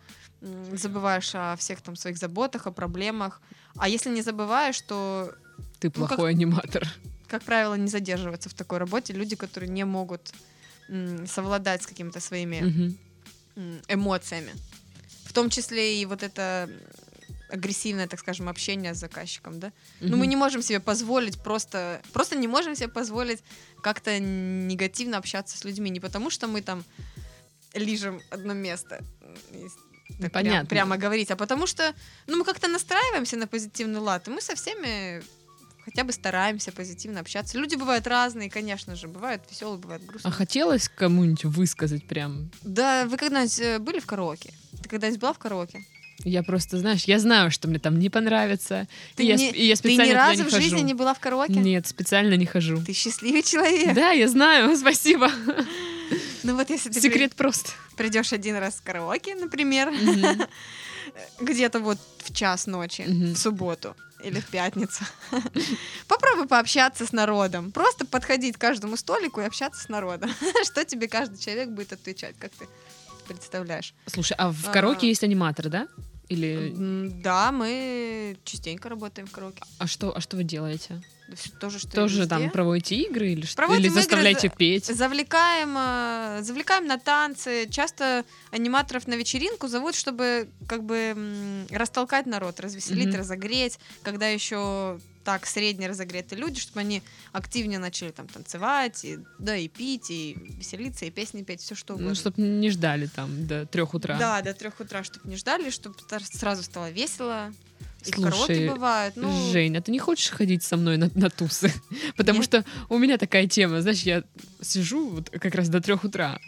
забываешь 0.72 1.30
о 1.34 1.54
всех 1.56 1.80
там 1.80 1.96
своих 1.96 2.18
заботах, 2.18 2.66
о 2.66 2.72
проблемах. 2.72 3.40
А 3.76 3.88
если 3.88 4.10
не 4.10 4.22
забываешь, 4.22 4.80
то, 4.80 5.32
Ты 5.80 5.88
Ну, 5.94 6.06
как- 6.06 6.16
плохой 6.16 6.30
аниматор. 6.30 6.86
как 7.28 7.42
правило, 7.42 7.74
не 7.74 7.88
задерживаются 7.88 8.48
в 8.48 8.54
такой 8.54 8.78
работе 8.78 9.12
люди, 9.12 9.36
которые 9.36 9.68
не 9.70 9.84
могут 9.84 10.32
совладать 11.26 11.82
с 11.82 11.86
какими-то 11.86 12.20
своими 12.20 12.96
м, 13.56 13.80
эмоциями. 13.88 14.52
В 15.24 15.32
том 15.32 15.48
числе 15.50 16.00
и 16.02 16.06
вот 16.06 16.22
это 16.22 16.68
агрессивное, 17.50 18.06
так 18.06 18.20
скажем, 18.20 18.48
общение 18.48 18.94
с 18.94 18.98
заказчиком, 18.98 19.60
да? 19.60 19.72
Ну, 20.00 20.16
мы 20.16 20.24
Мгм. 20.24 20.28
не 20.30 20.36
можем 20.36 20.62
себе 20.62 20.80
позволить 20.80 21.38
просто... 21.42 22.00
Просто 22.12 22.36
не 22.36 22.48
можем 22.48 22.74
себе 22.74 22.88
позволить 22.88 23.42
как-то 23.82 24.18
негативно 24.18 25.18
общаться 25.18 25.56
с 25.58 25.64
людьми. 25.64 25.90
Не 25.90 26.00
потому, 26.00 26.30
что 26.30 26.46
мы 26.48 26.62
там 26.62 26.84
лижем 27.74 28.20
одно 28.30 28.54
место. 28.54 29.00
Ну, 29.50 29.68
так 30.08 30.18
прям- 30.18 30.30
понятно. 30.30 30.68
прямо 30.68 30.96
говорить. 30.96 31.30
А 31.30 31.36
потому 31.36 31.66
что 31.66 31.94
ну, 32.26 32.36
мы 32.38 32.44
как-то 32.44 32.68
настраиваемся 32.68 33.36
на 33.36 33.46
позитивный 33.46 34.00
лад, 34.00 34.28
и 34.28 34.30
мы 34.30 34.40
со 34.40 34.54
всеми 34.54 35.22
хотя 35.84 36.02
бы 36.04 36.12
стараемся 36.12 36.72
позитивно 36.72 37.20
общаться. 37.20 37.58
Люди 37.58 37.74
бывают 37.76 38.06
разные, 38.06 38.48
конечно 38.50 38.96
же. 38.96 39.06
Бывают 39.06 39.42
веселые, 39.50 39.78
бывают 39.78 40.02
А 40.02 40.06
грустные. 40.06 40.32
хотелось 40.32 40.88
кому-нибудь 40.88 41.44
высказать 41.44 42.06
прям? 42.08 42.50
Да, 42.62 43.04
вы 43.06 43.16
когда-нибудь 43.18 43.60
э, 43.60 43.78
были 43.78 43.98
в 43.98 44.06
караоке? 44.06 44.54
Ты 44.82 44.88
когда-нибудь 44.88 45.20
была 45.20 45.32
в 45.34 45.38
караоке? 45.38 45.84
Я 46.24 46.42
просто, 46.42 46.78
знаешь, 46.78 47.04
я 47.04 47.18
знаю, 47.18 47.50
что 47.50 47.68
мне 47.68 47.78
там 47.78 47.98
не 47.98 48.08
понравится. 48.08 48.88
Ты 49.14 49.24
и, 49.24 49.26
я, 49.26 49.36
не- 49.36 49.50
сп- 49.50 49.54
и 49.56 49.66
я 49.66 49.74
Ты 49.74 49.78
специально 49.78 50.02
ни 50.04 50.08
туда 50.10 50.26
разу 50.28 50.42
не 50.42 50.48
в 50.48 50.52
хожу. 50.52 50.62
жизни 50.62 50.80
не 50.80 50.94
была 50.94 51.12
в 51.14 51.20
караоке? 51.20 51.52
Нет, 51.52 51.86
специально 51.86 52.34
не 52.34 52.46
хожу. 52.46 52.82
Ты 52.82 52.92
счастливый 52.94 53.42
человек. 53.42 53.94
Да, 53.94 54.10
я 54.10 54.26
знаю, 54.28 54.74
спасибо. 54.78 55.30
Ну 56.42 56.56
вот 56.56 56.70
если 56.70 56.90
ты 56.90 57.00
Секрет 57.00 57.34
прост. 57.34 57.74
придешь 57.96 58.32
один 58.32 58.56
раз 58.56 58.74
в 58.76 58.82
караоке, 58.82 59.34
например, 59.34 59.90
Мгм. 59.90 60.42
где-то 61.40 61.80
вот 61.80 61.98
в 62.18 62.32
час 62.34 62.66
ночи, 62.66 63.02
Мгм. 63.06 63.34
в 63.34 63.38
субботу 63.38 63.94
или 64.22 64.40
в 64.40 64.46
пятницу, 64.46 65.04
попробуй 66.08 66.46
пообщаться 66.48 67.04
с 67.06 67.12
народом. 67.12 67.70
Просто 67.70 68.06
подходить 68.06 68.56
к 68.56 68.60
каждому 68.60 68.96
столику 68.96 69.40
и 69.40 69.44
общаться 69.44 69.82
с 69.82 69.88
народом. 69.90 70.30
Что 70.64 70.84
тебе 70.86 71.08
каждый 71.08 71.38
человек 71.38 71.68
будет 71.68 71.92
отвечать, 71.92 72.34
как 72.38 72.50
ты 72.52 72.66
представляешь? 73.28 73.92
Слушай, 74.06 74.34
а 74.38 74.50
в 74.50 74.68
А. 74.68 74.72
караоке 74.72 75.08
есть 75.08 75.22
аниматор, 75.22 75.68
да? 75.68 75.86
Или 76.28 76.72
Да, 77.22 77.52
мы 77.52 78.36
частенько 78.44 78.88
работаем 78.88 79.26
в 79.28 79.30
караоке. 79.30 79.62
а 79.78 79.86
что, 79.86 80.16
а 80.16 80.20
что 80.20 80.36
вы 80.36 80.44
делаете? 80.44 81.02
Да 81.28 81.36
всё 81.36 81.50
то 81.58 81.70
же, 81.70 81.78
что 81.78 81.88
Тоже 81.90 82.26
там 82.26 82.40
везде. 82.42 82.52
проводите 82.52 82.96
игры 82.96 83.30
или 83.32 83.46
что? 83.46 83.56
Проводим 83.56 83.80
или 83.82 83.88
игры 83.88 84.00
заставляете 84.02 84.48
за- 84.48 84.54
петь? 84.54 84.84
Завлекаем, 84.86 85.74
э, 85.78 86.42
завлекаем 86.42 86.86
на 86.86 86.98
танцы. 86.98 87.66
Часто 87.70 88.24
аниматоров 88.50 89.06
на 89.06 89.14
вечеринку 89.14 89.68
зовут, 89.68 89.94
чтобы 89.94 90.48
как 90.66 90.82
бы 90.84 91.64
растолкать 91.70 92.26
народ, 92.26 92.60
развеселить, 92.60 93.08
Мгм. 93.08 93.16
разогреть. 93.20 93.78
Когда 94.02 94.28
еще 94.28 94.98
так 95.24 95.46
средне 95.46 95.88
разогретые 95.88 96.38
люди, 96.38 96.60
чтобы 96.60 96.80
они 96.80 97.02
активнее 97.32 97.78
начали 97.78 98.10
там 98.10 98.28
танцевать, 98.28 99.04
и, 99.04 99.18
да, 99.38 99.56
и 99.56 99.68
пить, 99.68 100.10
и 100.10 100.36
веселиться, 100.58 101.06
и 101.06 101.10
песни 101.10 101.42
петь, 101.42 101.60
все 101.60 101.74
что 101.74 101.94
угодно. 101.94 102.10
Ну, 102.10 102.14
чтобы 102.14 102.42
не 102.42 102.70
ждали 102.70 103.06
там 103.06 103.46
до 103.46 103.66
трех 103.66 103.94
утра. 103.94 104.18
Да, 104.18 104.42
до 104.42 104.54
трех 104.54 104.78
утра, 104.80 105.02
чтобы 105.02 105.28
не 105.28 105.36
ждали, 105.36 105.70
чтобы 105.70 105.96
сразу 106.32 106.62
стало 106.62 106.90
весело. 106.90 107.52
И 108.04 108.12
Слушай, 108.12 108.68
бывают. 108.68 109.16
Ну, 109.16 109.50
Жень, 109.50 109.76
а 109.78 109.80
ты 109.80 109.90
не 109.90 109.98
хочешь 109.98 110.30
ходить 110.30 110.62
со 110.62 110.76
мной 110.76 110.98
на, 110.98 111.10
на 111.14 111.30
тусы? 111.30 111.72
Потому 112.16 112.40
Нет. 112.40 112.44
что 112.44 112.64
у 112.90 112.98
меня 112.98 113.16
такая 113.16 113.46
тема, 113.46 113.80
знаешь, 113.80 114.02
я 114.02 114.24
сижу 114.60 115.08
вот 115.08 115.30
как 115.30 115.54
раз 115.54 115.70
до 115.70 115.80
трех 115.80 116.04
утра, 116.04 116.38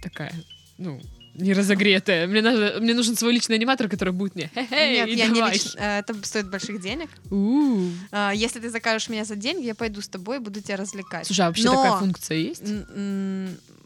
такая, 0.00 0.32
ну, 0.78 1.00
не 1.34 1.52
разогретая. 1.54 2.26
Мне, 2.26 2.42
надо, 2.42 2.78
мне 2.80 2.94
нужен 2.94 3.16
свой 3.16 3.32
личный 3.32 3.56
аниматор, 3.56 3.88
который 3.88 4.12
будет 4.12 4.34
мне 4.34 4.50
«Хе-хей, 4.54 4.92
Нет, 5.06 5.08
я 5.08 5.26
не 5.28 5.34
давай». 5.34 5.54
лично- 5.54 5.78
э, 5.80 5.98
это 6.00 6.14
стоит 6.26 6.50
больших 6.50 6.80
денег. 6.80 7.08
У-у. 7.30 7.88
А, 8.10 8.32
Если 8.34 8.60
ты 8.60 8.68
закажешь 8.70 9.08
меня 9.08 9.24
за 9.24 9.36
деньги, 9.36 9.64
я 9.64 9.74
пойду 9.74 10.00
с 10.02 10.08
тобой 10.08 10.36
и 10.36 10.40
буду 10.40 10.60
тебя 10.60 10.76
развлекать. 10.76 11.26
Слушай, 11.26 11.42
а 11.42 11.48
вообще 11.48 11.64
Но- 11.64 11.76
такая 11.82 11.98
функция 11.98 12.36
есть? 12.38 12.62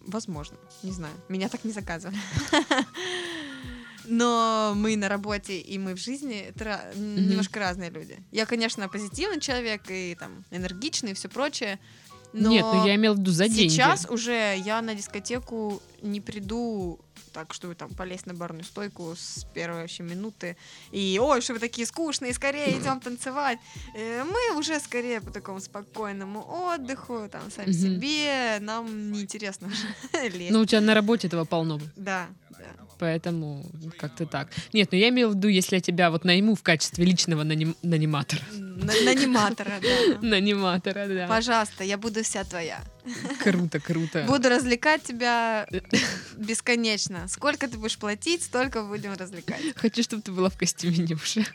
Возможно, 0.07 0.57
не 0.85 0.93
знаю. 0.93 1.15
Меня 1.29 1.49
так 1.49 1.65
не 1.65 1.73
заказывали. 1.73 2.17
Но 4.09 4.73
мы 4.77 4.97
на 4.97 5.09
работе 5.09 5.59
и 5.59 5.79
мы 5.79 5.95
в 5.95 5.99
жизни 5.99 6.39
это 6.51 6.81
м, 6.95 7.29
немножко 7.29 7.59
разные 7.59 7.91
люди. 7.91 8.17
Я, 8.31 8.47
конечно, 8.47 8.89
позитивный 8.89 9.41
человек 9.41 9.83
и 9.89 10.17
там 10.19 10.45
энергичный 10.53 11.11
и 11.11 11.15
все 11.15 11.29
прочее. 11.29 11.81
Но 12.33 12.51
Нет, 12.51 12.65
ну 12.73 12.87
я 12.87 12.95
имел 12.95 13.15
в 13.15 13.19
виду 13.19 13.31
за 13.33 13.49
деньги. 13.49 13.69
сейчас 13.69 14.07
уже 14.09 14.57
я 14.65 14.81
на 14.83 14.95
дискотеку 14.95 15.83
не 16.03 16.21
приду 16.21 17.01
так, 17.37 17.53
чтобы 17.53 17.75
там 17.75 17.91
полезть 17.95 18.25
на 18.27 18.33
барную 18.33 18.65
стойку 18.65 19.15
с 19.15 19.45
первой 19.55 19.83
вообще 19.83 20.03
минуты. 20.03 20.57
И 20.91 21.19
ой, 21.23 21.43
что 21.43 21.53
вы 21.53 21.59
такие 21.61 21.87
скучные, 21.87 22.33
скорее 22.33 22.71
идем 22.81 22.99
танцевать. 23.01 23.59
Э, 23.95 24.25
Мы 24.25 24.59
уже 24.59 24.81
скорее 24.81 25.21
по 25.21 25.31
такому 25.31 25.61
спокойному 25.61 26.41
отдыху, 26.73 27.29
там 27.31 27.43
сами 27.51 27.73
себе, 27.73 28.57
нам 28.61 29.13
неинтересно 29.13 29.69
уже 29.69 30.29
лезть. 30.39 30.51
Ну, 30.51 30.61
у 30.61 30.65
тебя 30.65 30.81
на 30.81 30.95
работе 30.95 31.27
этого 31.29 31.45
полно. 31.45 31.79
да, 31.97 32.27
да. 32.51 32.65
Поэтому 32.99 33.63
как-то 33.99 34.25
так. 34.25 34.49
Нет, 34.73 34.89
ну 34.93 34.97
я 34.99 35.11
имел 35.11 35.31
в 35.31 35.35
виду, 35.35 35.49
если 35.49 35.77
я 35.77 35.81
тебя 35.83 36.11
вот 36.11 36.25
найму 36.25 36.55
в 36.55 36.63
качестве 36.63 37.05
личного 37.05 37.43
наним- 37.45 37.77
наниматора. 37.83 38.41
На- 38.53 38.95
Наниматора, 39.05 39.73
да. 39.83 40.19
Наниматора, 40.23 41.07
да. 41.07 41.27
Пожалуйста, 41.29 41.85
я 41.85 41.99
буду 41.99 42.23
вся 42.25 42.45
твоя. 42.45 42.81
Круто, 43.43 43.81
круто. 43.81 44.25
Буду 44.27 44.49
развлекать 44.49 45.03
тебя 45.03 45.67
бесконечно. 46.37 47.29
Сколько 47.29 47.69
ты 47.69 47.79
будешь 47.79 47.99
платить, 47.99 48.43
столько 48.43 48.83
будем 48.83 49.13
развлекать. 49.15 49.61
Хочу, 49.77 50.03
чтобы 50.03 50.23
ты 50.23 50.33
была 50.33 50.49
в 50.51 50.57
костюме 50.57 50.99
Нюши. 50.99 51.47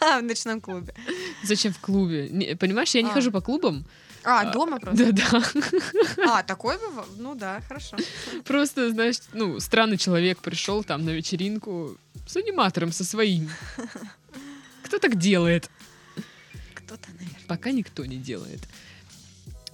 А, 0.00 0.20
в 0.20 0.22
ночном 0.22 0.60
клубе. 0.60 0.94
Зачем 1.42 1.72
в 1.72 1.80
клубе? 1.80 2.28
Не- 2.30 2.54
понимаешь, 2.54 2.94
я 2.94 3.02
не 3.02 3.10
А. 3.10 3.12
хожу 3.12 3.32
по 3.32 3.40
клубам. 3.40 3.84
А, 4.22 4.42
А, 4.42 4.52
дома 4.52 4.78
просто? 4.78 5.12
Да-да. 5.12 5.42
А, 6.24 6.42
такой 6.44 6.78
бывал? 6.78 7.04
Ну 7.16 7.34
да, 7.34 7.60
хорошо. 7.66 7.96
Просто, 8.44 8.90
знаешь, 8.90 9.16
ну, 9.32 9.58
странный 9.58 9.96
человек 9.96 10.38
пришел 10.38 10.84
там 10.84 11.04
на 11.04 11.10
вечеринку 11.10 11.96
с 12.28 12.36
аниматором, 12.36 12.92
со 12.92 13.02
своим. 13.04 13.50
Кто 14.84 14.98
так 15.00 15.16
делает? 15.18 15.68
Кто-то, 16.74 17.08
наверное. 17.18 17.40
Пока 17.48 17.72
никто 17.72 18.04
не 18.06 18.18
делает. 18.18 18.60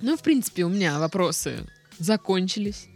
Ну, 0.01 0.17
в 0.17 0.23
принципе, 0.23 0.65
у 0.65 0.69
меня 0.69 0.99
вопросы 0.99 1.67
закончились. 1.99 2.87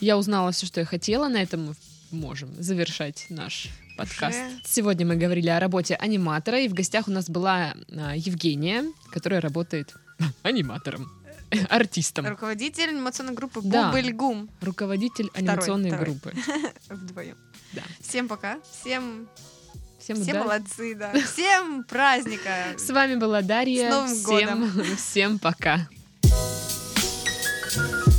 Я 0.00 0.16
узнала 0.18 0.52
все, 0.52 0.66
что 0.66 0.80
я 0.80 0.86
хотела. 0.86 1.28
На 1.28 1.42
этом 1.42 1.66
мы 1.68 1.74
можем 2.10 2.50
завершать 2.62 3.26
наш 3.28 3.68
подкаст. 3.96 4.38
Уже? 4.38 4.60
Сегодня 4.64 5.06
мы 5.06 5.16
говорили 5.16 5.48
о 5.48 5.60
работе 5.60 5.94
аниматора, 5.94 6.60
и 6.60 6.68
в 6.68 6.74
гостях 6.74 7.08
у 7.08 7.10
нас 7.10 7.28
была 7.28 7.74
а, 7.90 8.14
Евгения, 8.16 8.84
которая 9.10 9.40
работает 9.40 9.94
аниматором, 10.42 11.10
артистом, 11.70 12.26
Руководитель 12.26 12.88
анимационной 12.90 13.34
группы 13.34 13.60
Да. 13.62 13.90
Бубель 13.90 14.12
Гум. 14.12 14.48
руководитель 14.60 15.30
анимационной 15.34 15.90
второй. 15.90 16.04
группы. 16.06 16.32
Вдвоем. 16.88 17.36
Да. 17.72 17.82
Всем 18.00 18.28
пока. 18.28 18.58
Всем, 18.80 19.28
Всем 20.00 20.16
все 20.16 20.32
удачи. 20.32 20.38
молодцы, 20.44 20.94
да. 20.94 21.12
Всем 21.20 21.84
праздника. 21.84 22.74
С 22.76 22.90
вами 22.90 23.16
была 23.16 23.42
Дарья. 23.42 23.90
С 23.90 23.92
Новым 23.92 24.14
всем, 24.16 24.96
всем 24.96 25.38
пока. 25.38 25.88
you 27.76 28.13